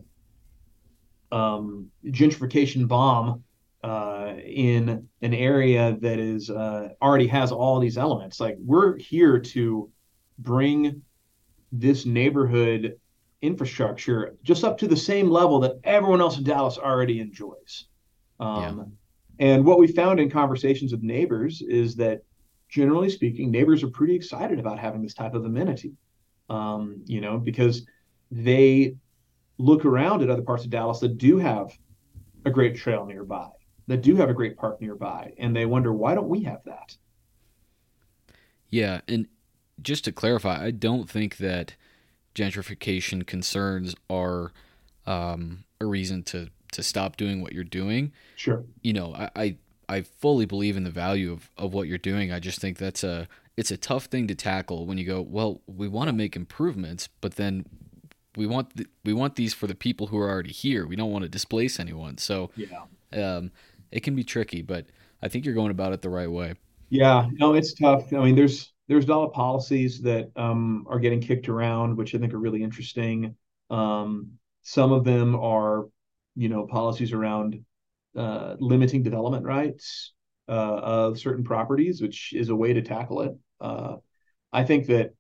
um, 1.32 1.90
gentrification 2.06 2.88
bomb 2.88 3.44
uh, 3.84 4.34
in 4.46 5.08
an 5.22 5.34
area 5.34 5.98
that 6.00 6.20
is 6.20 6.50
uh, 6.50 6.90
already 7.02 7.28
has 7.28 7.52
all 7.52 7.80
these 7.80 7.98
elements. 7.98 8.40
Like 8.40 8.56
we're 8.60 8.98
here 8.98 9.40
to 9.40 9.90
bring 10.40 11.02
this 11.72 12.06
neighborhood 12.06 12.98
infrastructure 13.42 14.36
just 14.44 14.64
up 14.64 14.78
to 14.78 14.88
the 14.88 14.96
same 14.96 15.30
level 15.30 15.60
that 15.60 15.80
everyone 15.84 16.22
else 16.22 16.38
in 16.38 16.44
Dallas 16.44 16.78
already 16.78 17.20
enjoys. 17.20 17.88
Um, 18.40 18.78
yeah. 18.78 18.84
And 19.40 19.66
what 19.66 19.80
we 19.80 19.88
found 19.88 20.20
in 20.20 20.30
conversations 20.30 20.92
with 20.92 21.02
neighbors 21.02 21.62
is 21.62 21.96
that, 21.98 22.24
generally 22.70 23.10
speaking, 23.10 23.52
neighbors 23.52 23.84
are 23.84 23.90
pretty 23.90 24.16
excited 24.16 24.60
about 24.60 24.80
having 24.80 25.02
this 25.02 25.14
type 25.14 25.34
of 25.34 25.46
amenity. 25.46 25.94
Um, 26.50 27.02
you 27.06 27.20
know, 27.20 27.38
because 27.38 27.86
they 28.32 28.96
look 29.58 29.86
around 29.86 30.22
at 30.22 30.30
other 30.30 30.42
parts 30.42 30.64
of 30.64 30.70
Dallas 30.70 31.00
that 31.00 31.18
do 31.18 31.38
have 31.38 31.72
a 32.46 32.52
great 32.52 32.76
trail 32.76 33.06
nearby, 33.06 33.50
that 33.88 34.02
do 34.02 34.16
have 34.16 34.30
a 34.30 34.34
great 34.34 34.58
park 34.58 34.82
nearby, 34.82 35.34
and 35.38 35.56
they 35.56 35.66
wonder 35.66 35.92
why 35.92 36.16
don't 36.16 36.30
we 36.30 36.44
have 36.44 36.64
that? 36.66 36.96
Yeah, 38.70 39.02
and 39.08 39.28
just 39.82 40.06
to 40.06 40.12
clarify, 40.12 40.64
I 40.64 40.72
don't 40.72 41.10
think 41.10 41.38
that 41.38 41.76
gentrification 42.34 43.26
concerns 43.26 43.96
are 44.10 44.52
um, 45.06 45.66
a 45.80 45.86
reason 45.86 46.24
to 46.24 46.50
to 46.72 46.82
stop 46.82 47.18
doing 47.18 47.42
what 47.42 47.54
you're 47.54 47.64
doing. 47.64 48.12
Sure. 48.36 48.64
You 48.82 48.94
know, 48.94 49.14
I, 49.14 49.30
I 49.36 49.58
I 49.90 50.02
fully 50.02 50.46
believe 50.46 50.76
in 50.76 50.84
the 50.84 50.90
value 50.90 51.32
of, 51.32 51.52
of 51.58 51.74
what 51.74 51.88
you're 51.88 51.98
doing. 51.98 52.32
I 52.32 52.40
just 52.40 52.60
think 52.60 52.78
that's 52.78 53.04
a 53.04 53.28
it's 53.56 53.72
a 53.72 53.78
tough 53.78 54.06
thing 54.06 54.28
to 54.28 54.36
tackle 54.36 54.88
when 54.88 54.98
you 54.98 55.06
go, 55.06 55.22
well, 55.22 55.62
we 55.68 55.88
want 55.88 56.08
to 56.08 56.14
make 56.14 56.36
improvements, 56.36 57.10
but 57.22 57.36
then 57.36 57.66
we 58.36 58.48
want 58.48 58.76
the, 58.76 58.88
we 59.06 59.14
want 59.14 59.36
these 59.36 59.54
for 59.54 59.68
the 59.68 59.76
people 59.76 60.08
who 60.08 60.18
are 60.18 60.30
already 60.30 60.52
here. 60.52 60.88
We 60.88 60.96
don't 60.96 61.12
want 61.12 61.24
to 61.24 61.30
displace 61.30 61.80
anyone. 61.80 62.18
So 62.18 62.50
yeah, 62.56 62.86
um, 63.14 63.52
it 63.94 64.02
can 64.02 64.16
be 64.16 64.24
tricky, 64.24 64.64
but 64.64 64.88
I 65.22 65.28
think 65.28 65.46
you're 65.46 65.54
going 65.54 65.72
about 65.72 65.94
it 65.94 66.02
the 66.02 66.10
right 66.10 66.30
way. 66.30 66.56
Yeah, 66.90 67.28
no, 67.34 67.54
it's 67.54 67.74
tough. 67.74 68.12
I 68.12 68.18
mean, 68.18 68.36
there's 68.36 68.74
there's 68.88 69.10
of 69.10 69.32
policies 69.32 70.02
that 70.02 70.32
um, 70.36 70.86
are 70.90 71.00
getting 71.00 71.22
kicked 71.22 71.48
around, 71.48 71.96
which 71.96 72.14
I 72.14 72.18
think 72.18 72.34
are 72.34 72.40
really 72.40 72.64
interesting. 72.64 73.36
Um, 73.70 74.32
some 74.64 74.92
of 74.92 75.04
them 75.04 75.36
are, 75.36 75.88
you 76.36 76.50
know, 76.50 76.66
policies 76.66 77.14
around 77.14 77.64
uh, 78.18 78.56
limiting 78.60 79.04
development 79.04 79.46
rights 79.46 80.14
uh, 80.50 80.52
of 80.52 81.20
certain 81.20 81.44
properties, 81.44 82.02
which 82.02 82.34
is 82.34 82.50
a 82.50 82.56
way 82.56 82.74
to 82.74 82.82
tackle 82.82 83.22
it. 83.22 83.38
Uh, 83.62 83.98
I 84.52 84.64
think 84.64 84.88
that 84.88 85.12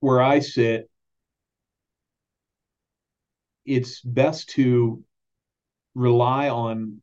where 0.00 0.20
I 0.20 0.40
sit, 0.40 0.88
it's 3.64 4.00
best 4.00 4.48
to 4.50 5.04
rely 5.94 6.48
on 6.48 7.00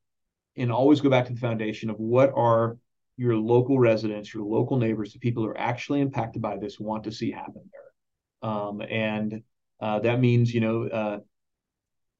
and 0.58 0.72
always 0.72 1.02
go 1.02 1.10
back 1.10 1.26
to 1.26 1.34
the 1.34 1.40
foundation 1.40 1.90
of 1.90 2.00
what 2.00 2.32
are 2.36 2.78
your 3.18 3.36
local 3.36 3.78
residents, 3.80 4.34
your 4.34 4.44
local 4.44 4.78
neighbors, 4.78 5.14
the 5.14 5.20
people 5.20 5.44
who 5.44 5.50
are 5.50 5.60
actually 5.60 6.02
impacted 6.02 6.42
by 6.42 6.58
this 6.58 6.80
want 6.80 7.04
to 7.04 7.12
see 7.12 7.32
happen 7.32 7.62
there. 7.72 8.50
Um, 8.50 8.82
and 8.82 9.44
uh, 9.82 10.00
that 10.00 10.20
means, 10.20 10.54
you 10.54 10.62
know, 10.62 10.84
uh, 10.84 11.20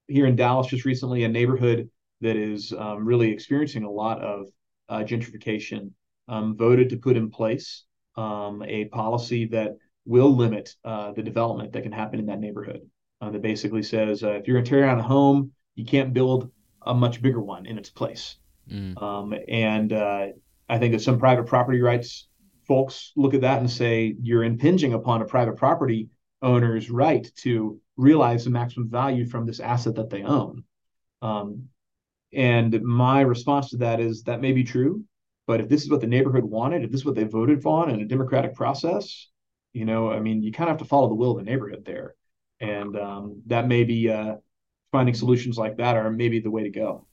here 0.08 0.26
in 0.26 0.36
Dallas, 0.36 0.66
just 0.66 0.84
recently, 0.84 1.24
a 1.24 1.28
neighborhood 1.28 1.88
that 2.20 2.36
is 2.36 2.72
um, 2.76 3.04
really 3.04 3.30
experiencing 3.30 3.84
a 3.84 3.90
lot 3.90 4.20
of 4.20 4.48
uh, 4.88 4.98
gentrification 4.98 5.90
um, 6.28 6.56
voted 6.56 6.90
to 6.90 6.96
put 6.96 7.16
in 7.16 7.30
place 7.30 7.84
um, 8.16 8.62
a 8.66 8.86
policy 8.86 9.46
that 9.46 9.76
will 10.04 10.34
limit 10.34 10.74
uh, 10.84 11.12
the 11.12 11.22
development 11.22 11.72
that 11.72 11.82
can 11.82 11.92
happen 11.92 12.18
in 12.18 12.26
that 12.26 12.40
neighborhood 12.40 12.80
uh, 13.20 13.30
that 13.30 13.42
basically 13.42 13.82
says 13.82 14.22
uh, 14.22 14.32
if 14.32 14.46
you're 14.46 14.56
going 14.56 14.64
to 14.64 14.70
tear 14.70 14.82
down 14.82 14.98
a 14.98 15.02
home, 15.02 15.52
you 15.74 15.84
can't 15.84 16.12
build 16.12 16.50
a 16.82 16.94
much 16.94 17.22
bigger 17.22 17.40
one 17.40 17.66
in 17.66 17.78
its 17.78 17.90
place. 17.90 18.36
Mm. 18.70 19.00
Um, 19.02 19.34
and 19.48 19.92
uh, 19.92 20.26
I 20.68 20.78
think 20.78 20.92
that 20.92 21.00
some 21.02 21.18
private 21.18 21.46
property 21.46 21.80
rights 21.80 22.28
folks 22.66 23.12
look 23.16 23.34
at 23.34 23.40
that 23.40 23.58
and 23.58 23.70
say 23.70 24.14
you're 24.22 24.44
impinging 24.44 24.92
upon 24.92 25.22
a 25.22 25.24
private 25.24 25.56
property 25.56 26.08
owner's 26.42 26.90
right 26.90 27.30
to 27.36 27.80
realize 27.96 28.44
the 28.44 28.50
maximum 28.50 28.88
value 28.88 29.26
from 29.26 29.44
this 29.44 29.60
asset 29.60 29.96
that 29.96 30.08
they 30.08 30.22
own. 30.22 30.64
Um, 31.20 31.68
and 32.32 32.80
my 32.82 33.22
response 33.22 33.70
to 33.70 33.78
that 33.78 34.00
is 34.00 34.22
that 34.22 34.40
may 34.40 34.52
be 34.52 34.64
true, 34.64 35.04
but 35.46 35.60
if 35.60 35.68
this 35.68 35.82
is 35.82 35.90
what 35.90 36.00
the 36.00 36.06
neighborhood 36.06 36.44
wanted, 36.44 36.84
if 36.84 36.90
this 36.90 37.00
is 37.00 37.04
what 37.04 37.16
they 37.16 37.24
voted 37.24 37.62
for 37.62 37.88
in 37.88 38.00
a 38.00 38.06
democratic 38.06 38.54
process, 38.54 39.28
you 39.72 39.84
know, 39.84 40.10
I 40.10 40.20
mean, 40.20 40.42
you 40.42 40.52
kind 40.52 40.70
of 40.70 40.74
have 40.74 40.82
to 40.86 40.88
follow 40.88 41.08
the 41.08 41.14
will 41.14 41.32
of 41.32 41.38
the 41.38 41.50
neighborhood 41.50 41.84
there, 41.84 42.14
and 42.60 42.96
um, 42.96 43.42
that 43.46 43.68
may 43.68 43.84
be 43.84 44.08
uh, 44.08 44.36
finding 44.92 45.14
solutions 45.14 45.56
like 45.58 45.76
that 45.76 45.96
are 45.96 46.10
maybe 46.10 46.40
the 46.40 46.50
way 46.50 46.62
to 46.62 46.70
go. 46.70 47.04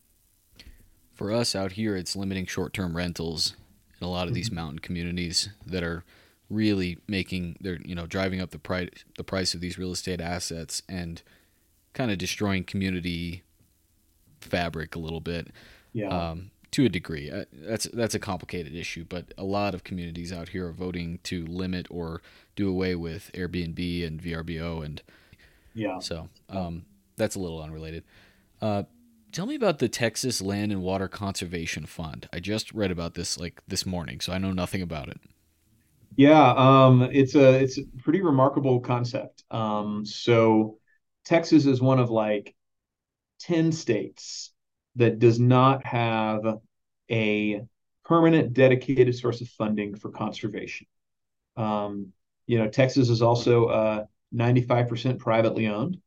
For 1.13 1.31
us 1.31 1.55
out 1.55 1.73
here, 1.73 1.95
it's 1.95 2.15
limiting 2.15 2.45
short-term 2.45 2.95
rentals 2.95 3.55
in 3.99 4.05
a 4.05 4.09
lot 4.09 4.27
of 4.27 4.33
these 4.33 4.47
mm-hmm. 4.47 4.55
mountain 4.55 4.79
communities 4.79 5.49
that 5.65 5.83
are 5.83 6.03
really 6.49 6.97
making 7.09 7.57
they're 7.59 7.79
you 7.83 7.93
know 7.93 8.05
driving 8.05 8.39
up 8.39 8.51
the 8.51 8.59
price 8.59 8.87
the 9.17 9.23
price 9.23 9.53
of 9.53 9.59
these 9.59 9.77
real 9.77 9.91
estate 9.91 10.21
assets 10.21 10.81
and 10.87 11.21
kind 11.93 12.09
of 12.09 12.17
destroying 12.17 12.63
community 12.63 13.43
fabric 14.39 14.95
a 14.95 14.99
little 14.99 15.19
bit. 15.19 15.47
Yeah. 15.93 16.09
Um, 16.09 16.51
to 16.71 16.85
a 16.85 16.89
degree, 16.89 17.31
uh, 17.31 17.45
that's 17.53 17.87
that's 17.93 18.13
a 18.13 18.19
complicated 18.19 18.75
issue, 18.75 19.05
but 19.07 19.33
a 19.37 19.43
lot 19.43 19.73
of 19.73 19.85
communities 19.85 20.33
out 20.33 20.49
here 20.49 20.67
are 20.67 20.73
voting 20.73 21.19
to 21.23 21.45
limit 21.45 21.87
or 21.89 22.21
do 22.55 22.69
away 22.69 22.93
with 22.93 23.31
Airbnb 23.33 24.05
and 24.05 24.21
VRBO, 24.21 24.83
and 24.83 25.01
yeah. 25.73 25.99
So 25.99 26.27
um, 26.49 26.85
that's 27.17 27.35
a 27.35 27.39
little 27.39 27.61
unrelated. 27.61 28.03
Uh, 28.61 28.83
tell 29.31 29.45
me 29.45 29.55
about 29.55 29.79
the 29.79 29.89
Texas 29.89 30.41
Land 30.41 30.71
and 30.71 30.81
Water 30.81 31.07
Conservation 31.07 31.85
Fund. 31.85 32.29
I 32.33 32.39
just 32.39 32.73
read 32.73 32.91
about 32.91 33.15
this 33.15 33.39
like 33.39 33.61
this 33.67 33.85
morning, 33.85 34.19
so 34.21 34.33
I 34.33 34.37
know 34.37 34.51
nothing 34.53 34.81
about 34.81 35.09
it. 35.09 35.19
Yeah, 36.15 36.53
um, 36.55 37.03
it's 37.11 37.35
a 37.35 37.59
it's 37.61 37.77
a 37.77 37.83
pretty 37.99 38.21
remarkable 38.21 38.79
concept. 38.79 39.43
Um, 39.51 40.05
so 40.05 40.79
Texas 41.25 41.65
is 41.65 41.81
one 41.81 41.99
of 41.99 42.09
like 42.09 42.55
10 43.41 43.71
states 43.71 44.51
that 44.95 45.19
does 45.19 45.39
not 45.39 45.85
have 45.85 46.59
a 47.11 47.61
permanent 48.05 48.53
dedicated 48.53 49.15
source 49.15 49.41
of 49.41 49.49
funding 49.49 49.95
for 49.95 50.09
conservation. 50.09 50.87
Um, 51.57 52.13
you 52.47 52.59
know, 52.59 52.69
Texas 52.69 53.09
is 53.09 53.21
also 53.21 53.65
uh, 53.67 54.05
95% 54.33 55.19
privately 55.19 55.67
owned. 55.67 55.99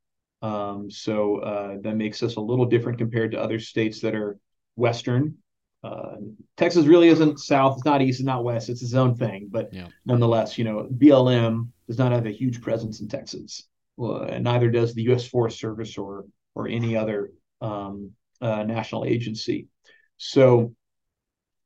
Um, 0.43 0.91
so 0.91 1.37
uh, 1.37 1.77
that 1.83 1.97
makes 1.97 2.23
us 2.23 2.37
a 2.37 2.41
little 2.41 2.65
different 2.65 2.99
compared 2.99 3.33
to 3.33 3.41
other 3.41 3.59
states 3.59 4.01
that 4.01 4.15
are 4.15 4.39
Western. 4.77 5.37
Uh, 5.83 6.17
Texas 6.57 6.87
really 6.87 7.09
isn't 7.09 7.41
South, 7.41 7.77
it's 7.77 7.85
not 7.85 8.03
East, 8.03 8.21
it's 8.21 8.27
not 8.27 8.45
West, 8.45 8.69
it's 8.69 8.83
its 8.83 8.95
own 8.95 9.15
thing. 9.15 9.49
But 9.51 9.73
yeah. 9.73 9.89
nonetheless, 10.05 10.59
you 10.59 10.65
know, 10.65 10.89
BLM 10.97 11.69
does 11.87 11.99
not 11.99 12.13
have 12.13 12.27
a 12.27 12.31
huge 12.31 12.61
presence 12.61 13.01
in 13.01 13.09
Texas. 13.09 13.67
Well, 13.97 14.23
and 14.23 14.45
neither 14.45 14.71
does 14.71 14.95
the 14.95 15.03
U.S. 15.05 15.27
Forest 15.27 15.59
Service 15.59 15.99
or 15.99 16.27
or 16.55 16.69
any 16.69 16.97
other 16.97 17.33
um, 17.61 18.13
uh, 18.41 18.65
national 18.65 19.05
agency. 19.05 19.69
So 20.17 20.75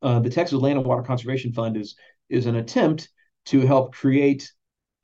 uh, 0.03 0.21
the 0.21 0.31
Texas 0.31 0.61
Land 0.61 0.79
and 0.79 0.87
Water 0.87 1.03
Conservation 1.03 1.53
Fund 1.53 1.77
is 1.77 1.97
is 2.29 2.47
an 2.47 2.57
attempt 2.57 3.09
to 3.47 3.61
help 3.61 3.95
create 3.95 4.51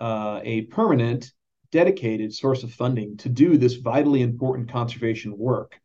uh, 0.01 0.41
a 0.43 0.63
permanent, 0.63 1.33
dedicated 1.73 2.35
source 2.35 2.63
of 2.63 2.73
funding 2.73 3.17
to 3.19 3.29
do 3.29 3.57
this 3.57 3.75
vitally 3.75 4.23
important 4.23 4.71
conservation 4.71 5.37
work, 5.37 5.81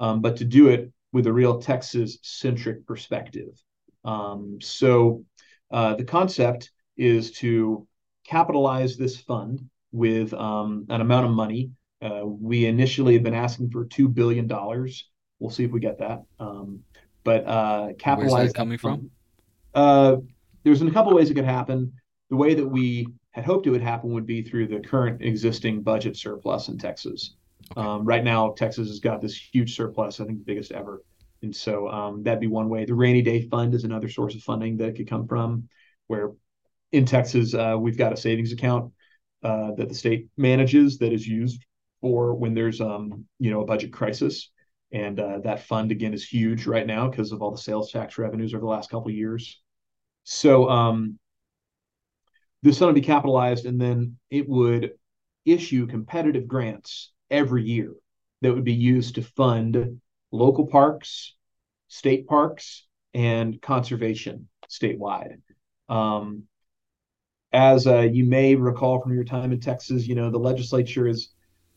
um, 0.00 0.20
but 0.20 0.36
to 0.36 0.44
do 0.44 0.68
it 0.68 0.92
with 1.12 1.26
a 1.26 1.32
real 1.32 1.60
Texas 1.60 2.18
centric 2.22 2.86
perspective. 2.86 3.62
Um, 4.04 4.58
so 4.60 5.24
uh, 5.70 5.94
the 5.94 6.04
concept 6.04 6.70
is 6.96 7.32
to 7.32 7.86
capitalize 8.24 8.96
this 8.96 9.20
fund 9.20 9.68
with 9.92 10.32
um, 10.34 10.86
an 10.88 11.00
amount 11.00 11.26
of 11.26 11.32
money 11.32 11.70
uh, 12.04 12.22
we 12.26 12.66
initially 12.66 13.14
have 13.14 13.22
been 13.22 13.34
asking 13.34 13.70
for 13.70 13.86
two 13.86 14.08
billion 14.08 14.46
dollars. 14.46 15.08
We'll 15.38 15.50
see 15.50 15.64
if 15.64 15.70
we 15.70 15.80
get 15.80 15.98
that. 15.98 16.22
Um, 16.38 16.80
but 17.24 17.46
uh, 17.46 17.88
capitalize. 17.98 18.32
Where's 18.32 18.52
that 18.52 18.56
coming 18.56 18.78
from? 18.78 19.10
Uh, 19.74 20.16
there's 20.62 20.82
a 20.82 20.90
couple 20.90 21.14
ways 21.14 21.30
it 21.30 21.34
could 21.34 21.46
happen. 21.46 21.94
The 22.28 22.36
way 22.36 22.54
that 22.54 22.66
we 22.66 23.08
had 23.34 23.44
hoped 23.44 23.66
it 23.66 23.70
would 23.70 23.82
happen 23.82 24.12
would 24.12 24.26
be 24.26 24.42
through 24.42 24.68
the 24.68 24.80
current 24.80 25.22
existing 25.22 25.82
budget 25.82 26.16
surplus 26.16 26.68
in 26.68 26.78
Texas. 26.78 27.34
Okay. 27.76 27.80
Um, 27.80 28.04
right 28.04 28.22
now, 28.22 28.52
Texas 28.52 28.88
has 28.88 29.00
got 29.00 29.20
this 29.20 29.36
huge 29.36 29.74
surplus, 29.74 30.20
I 30.20 30.24
think 30.24 30.38
the 30.38 30.44
biggest 30.44 30.72
ever. 30.72 31.02
And 31.42 31.54
so 31.54 31.88
um, 31.88 32.22
that'd 32.22 32.40
be 32.40 32.46
one 32.46 32.68
way. 32.68 32.84
The 32.84 32.94
rainy 32.94 33.22
day 33.22 33.48
fund 33.48 33.74
is 33.74 33.84
another 33.84 34.08
source 34.08 34.34
of 34.34 34.42
funding 34.42 34.76
that 34.78 34.96
could 34.96 35.08
come 35.08 35.26
from, 35.26 35.68
where 36.06 36.30
in 36.92 37.04
Texas, 37.04 37.54
uh, 37.54 37.76
we've 37.78 37.98
got 37.98 38.12
a 38.12 38.16
savings 38.16 38.52
account 38.52 38.92
uh, 39.42 39.72
that 39.72 39.88
the 39.88 39.94
state 39.94 40.28
manages 40.36 40.98
that 40.98 41.12
is 41.12 41.26
used 41.26 41.64
for 42.04 42.34
when 42.34 42.52
there's 42.52 42.82
um 42.82 43.24
you 43.38 43.50
know 43.50 43.62
a 43.62 43.64
budget 43.64 43.90
crisis 43.90 44.50
and 44.92 45.18
uh, 45.18 45.38
that 45.38 45.60
fund 45.60 45.90
again 45.90 46.12
is 46.12 46.22
huge 46.22 46.66
right 46.66 46.86
now 46.86 47.08
because 47.08 47.32
of 47.32 47.40
all 47.40 47.50
the 47.50 47.56
sales 47.56 47.90
tax 47.90 48.18
revenues 48.18 48.52
over 48.52 48.60
the 48.60 48.66
last 48.66 48.90
couple 48.90 49.08
of 49.08 49.14
years 49.14 49.62
so 50.24 50.68
um 50.68 51.18
this 52.64 52.78
fund 52.78 52.88
would 52.88 53.00
be 53.00 53.06
capitalized 53.06 53.66
and 53.66 53.80
then 53.80 54.16
it 54.30 54.48
would 54.48 54.92
issue 55.44 55.86
competitive 55.86 56.48
grants 56.48 57.12
every 57.30 57.62
year 57.62 57.92
that 58.42 58.52
would 58.52 58.64
be 58.64 58.74
used 58.74 59.14
to 59.14 59.22
fund 59.22 60.00
local 60.32 60.66
parks 60.66 61.34
state 61.88 62.26
parks 62.26 62.86
and 63.12 63.62
conservation 63.62 64.48
statewide 64.68 65.40
um, 65.88 66.44
as 67.52 67.86
uh, 67.86 68.00
you 68.00 68.24
may 68.24 68.56
recall 68.56 69.00
from 69.00 69.14
your 69.14 69.24
time 69.24 69.52
in 69.52 69.60
texas 69.60 70.08
you 70.08 70.16
know 70.16 70.30
the 70.30 70.38
legislature 70.38 71.06
is 71.06 71.34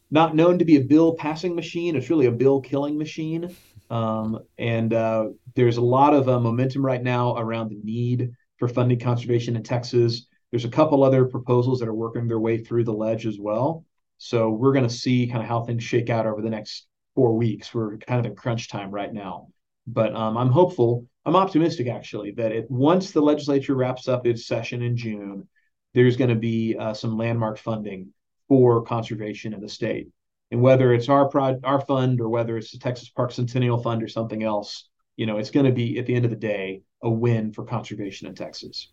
not 0.09 0.35
known 0.35 0.59
to 0.59 0.65
be 0.65 0.77
a 0.77 0.83
bill 0.83 1.15
passing 1.15 1.55
machine. 1.55 1.95
It's 1.95 2.09
really 2.09 2.27
a 2.27 2.31
bill 2.31 2.61
killing 2.61 2.97
machine. 2.97 3.55
Um, 3.89 4.39
and 4.57 4.93
uh, 4.93 5.29
there's 5.55 5.77
a 5.77 5.81
lot 5.81 6.13
of 6.13 6.29
uh, 6.29 6.39
momentum 6.39 6.85
right 6.85 7.01
now 7.01 7.37
around 7.37 7.69
the 7.69 7.79
need 7.83 8.31
for 8.57 8.67
funding 8.67 8.99
conservation 8.99 9.55
in 9.55 9.63
Texas. 9.63 10.26
There's 10.51 10.65
a 10.65 10.69
couple 10.69 11.03
other 11.03 11.25
proposals 11.25 11.79
that 11.79 11.89
are 11.89 11.93
working 11.93 12.27
their 12.27 12.39
way 12.39 12.57
through 12.63 12.85
the 12.85 12.93
ledge 12.93 13.25
as 13.25 13.37
well. 13.39 13.85
So 14.17 14.49
we're 14.49 14.73
going 14.73 14.87
to 14.87 14.93
see 14.93 15.27
kind 15.27 15.41
of 15.41 15.47
how 15.47 15.63
things 15.63 15.83
shake 15.83 16.09
out 16.09 16.25
over 16.25 16.41
the 16.41 16.49
next 16.49 16.87
four 17.15 17.35
weeks. 17.35 17.73
We're 17.73 17.97
kind 17.97 18.19
of 18.19 18.25
in 18.25 18.35
crunch 18.35 18.69
time 18.69 18.91
right 18.91 19.13
now. 19.13 19.49
But 19.85 20.15
um, 20.15 20.37
I'm 20.37 20.49
hopeful, 20.49 21.07
I'm 21.25 21.35
optimistic 21.35 21.87
actually, 21.87 22.31
that 22.31 22.51
it, 22.51 22.69
once 22.69 23.11
the 23.11 23.21
legislature 23.21 23.75
wraps 23.75 24.07
up 24.07 24.25
its 24.25 24.47
session 24.47 24.81
in 24.81 24.97
June, 24.97 25.47
there's 25.93 26.17
going 26.17 26.29
to 26.29 26.35
be 26.35 26.75
uh, 26.77 26.93
some 26.93 27.17
landmark 27.17 27.57
funding 27.57 28.13
for 28.47 28.83
conservation 28.83 29.53
in 29.53 29.61
the 29.61 29.69
state. 29.69 30.09
And 30.51 30.61
whether 30.61 30.93
it's 30.93 31.09
our 31.09 31.27
prod, 31.27 31.59
our 31.63 31.81
fund 31.81 32.21
or 32.21 32.29
whether 32.29 32.57
it's 32.57 32.71
the 32.71 32.77
Texas 32.77 33.09
Park 33.09 33.31
Centennial 33.31 33.81
Fund 33.81 34.01
or 34.01 34.07
something 34.07 34.43
else, 34.43 34.87
you 35.15 35.25
know, 35.25 35.37
it's 35.37 35.51
going 35.51 35.65
to 35.65 35.71
be 35.71 35.99
at 35.99 36.05
the 36.05 36.15
end 36.15 36.25
of 36.25 36.31
the 36.31 36.37
day 36.37 36.81
a 37.03 37.09
win 37.09 37.51
for 37.51 37.65
conservation 37.65 38.27
in 38.27 38.35
Texas. 38.35 38.91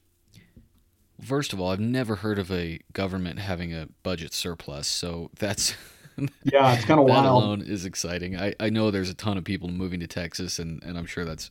First 1.22 1.52
of 1.52 1.60
all, 1.60 1.70
I've 1.70 1.80
never 1.80 2.16
heard 2.16 2.38
of 2.38 2.50
a 2.50 2.80
government 2.92 3.38
having 3.38 3.72
a 3.72 3.88
budget 4.02 4.34
surplus, 4.34 4.88
so 4.88 5.30
that's 5.38 5.74
yeah, 6.42 6.74
it's 6.74 6.84
kind 6.84 7.00
of 7.00 7.06
wild. 7.08 7.24
That 7.24 7.30
alone 7.30 7.62
is 7.62 7.84
exciting. 7.84 8.38
I, 8.38 8.54
I 8.60 8.70
know 8.70 8.90
there's 8.90 9.10
a 9.10 9.14
ton 9.14 9.38
of 9.38 9.44
people 9.44 9.68
moving 9.68 10.00
to 10.00 10.06
Texas, 10.06 10.58
and, 10.58 10.82
and 10.82 10.98
I'm 10.98 11.06
sure 11.06 11.24
that's 11.24 11.50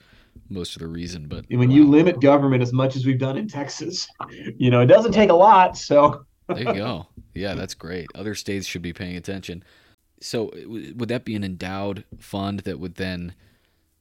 most 0.49 0.75
of 0.75 0.81
the 0.81 0.87
reason. 0.87 1.27
But 1.27 1.45
when 1.49 1.69
wow. 1.69 1.75
you 1.75 1.87
limit 1.87 2.19
government 2.19 2.61
as 2.61 2.73
much 2.73 2.95
as 2.95 3.05
we've 3.05 3.19
done 3.19 3.37
in 3.37 3.47
Texas, 3.47 4.07
you 4.57 4.69
know, 4.69 4.81
it 4.81 4.87
doesn't 4.87 5.11
take 5.11 5.29
a 5.29 5.35
lot. 5.35 5.77
So 5.77 6.25
there 6.47 6.59
you 6.59 6.73
go. 6.73 7.07
Yeah, 7.33 7.53
that's 7.55 7.73
great. 7.73 8.07
Other 8.15 8.35
states 8.35 8.67
should 8.67 8.81
be 8.81 8.93
paying 8.93 9.15
attention. 9.15 9.63
So, 10.21 10.51
would 10.65 11.09
that 11.09 11.25
be 11.25 11.35
an 11.35 11.43
endowed 11.43 12.05
fund 12.17 12.61
that 12.61 12.79
would 12.79 12.95
then 12.95 13.35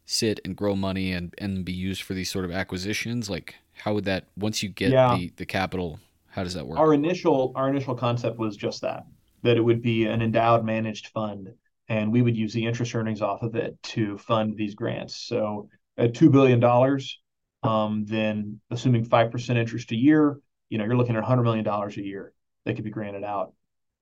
sit 0.04 0.38
and 0.44 0.54
grow 0.54 0.76
money 0.76 1.12
and, 1.12 1.34
and 1.38 1.64
be 1.64 1.72
used 1.72 2.02
for 2.02 2.14
these 2.14 2.30
sort 2.30 2.44
of 2.44 2.52
acquisitions? 2.52 3.28
Like, 3.28 3.56
how 3.74 3.94
would 3.94 4.04
that 4.04 4.26
once 4.36 4.62
you 4.62 4.68
get 4.68 4.92
yeah. 4.92 5.16
the, 5.16 5.32
the 5.36 5.46
capital? 5.46 5.98
How 6.28 6.44
does 6.44 6.54
that 6.54 6.66
work? 6.66 6.78
Our 6.78 6.94
initial 6.94 7.52
our 7.54 7.68
initial 7.68 7.94
concept 7.94 8.38
was 8.38 8.56
just 8.56 8.82
that 8.82 9.04
that 9.42 9.56
it 9.56 9.60
would 9.60 9.82
be 9.82 10.06
an 10.06 10.22
endowed 10.22 10.64
managed 10.64 11.08
fund, 11.08 11.52
and 11.88 12.12
we 12.12 12.22
would 12.22 12.36
use 12.36 12.52
the 12.52 12.64
interest 12.64 12.94
earnings 12.94 13.20
off 13.20 13.42
of 13.42 13.54
it 13.56 13.80
to 13.82 14.16
fund 14.18 14.56
these 14.56 14.74
grants. 14.74 15.16
So, 15.16 15.68
at 15.98 16.14
two 16.14 16.30
billion 16.30 16.60
dollars, 16.60 17.20
um, 17.62 18.04
then 18.06 18.60
assuming 18.70 19.04
five 19.04 19.30
percent 19.30 19.58
interest 19.58 19.90
a 19.92 19.96
year, 19.96 20.38
you 20.72 20.78
know, 20.78 20.84
you're 20.84 20.96
looking 20.96 21.16
at 21.16 21.22
$100 21.22 21.44
million 21.44 21.66
a 21.66 21.90
year 22.00 22.32
that 22.64 22.76
could 22.76 22.84
be 22.84 22.90
granted 22.90 23.24
out. 23.24 23.52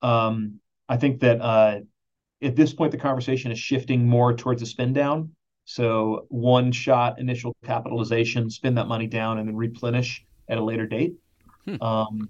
Um, 0.02 0.60
I 0.88 0.98
think 0.98 1.18
that 1.20 1.40
uh, 1.40 1.80
at 2.40 2.54
this 2.54 2.72
point, 2.72 2.92
the 2.92 2.98
conversation 2.98 3.50
is 3.50 3.58
shifting 3.58 4.06
more 4.06 4.34
towards 4.34 4.62
a 4.62 4.66
spin 4.66 4.92
down. 4.92 5.34
So 5.70 6.26
one 6.28 6.72
shot 6.72 7.20
initial 7.20 7.56
capitalization, 7.64 8.50
spin 8.50 8.74
that 8.74 8.88
money 8.88 9.06
down, 9.06 9.38
and 9.38 9.46
then 9.46 9.54
replenish 9.54 10.24
at 10.48 10.58
a 10.58 10.64
later 10.64 10.86
date. 10.86 11.14
Hmm. 11.64 11.82
Um, 11.82 12.28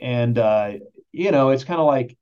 and 0.00 0.38
uh, 0.38 0.72
you 1.12 1.30
know, 1.30 1.50
it's 1.50 1.64
kind 1.64 1.78
of 1.78 1.86
like, 1.86 2.16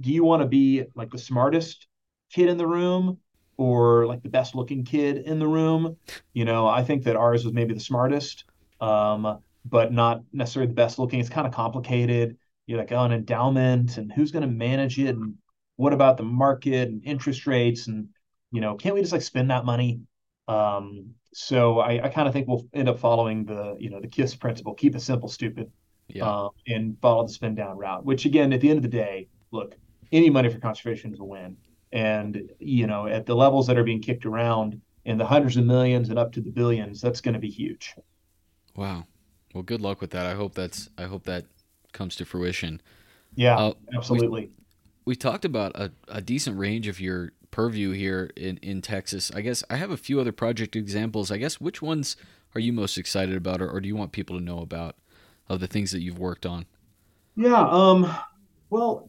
do 0.00 0.12
you 0.12 0.22
want 0.22 0.42
to 0.42 0.46
be 0.46 0.84
like 0.94 1.10
the 1.10 1.18
smartest 1.18 1.88
kid 2.30 2.48
in 2.48 2.58
the 2.58 2.66
room 2.66 3.18
or 3.56 4.06
like 4.06 4.22
the 4.22 4.28
best 4.28 4.54
looking 4.54 4.84
kid 4.84 5.16
in 5.16 5.40
the 5.40 5.48
room? 5.48 5.96
You 6.32 6.44
know, 6.44 6.68
I 6.68 6.84
think 6.84 7.02
that 7.04 7.16
ours 7.16 7.44
was 7.44 7.52
maybe 7.52 7.74
the 7.74 7.80
smartest. 7.80 8.44
Um, 8.80 9.40
but 9.64 9.92
not 9.92 10.20
necessarily 10.32 10.68
the 10.68 10.74
best 10.74 10.98
looking. 10.98 11.20
It's 11.20 11.28
kind 11.28 11.46
of 11.46 11.52
complicated. 11.52 12.36
You're 12.66 12.78
like, 12.78 12.92
oh, 12.92 13.02
an 13.02 13.12
endowment, 13.12 13.96
and 13.96 14.12
who's 14.12 14.30
going 14.30 14.42
to 14.42 14.48
manage 14.48 14.98
it, 14.98 15.16
and 15.16 15.34
what 15.76 15.92
about 15.92 16.18
the 16.18 16.22
market 16.22 16.88
and 16.88 17.02
interest 17.04 17.46
rates, 17.46 17.88
and 17.88 18.08
you 18.54 18.60
know, 18.60 18.76
can't 18.76 18.94
we 18.94 19.00
just 19.00 19.12
like 19.12 19.22
spend 19.22 19.50
that 19.50 19.64
money? 19.64 20.00
Um, 20.46 21.14
so 21.32 21.80
I, 21.80 22.04
I 22.04 22.08
kind 22.08 22.28
of 22.28 22.32
think 22.32 22.46
we'll 22.46 22.64
end 22.72 22.88
up 22.88 23.00
following 23.00 23.44
the 23.44 23.74
you 23.80 23.90
know 23.90 24.00
the 24.00 24.06
KISS 24.06 24.36
principle: 24.36 24.74
keep 24.74 24.94
it 24.94 25.00
simple, 25.00 25.28
stupid, 25.28 25.72
yeah. 26.06 26.24
uh, 26.24 26.48
and 26.68 26.96
follow 27.02 27.26
the 27.26 27.32
spend 27.32 27.56
down 27.56 27.76
route. 27.76 28.04
Which 28.04 28.26
again, 28.26 28.52
at 28.52 28.60
the 28.60 28.70
end 28.70 28.78
of 28.78 28.84
the 28.84 28.96
day, 28.96 29.26
look, 29.50 29.74
any 30.12 30.30
money 30.30 30.48
for 30.50 30.60
conservation 30.60 31.12
is 31.12 31.18
a 31.18 31.24
win, 31.24 31.56
and 31.90 32.48
you 32.60 32.86
know, 32.86 33.08
at 33.08 33.26
the 33.26 33.34
levels 33.34 33.66
that 33.66 33.76
are 33.76 33.82
being 33.82 34.00
kicked 34.00 34.24
around 34.24 34.80
in 35.04 35.18
the 35.18 35.26
hundreds 35.26 35.56
of 35.56 35.64
millions 35.64 36.08
and 36.08 36.16
up 36.16 36.30
to 36.34 36.40
the 36.40 36.50
billions, 36.50 37.00
that's 37.00 37.20
going 37.20 37.34
to 37.34 37.40
be 37.40 37.50
huge. 37.50 37.96
Wow. 38.76 39.04
Well, 39.52 39.64
good 39.64 39.80
luck 39.80 40.00
with 40.00 40.10
that. 40.10 40.26
I 40.26 40.34
hope 40.34 40.54
that's 40.54 40.88
I 40.96 41.04
hope 41.04 41.24
that 41.24 41.46
comes 41.92 42.14
to 42.16 42.24
fruition. 42.24 42.80
Yeah, 43.34 43.56
uh, 43.56 43.72
absolutely. 43.96 44.42
We, 44.42 44.50
we, 45.06 45.16
talked 45.16 45.44
about 45.44 45.72
a, 45.74 45.90
a 46.06 46.20
decent 46.20 46.56
range 46.56 46.86
of 46.86 47.00
your 47.00 47.32
purview 47.54 47.92
here 47.92 48.32
in, 48.36 48.56
in 48.62 48.82
Texas. 48.82 49.30
I 49.32 49.40
guess 49.40 49.62
I 49.70 49.76
have 49.76 49.92
a 49.92 49.96
few 49.96 50.20
other 50.20 50.32
project 50.32 50.74
examples. 50.74 51.30
I 51.30 51.36
guess 51.36 51.60
which 51.60 51.80
ones 51.80 52.16
are 52.56 52.60
you 52.60 52.72
most 52.72 52.98
excited 52.98 53.36
about, 53.36 53.62
or, 53.62 53.70
or 53.70 53.80
do 53.80 53.86
you 53.86 53.94
want 53.94 54.10
people 54.10 54.36
to 54.36 54.44
know 54.44 54.58
about 54.58 54.96
of 55.48 55.60
the 55.60 55.68
things 55.68 55.92
that 55.92 56.00
you've 56.00 56.18
worked 56.18 56.44
on? 56.44 56.66
Yeah. 57.36 57.64
Um. 57.70 58.12
Well, 58.70 59.08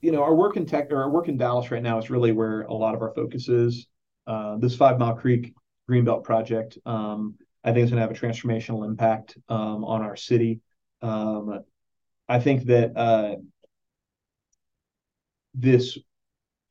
you 0.00 0.10
know, 0.10 0.24
our 0.24 0.34
work 0.34 0.56
in 0.56 0.66
tech 0.66 0.90
or 0.90 1.02
our 1.02 1.08
work 1.08 1.28
in 1.28 1.36
Dallas 1.36 1.70
right 1.70 1.82
now 1.82 1.96
is 1.98 2.10
really 2.10 2.32
where 2.32 2.62
a 2.62 2.74
lot 2.74 2.96
of 2.96 3.02
our 3.02 3.14
focus 3.14 3.48
is. 3.48 3.86
Uh, 4.26 4.56
this 4.56 4.74
Five 4.74 4.98
Mile 4.98 5.14
Creek 5.14 5.54
Greenbelt 5.88 6.24
project. 6.24 6.76
Um, 6.84 7.36
I 7.62 7.72
think 7.72 7.84
it's 7.84 7.92
going 7.92 8.02
to 8.02 8.08
have 8.08 8.10
a 8.10 8.14
transformational 8.14 8.84
impact 8.84 9.38
um, 9.48 9.84
on 9.84 10.02
our 10.02 10.16
city. 10.16 10.60
Um, 11.00 11.60
I 12.28 12.40
think 12.40 12.64
that 12.64 12.96
uh, 12.96 13.36
this 15.54 15.96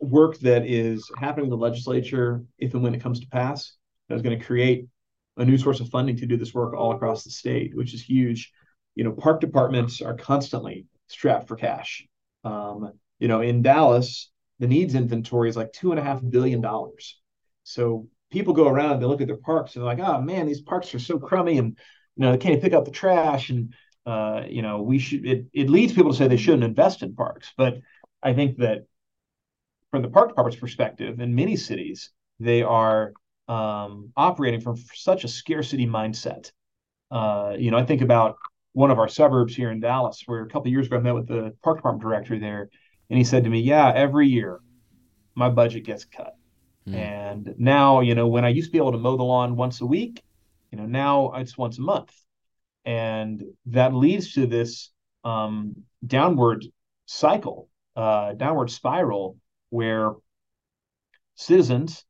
work 0.04 0.38
that 0.40 0.66
is 0.66 1.10
happening 1.18 1.46
in 1.46 1.50
the 1.50 1.58
legislature, 1.58 2.44
if 2.58 2.74
and 2.74 2.84
when 2.84 2.96
it 2.96 3.02
comes 3.02 3.20
to 3.20 3.28
pass, 3.28 3.74
is 4.10 4.22
going 4.22 4.38
to 4.38 4.46
create 4.46 4.88
a 5.38 5.46
new 5.46 5.58
source 5.58 5.80
of 5.80 5.90
funding 5.90 6.18
to 6.18 6.26
do 6.26 6.38
this 6.38 6.54
work 6.54 6.76
all 6.76 6.92
across 6.92 7.24
the 7.24 7.32
state, 7.32 7.76
which 7.76 7.94
is 7.94 8.04
huge. 8.04 8.52
You 8.96 9.04
know, 9.04 9.12
park 9.12 9.42
departments 9.42 10.02
are 10.02 10.16
constantly 10.16 10.86
strapped 11.08 11.48
for 11.48 11.56
cash. 11.56 12.06
Um, 12.44 12.94
you 13.20 13.28
know, 13.28 13.42
in 13.42 13.62
Dallas, 13.62 14.30
the 14.60 14.68
needs 14.68 14.96
inventory 14.96 15.50
is 15.50 15.58
like 15.58 15.74
two 15.74 15.92
and 15.92 16.00
a 16.00 16.04
half 16.04 16.22
billion 16.28 16.62
dollars. 16.62 17.20
So 17.64 18.08
people 18.32 18.54
go 18.54 18.68
around, 18.68 19.00
they 19.00 19.06
look 19.06 19.22
at 19.22 19.28
their 19.28 19.38
parks, 19.38 19.76
and 19.76 19.82
they're 19.82 19.96
like, 19.96 20.06
oh 20.06 20.22
man, 20.22 20.46
these 20.46 20.62
parks 20.62 20.94
are 20.94 21.00
so 21.00 21.18
crummy, 21.18 21.58
and 21.58 21.78
you 22.16 22.22
know, 22.22 22.32
they 22.32 22.38
can't 22.38 22.62
pick 22.62 22.74
up 22.74 22.86
the 22.86 22.92
trash, 22.92 23.50
and 23.50 23.74
uh, 24.06 24.44
you 24.48 24.62
know, 24.62 24.82
we 24.82 25.00
should. 25.00 25.26
It 25.26 25.46
it 25.54 25.70
leads 25.70 25.94
people 25.94 26.12
to 26.12 26.18
say 26.18 26.28
they 26.28 26.38
shouldn't 26.38 26.64
invest 26.64 27.02
in 27.02 27.16
parks, 27.16 27.52
but 27.58 27.80
I 28.22 28.34
think 28.34 28.58
that 28.58 28.86
from 29.94 30.02
the 30.02 30.10
park 30.10 30.30
department's 30.30 30.60
perspective, 30.60 31.20
in 31.20 31.36
many 31.36 31.56
cities, 31.56 32.10
they 32.40 32.64
are 32.64 33.14
um, 33.48 34.12
operating 34.18 34.60
from 34.60 34.76
such 34.96 35.24
a 35.24 35.28
scarcity 35.28 35.86
mindset. 35.86 36.52
Uh, 37.12 37.54
you 37.60 37.70
know, 37.70 37.78
I 37.78 37.86
think 37.86 38.02
about 38.02 38.38
one 38.72 38.90
of 38.90 38.98
our 38.98 39.08
suburbs 39.08 39.56
here 39.56 39.70
in 39.70 39.80
Dallas, 39.80 40.24
where 40.26 40.42
a 40.42 40.50
couple 40.50 40.72
years 40.72 40.88
ago 40.88 40.98
I 40.98 41.00
met 41.00 41.14
with 41.14 41.28
the 41.28 41.54
park 41.62 41.78
department 41.78 42.02
director 42.02 42.40
there, 42.40 42.72
and 43.12 43.20
he 43.20 43.24
said 43.24 43.44
to 43.44 43.52
me, 43.52 43.60
"Yeah, 43.60 43.94
every 43.94 44.28
year 44.28 44.62
my 45.36 45.50
budget 45.50 45.86
gets 45.86 46.06
cut." 46.06 46.34
Mm. 46.88 46.96
And 46.96 47.56
now, 47.60 48.00
you 48.00 48.16
know, 48.16 48.28
when 48.28 48.46
I 48.46 48.50
used 48.50 48.70
to 48.70 48.72
be 48.72 48.80
able 48.80 48.94
to 48.94 48.98
mow 48.98 49.16
the 49.16 49.22
lawn 49.22 49.56
once 49.56 49.80
a 49.82 49.86
week, 49.86 50.24
you 50.72 50.80
know, 50.80 50.88
now 50.88 51.34
it's 51.34 51.56
once 51.56 51.78
a 51.78 51.82
month. 51.82 52.12
And 52.84 53.44
that 53.68 53.94
leads 53.94 54.34
to 54.34 54.48
this 54.48 54.90
um, 55.24 55.84
downward 56.04 56.66
cycle, 57.06 57.70
uh, 57.96 58.34
downward 58.34 58.72
spiral 58.72 59.38
where 59.74 60.14
citizens 61.34 62.06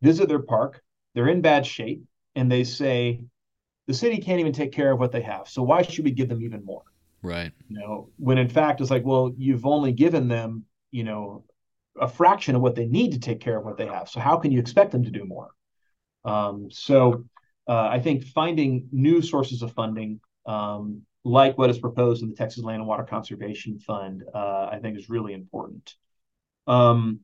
visit 0.00 0.28
their 0.28 0.38
park, 0.38 0.80
they're 1.12 1.26
in 1.26 1.40
bad 1.40 1.66
shape, 1.66 2.04
and 2.36 2.50
they 2.50 2.62
say, 2.62 3.20
the 3.88 3.94
city 3.94 4.18
can't 4.18 4.38
even 4.38 4.52
take 4.52 4.70
care 4.70 4.92
of 4.92 5.00
what 5.00 5.10
they 5.10 5.22
have. 5.22 5.48
So 5.48 5.60
why 5.62 5.82
should 5.82 6.04
we 6.04 6.12
give 6.12 6.28
them 6.28 6.40
even 6.42 6.64
more? 6.64 6.84
Right. 7.20 7.50
You 7.68 7.80
know, 7.80 8.10
when 8.16 8.38
in 8.38 8.48
fact 8.48 8.80
it's 8.80 8.92
like, 8.92 9.04
well, 9.04 9.34
you've 9.36 9.66
only 9.66 9.92
given 9.92 10.28
them, 10.28 10.66
you 10.92 11.02
know, 11.02 11.44
a 12.00 12.06
fraction 12.06 12.54
of 12.54 12.62
what 12.62 12.76
they 12.76 12.86
need 12.86 13.10
to 13.12 13.18
take 13.18 13.40
care 13.40 13.58
of 13.58 13.64
what 13.64 13.76
they 13.76 13.86
have. 13.86 14.08
So 14.08 14.20
how 14.20 14.36
can 14.36 14.52
you 14.52 14.60
expect 14.60 14.92
them 14.92 15.02
to 15.02 15.10
do 15.10 15.24
more? 15.24 15.50
Um, 16.24 16.68
so 16.70 17.24
uh, 17.66 17.88
I 17.90 17.98
think 17.98 18.24
finding 18.24 18.88
new 18.92 19.20
sources 19.20 19.62
of 19.62 19.72
funding, 19.72 20.20
um, 20.46 21.02
like 21.24 21.58
what 21.58 21.70
is 21.70 21.78
proposed 21.80 22.22
in 22.22 22.28
the 22.28 22.36
Texas 22.36 22.62
Land 22.62 22.78
and 22.82 22.86
Water 22.86 23.02
Conservation 23.02 23.80
Fund, 23.80 24.22
uh, 24.32 24.68
I 24.70 24.78
think 24.80 24.96
is 24.96 25.10
really 25.10 25.32
important. 25.32 25.96
Um, 26.68 27.20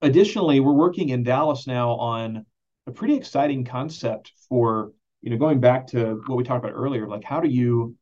additionally, 0.00 0.60
we're 0.60 0.72
working 0.72 1.10
in 1.10 1.22
Dallas 1.22 1.66
now 1.66 1.90
on 1.92 2.46
a 2.86 2.90
pretty 2.90 3.14
exciting 3.14 3.64
concept 3.64 4.32
for 4.48 4.92
you 5.20 5.30
know 5.30 5.36
going 5.36 5.60
back 5.60 5.86
to 5.88 6.20
what 6.26 6.36
we 6.36 6.42
talked 6.42 6.64
about 6.64 6.74
earlier, 6.74 7.06
like 7.06 7.22
how 7.22 7.40
do 7.40 7.48
you 7.48 7.94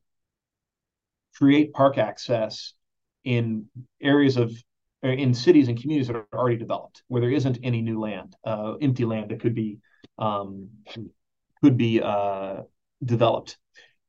create 1.36 1.72
park 1.72 1.99
access 1.99 2.72
in 3.24 3.66
areas 4.01 4.36
of 4.36 4.53
in 5.03 5.32
cities 5.34 5.68
and 5.68 5.80
communities 5.80 6.09
that 6.09 6.16
are 6.16 6.26
already 6.34 6.57
developed, 6.57 7.03
where 7.09 7.20
there 7.20 7.30
isn't 7.30 7.59
any 7.62 7.80
new 7.80 7.99
land, 7.99 8.36
uh, 8.45 8.74
empty 8.80 9.05
land 9.05 9.30
that 9.30 9.41
could 9.41 9.55
be 9.55 9.78
um, 10.18 10.68
could 11.62 11.76
be 11.76 12.01
uh, 12.01 12.59
developed. 13.05 13.59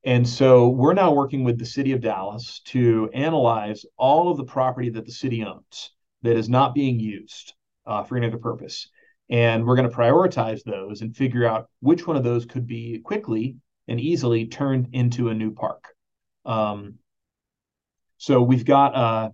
And 0.03 0.27
so 0.27 0.69
we're 0.69 0.93
now 0.93 1.13
working 1.13 1.43
with 1.43 1.59
the 1.59 1.65
city 1.65 1.91
of 1.91 2.01
Dallas 2.01 2.61
to 2.65 3.09
analyze 3.13 3.85
all 3.97 4.31
of 4.31 4.37
the 4.37 4.43
property 4.43 4.89
that 4.89 5.05
the 5.05 5.11
city 5.11 5.43
owns 5.43 5.91
that 6.23 6.35
is 6.35 6.49
not 6.49 6.73
being 6.73 6.99
used 6.99 7.53
uh, 7.85 8.03
for 8.03 8.17
any 8.17 8.27
other 8.27 8.37
purpose. 8.37 8.89
And 9.29 9.65
we're 9.65 9.75
going 9.75 9.89
to 9.89 9.95
prioritize 9.95 10.63
those 10.63 11.01
and 11.01 11.15
figure 11.15 11.45
out 11.45 11.69
which 11.79 12.07
one 12.07 12.17
of 12.17 12.23
those 12.23 12.45
could 12.45 12.67
be 12.67 12.99
quickly 12.99 13.57
and 13.87 13.99
easily 13.99 14.47
turned 14.47 14.89
into 14.93 15.29
a 15.29 15.33
new 15.33 15.53
park. 15.53 15.85
Um, 16.45 16.95
so 18.17 18.41
we've 18.41 18.65
got 18.65 18.95
uh, 18.95 19.29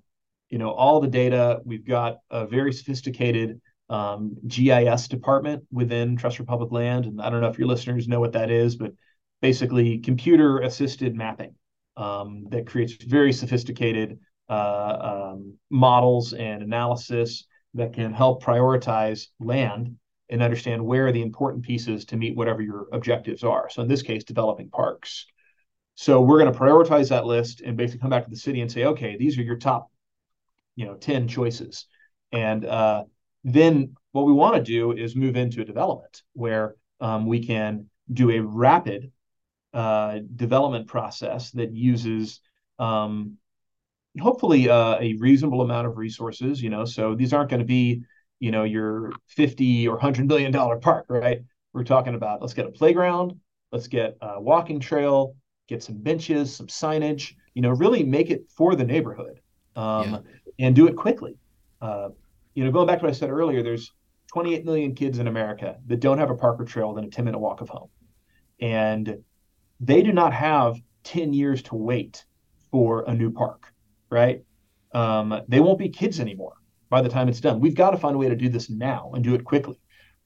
you 0.50 0.58
know 0.58 0.72
all 0.72 1.00
the 1.00 1.08
data. 1.08 1.62
We've 1.66 1.86
got 1.86 2.18
a 2.30 2.48
very 2.48 2.72
sophisticated 2.72 3.60
um, 3.90 4.36
GIS 4.48 5.08
department 5.08 5.64
within 5.72 6.16
Trust 6.16 6.38
for 6.38 6.44
Public 6.44 6.72
Land, 6.72 7.06
and 7.06 7.22
I 7.22 7.30
don't 7.30 7.42
know 7.42 7.50
if 7.50 7.58
your 7.58 7.68
listeners 7.68 8.08
know 8.08 8.20
what 8.20 8.34
that 8.34 8.52
is, 8.52 8.76
but 8.76 8.94
basically 9.42 10.00
computer 10.00 10.60
assisted 10.60 11.16
mapping 11.16 11.56
um, 11.96 12.48
that 12.50 12.68
creates 12.68 12.94
very 13.04 13.32
sophisticated 13.32 14.20
uh, 14.50 15.34
um, 15.34 15.56
models 15.70 16.34
and 16.34 16.64
analysis 16.64 17.46
that 17.74 17.94
can 17.94 18.14
help 18.14 18.44
prioritize 18.44 19.28
land 19.40 19.96
and 20.30 20.42
understand 20.42 20.84
where 20.84 21.12
the 21.12 21.22
important 21.22 21.64
pieces 21.64 22.06
to 22.06 22.18
meet 22.18 22.36
whatever 22.36 22.62
your 22.62 22.88
objectives 22.92 23.44
are. 23.44 23.70
So 23.70 23.82
in 23.82 23.88
this 23.88 24.02
case, 24.02 24.24
developing 24.24 24.70
parks. 24.70 25.26
So 25.96 26.22
we're 26.22 26.40
going 26.40 26.52
to 26.52 26.60
prioritize 26.60 27.10
that 27.10 27.26
list 27.26 27.62
and 27.62 27.78
basically 27.78 28.02
come 28.02 28.10
back 28.10 28.26
to 28.26 28.30
the 28.30 28.36
city 28.36 28.62
and 28.62 28.72
say, 28.72 28.86
okay, 28.86 29.18
these 29.18 29.38
are 29.38 29.44
your 29.44 29.58
top 29.58 29.90
you 30.78 30.86
know 30.86 30.96
10 30.96 31.28
choices 31.28 31.88
and 32.32 32.64
uh, 32.66 33.04
then 33.44 33.96
what 34.14 34.26
we 34.26 34.32
want 34.32 34.56
to 34.56 34.62
do 34.62 34.94
is 34.94 35.16
move 35.16 35.36
into 35.36 35.62
a 35.62 35.66
development 35.66 36.22
where 36.34 36.76
um, 37.02 37.26
we 37.26 37.46
can 37.46 37.90
do 38.12 38.32
a 38.32 38.40
rapid 38.40 39.12
uh, 39.78 40.20
development 40.36 40.88
process 40.88 41.52
that 41.52 41.74
uses 41.74 42.42
um, 42.80 43.38
hopefully 44.20 44.70
uh, 44.70 44.98
a 45.00 45.16
reasonable 45.20 45.62
amount 45.62 45.88
of 45.88 45.98
resources 45.98 46.62
you 46.62 46.70
know 46.70 46.86
so 46.86 47.16
these 47.16 47.34
aren't 47.34 47.50
going 47.50 47.60
to 47.60 47.66
be 47.66 48.02
you 48.40 48.52
know 48.52 48.64
your 48.64 49.12
50 49.28 49.88
or 49.88 49.94
100 49.94 50.28
million 50.28 50.52
dollar 50.52 50.78
park 50.78 51.06
right 51.10 51.42
we're 51.74 51.84
talking 51.84 52.16
about 52.16 52.42
let's 52.42 52.54
get 52.54 52.66
a 52.66 52.72
playground 52.72 53.34
let's 53.72 53.88
get 53.88 54.18
a 54.22 54.42
walking 54.42 54.80
trail 54.80 55.36
get 55.68 55.84
some 55.84 55.98
benches 55.98 56.56
some 56.56 56.68
signage 56.68 57.34
you 57.54 57.62
know 57.62 57.70
really 57.70 58.04
make 58.04 58.32
it 58.32 58.50
for 58.50 58.76
the 58.76 58.84
neighborhood 58.84 59.40
um, 59.76 60.12
yeah 60.12 60.20
and 60.60 60.76
do 60.76 60.88
it 60.88 60.96
quickly. 60.96 61.38
Uh, 61.82 62.10
you 62.56 62.64
know, 62.64 62.72
going 62.72 62.88
back 62.88 63.00
to 63.00 63.06
what 63.06 63.10
I 63.10 63.18
said 63.18 63.30
earlier, 63.30 63.62
there's 63.62 63.92
28 64.34 64.66
million 64.66 64.96
kids 64.96 65.20
in 65.20 65.28
America 65.28 65.78
that 65.88 66.00
don't 66.00 66.18
have 66.18 66.30
a 66.30 66.36
park 66.36 66.60
or 66.60 66.66
trail 66.66 66.94
within 66.94 67.08
a 67.08 67.12
10 67.12 67.26
minute 67.26 67.40
walk 67.40 67.62
of 67.62 67.70
home. 67.70 67.90
And 68.60 69.24
they 69.80 70.02
do 70.02 70.12
not 70.12 70.34
have 70.34 70.78
10 71.04 71.34
years 71.34 71.62
to 71.64 71.76
wait 71.76 72.26
for 72.72 73.04
a 73.08 73.14
new 73.14 73.32
park, 73.32 73.72
right? 74.10 74.44
Um, 74.94 75.42
they 75.48 75.60
won't 75.60 75.80
be 75.80 75.90
kids 75.90 76.20
anymore 76.20 76.54
by 76.90 77.02
the 77.02 77.10
time 77.10 77.30
it's 77.30 77.42
done. 77.42 77.60
We've 77.60 77.76
got 77.76 77.92
to 77.92 77.98
find 77.98 78.16
a 78.16 78.18
way 78.18 78.30
to 78.30 78.36
do 78.36 78.50
this 78.50 78.70
now 78.70 79.12
and 79.14 79.24
do 79.24 79.36
it 79.36 79.44
quickly. 79.44 79.80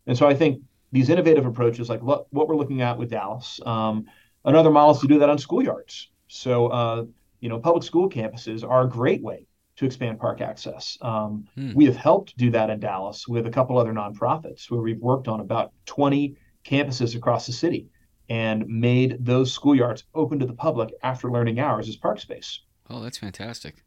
And 0.08 0.18
so 0.18 0.28
I 0.28 0.34
think 0.34 0.62
these 0.92 1.10
innovative 1.10 1.46
approaches, 1.46 1.90
like 1.90 2.02
what, 2.02 2.26
what 2.32 2.48
we're 2.48 2.56
looking 2.56 2.82
at 2.82 2.98
with 2.98 3.10
Dallas, 3.10 3.60
um, 3.66 4.06
another 4.46 4.72
model 4.72 4.96
is 4.96 5.02
to 5.02 5.08
do 5.08 5.20
that 5.20 5.30
on 5.30 5.38
schoolyards. 5.38 6.08
So, 6.28 6.68
uh, 6.68 7.06
you 7.40 7.50
know, 7.50 7.60
public 7.60 7.84
school 7.84 8.10
campuses 8.10 8.68
are 8.68 8.84
a 8.84 8.90
great 8.90 9.22
way 9.22 9.48
to 9.78 9.86
expand 9.86 10.20
park 10.20 10.42
access. 10.42 10.98
Um, 11.02 11.48
hmm. 11.56 11.74
We 11.74 11.86
have 11.86 11.96
helped 11.96 12.38
do 12.38 12.52
that 12.52 12.70
in 12.70 12.80
Dallas 12.80 13.28
with 13.28 13.48
a 13.48 13.50
couple 13.50 13.78
other 13.78 13.94
nonprofits 13.94 14.70
where 14.70 14.82
we've 14.82 15.00
worked 15.00 15.28
on 15.28 15.40
about 15.40 15.72
20 15.86 16.36
campuses 16.64 17.16
across 17.16 17.48
the 17.48 17.54
city. 17.54 17.88
And 18.32 18.66
made 18.66 19.18
those 19.20 19.54
schoolyards 19.54 20.04
open 20.16 20.40
to 20.40 20.46
the 20.46 20.54
public 20.54 20.94
after 21.04 21.30
learning 21.30 21.60
hours 21.60 21.90
as 21.90 21.98
park 21.98 22.18
space. 22.18 22.62
Oh, 22.90 23.02
that's 23.02 23.18
fantastic. 23.18 23.84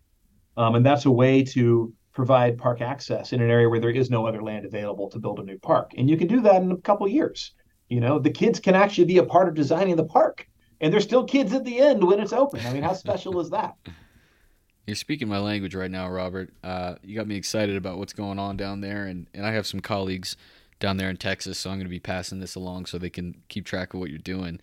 Um, 0.58 0.74
and 0.74 0.84
that's 0.84 1.06
a 1.06 1.10
way 1.10 1.42
to 1.44 1.94
provide 2.12 2.58
park 2.58 2.82
access 2.82 3.32
in 3.32 3.40
an 3.40 3.50
area 3.50 3.70
where 3.70 3.80
there 3.80 3.88
is 3.88 4.10
no 4.10 4.26
other 4.26 4.42
land 4.42 4.66
available 4.66 5.08
to 5.08 5.18
build 5.18 5.40
a 5.40 5.42
new 5.42 5.58
park. 5.58 5.92
And 5.96 6.10
you 6.10 6.18
can 6.18 6.28
do 6.28 6.42
that 6.42 6.60
in 6.60 6.70
a 6.72 6.76
couple 6.76 7.08
years. 7.08 7.52
You 7.88 8.00
know, 8.00 8.18
the 8.18 8.28
kids 8.28 8.60
can 8.60 8.74
actually 8.74 9.06
be 9.06 9.16
a 9.16 9.24
part 9.24 9.48
of 9.48 9.54
designing 9.54 9.96
the 9.96 10.04
park, 10.04 10.46
and 10.78 10.92
they're 10.92 11.00
still 11.00 11.24
kids 11.24 11.54
at 11.54 11.64
the 11.64 11.78
end 11.78 12.04
when 12.04 12.20
it's 12.20 12.34
open. 12.34 12.60
I 12.66 12.72
mean, 12.74 12.82
how 12.82 12.92
special 12.92 13.40
is 13.40 13.48
that? 13.48 13.76
You're 14.86 14.94
speaking 14.94 15.26
my 15.26 15.38
language 15.38 15.74
right 15.74 15.90
now, 15.90 16.10
Robert. 16.10 16.52
Uh, 16.62 16.96
you 17.02 17.16
got 17.16 17.26
me 17.26 17.36
excited 17.36 17.76
about 17.76 17.96
what's 17.96 18.12
going 18.12 18.38
on 18.38 18.58
down 18.58 18.82
there, 18.82 19.06
and, 19.06 19.26
and 19.32 19.46
I 19.46 19.52
have 19.52 19.66
some 19.66 19.80
colleagues 19.80 20.36
down 20.80 20.96
there 20.96 21.10
in 21.10 21.16
Texas, 21.16 21.58
so 21.58 21.70
I'm 21.70 21.76
going 21.76 21.86
to 21.86 21.90
be 21.90 22.00
passing 22.00 22.40
this 22.40 22.54
along 22.54 22.86
so 22.86 22.98
they 22.98 23.10
can 23.10 23.36
keep 23.48 23.64
track 23.64 23.94
of 23.94 24.00
what 24.00 24.10
you're 24.10 24.18
doing. 24.18 24.60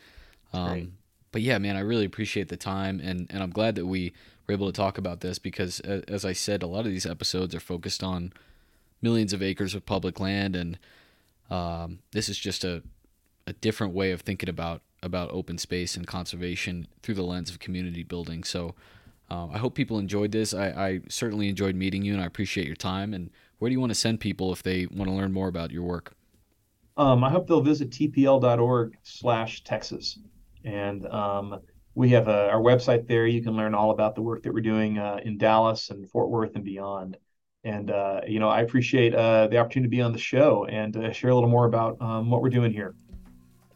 Um, 0.54 0.94
but 1.32 1.42
yeah, 1.42 1.58
man, 1.58 1.78
I 1.78 1.80
really 1.80 2.06
appreciate 2.06 2.50
the 2.50 2.58
time, 2.58 3.00
and, 3.00 3.28
and 3.30 3.42
I'm 3.42 3.52
glad 3.52 3.76
that 3.76 3.86
we 3.86 4.14
were 4.48 4.54
able 4.54 4.68
to 4.68 4.74
talk 4.74 4.98
about 4.98 5.22
this 5.22 5.40
because, 5.40 5.80
as 5.80 6.26
I 6.26 6.34
said, 6.34 6.62
a 6.62 6.68
lot 6.68 6.86
of 6.86 6.92
these 6.92 7.06
episodes 7.06 7.56
are 7.56 7.60
focused 7.60 8.04
on 8.04 8.34
millions 9.02 9.34
of 9.34 9.42
acres 9.42 9.74
of 9.74 9.86
public 9.86 10.20
land, 10.20 10.56
and 10.56 10.78
um, 11.50 12.00
this 12.12 12.30
is 12.30 12.38
just 12.38 12.64
a 12.64 12.84
a 13.48 13.54
different 13.54 13.94
way 13.94 14.12
of 14.12 14.22
thinking 14.22 14.50
about 14.50 14.82
about 15.02 15.32
open 15.32 15.58
space 15.58 15.96
and 15.96 16.06
conservation 16.06 16.88
through 17.02 17.16
the 17.16 17.24
lens 17.24 17.50
of 17.50 17.60
community 17.60 18.04
building. 18.04 18.44
So. 18.44 18.76
Uh, 19.32 19.48
I 19.50 19.60
hope 19.60 19.76
people 19.76 19.98
enjoyed 19.98 20.34
this. 20.34 20.54
I, 20.54 20.68
I 20.68 21.00
certainly 21.08 21.48
enjoyed 21.48 21.74
meeting 21.74 22.04
you, 22.04 22.12
and 22.12 22.22
I 22.22 22.26
appreciate 22.26 22.68
your 22.68 22.76
time. 22.76 23.14
And 23.14 23.30
where 23.60 23.70
do 23.70 23.74
you 23.74 23.80
want 23.80 23.92
to 23.92 23.96
send 23.96 24.20
people 24.20 24.52
if 24.52 24.62
they 24.62 24.88
want 24.88 25.10
to 25.10 25.16
learn 25.16 25.32
more 25.32 25.48
about 25.48 25.72
your 25.72 25.84
work? 25.84 26.14
Um, 26.98 27.24
I 27.24 27.30
hope 27.30 27.48
they'll 27.48 27.62
visit 27.62 27.92
tpl.org 27.92 28.98
slash 29.04 29.64
Texas. 29.64 30.20
And 30.66 31.08
um, 31.08 31.62
we 31.96 32.10
have 32.10 32.28
a, 32.28 32.50
our 32.50 32.60
website 32.60 33.08
there. 33.08 33.26
You 33.26 33.42
can 33.42 33.56
learn 33.56 33.74
all 33.74 33.92
about 33.92 34.16
the 34.16 34.22
work 34.22 34.44
that 34.44 34.54
we're 34.54 34.60
doing 34.60 34.98
uh, 34.98 35.22
in 35.24 35.38
Dallas 35.38 35.92
and 35.92 36.10
Fort 36.12 36.30
Worth 36.30 36.56
and 36.56 36.66
beyond. 36.66 37.16
And, 37.64 37.90
uh, 37.90 38.22
you 38.28 38.42
know, 38.42 38.50
I 38.50 38.62
appreciate 38.62 39.16
uh, 39.16 39.48
the 39.48 39.60
opportunity 39.60 39.88
to 39.88 39.98
be 39.98 40.02
on 40.02 40.12
the 40.12 40.20
show 40.20 40.66
and 40.66 40.98
uh, 40.98 41.14
share 41.14 41.30
a 41.30 41.36
little 41.36 41.50
more 41.50 41.68
about 41.68 41.96
um, 42.02 42.30
what 42.30 42.42
we're 42.42 42.50
doing 42.50 42.74
here. 42.74 42.96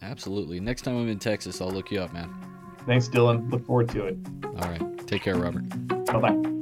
Absolutely. 0.02 0.60
Next 0.60 0.82
time 0.82 0.98
I'm 0.98 1.08
in 1.08 1.20
Texas, 1.20 1.62
I'll 1.62 1.72
look 1.72 1.92
you 1.92 2.02
up, 2.02 2.12
man. 2.12 2.55
Thanks, 2.86 3.08
Dylan. 3.08 3.52
Look 3.52 3.66
forward 3.66 3.90
to 3.90 4.06
it. 4.06 4.18
All 4.46 4.70
right. 4.70 5.08
Take 5.08 5.24
care, 5.24 5.36
Robert. 5.36 5.68
Bye 6.06 6.20
bye. 6.20 6.55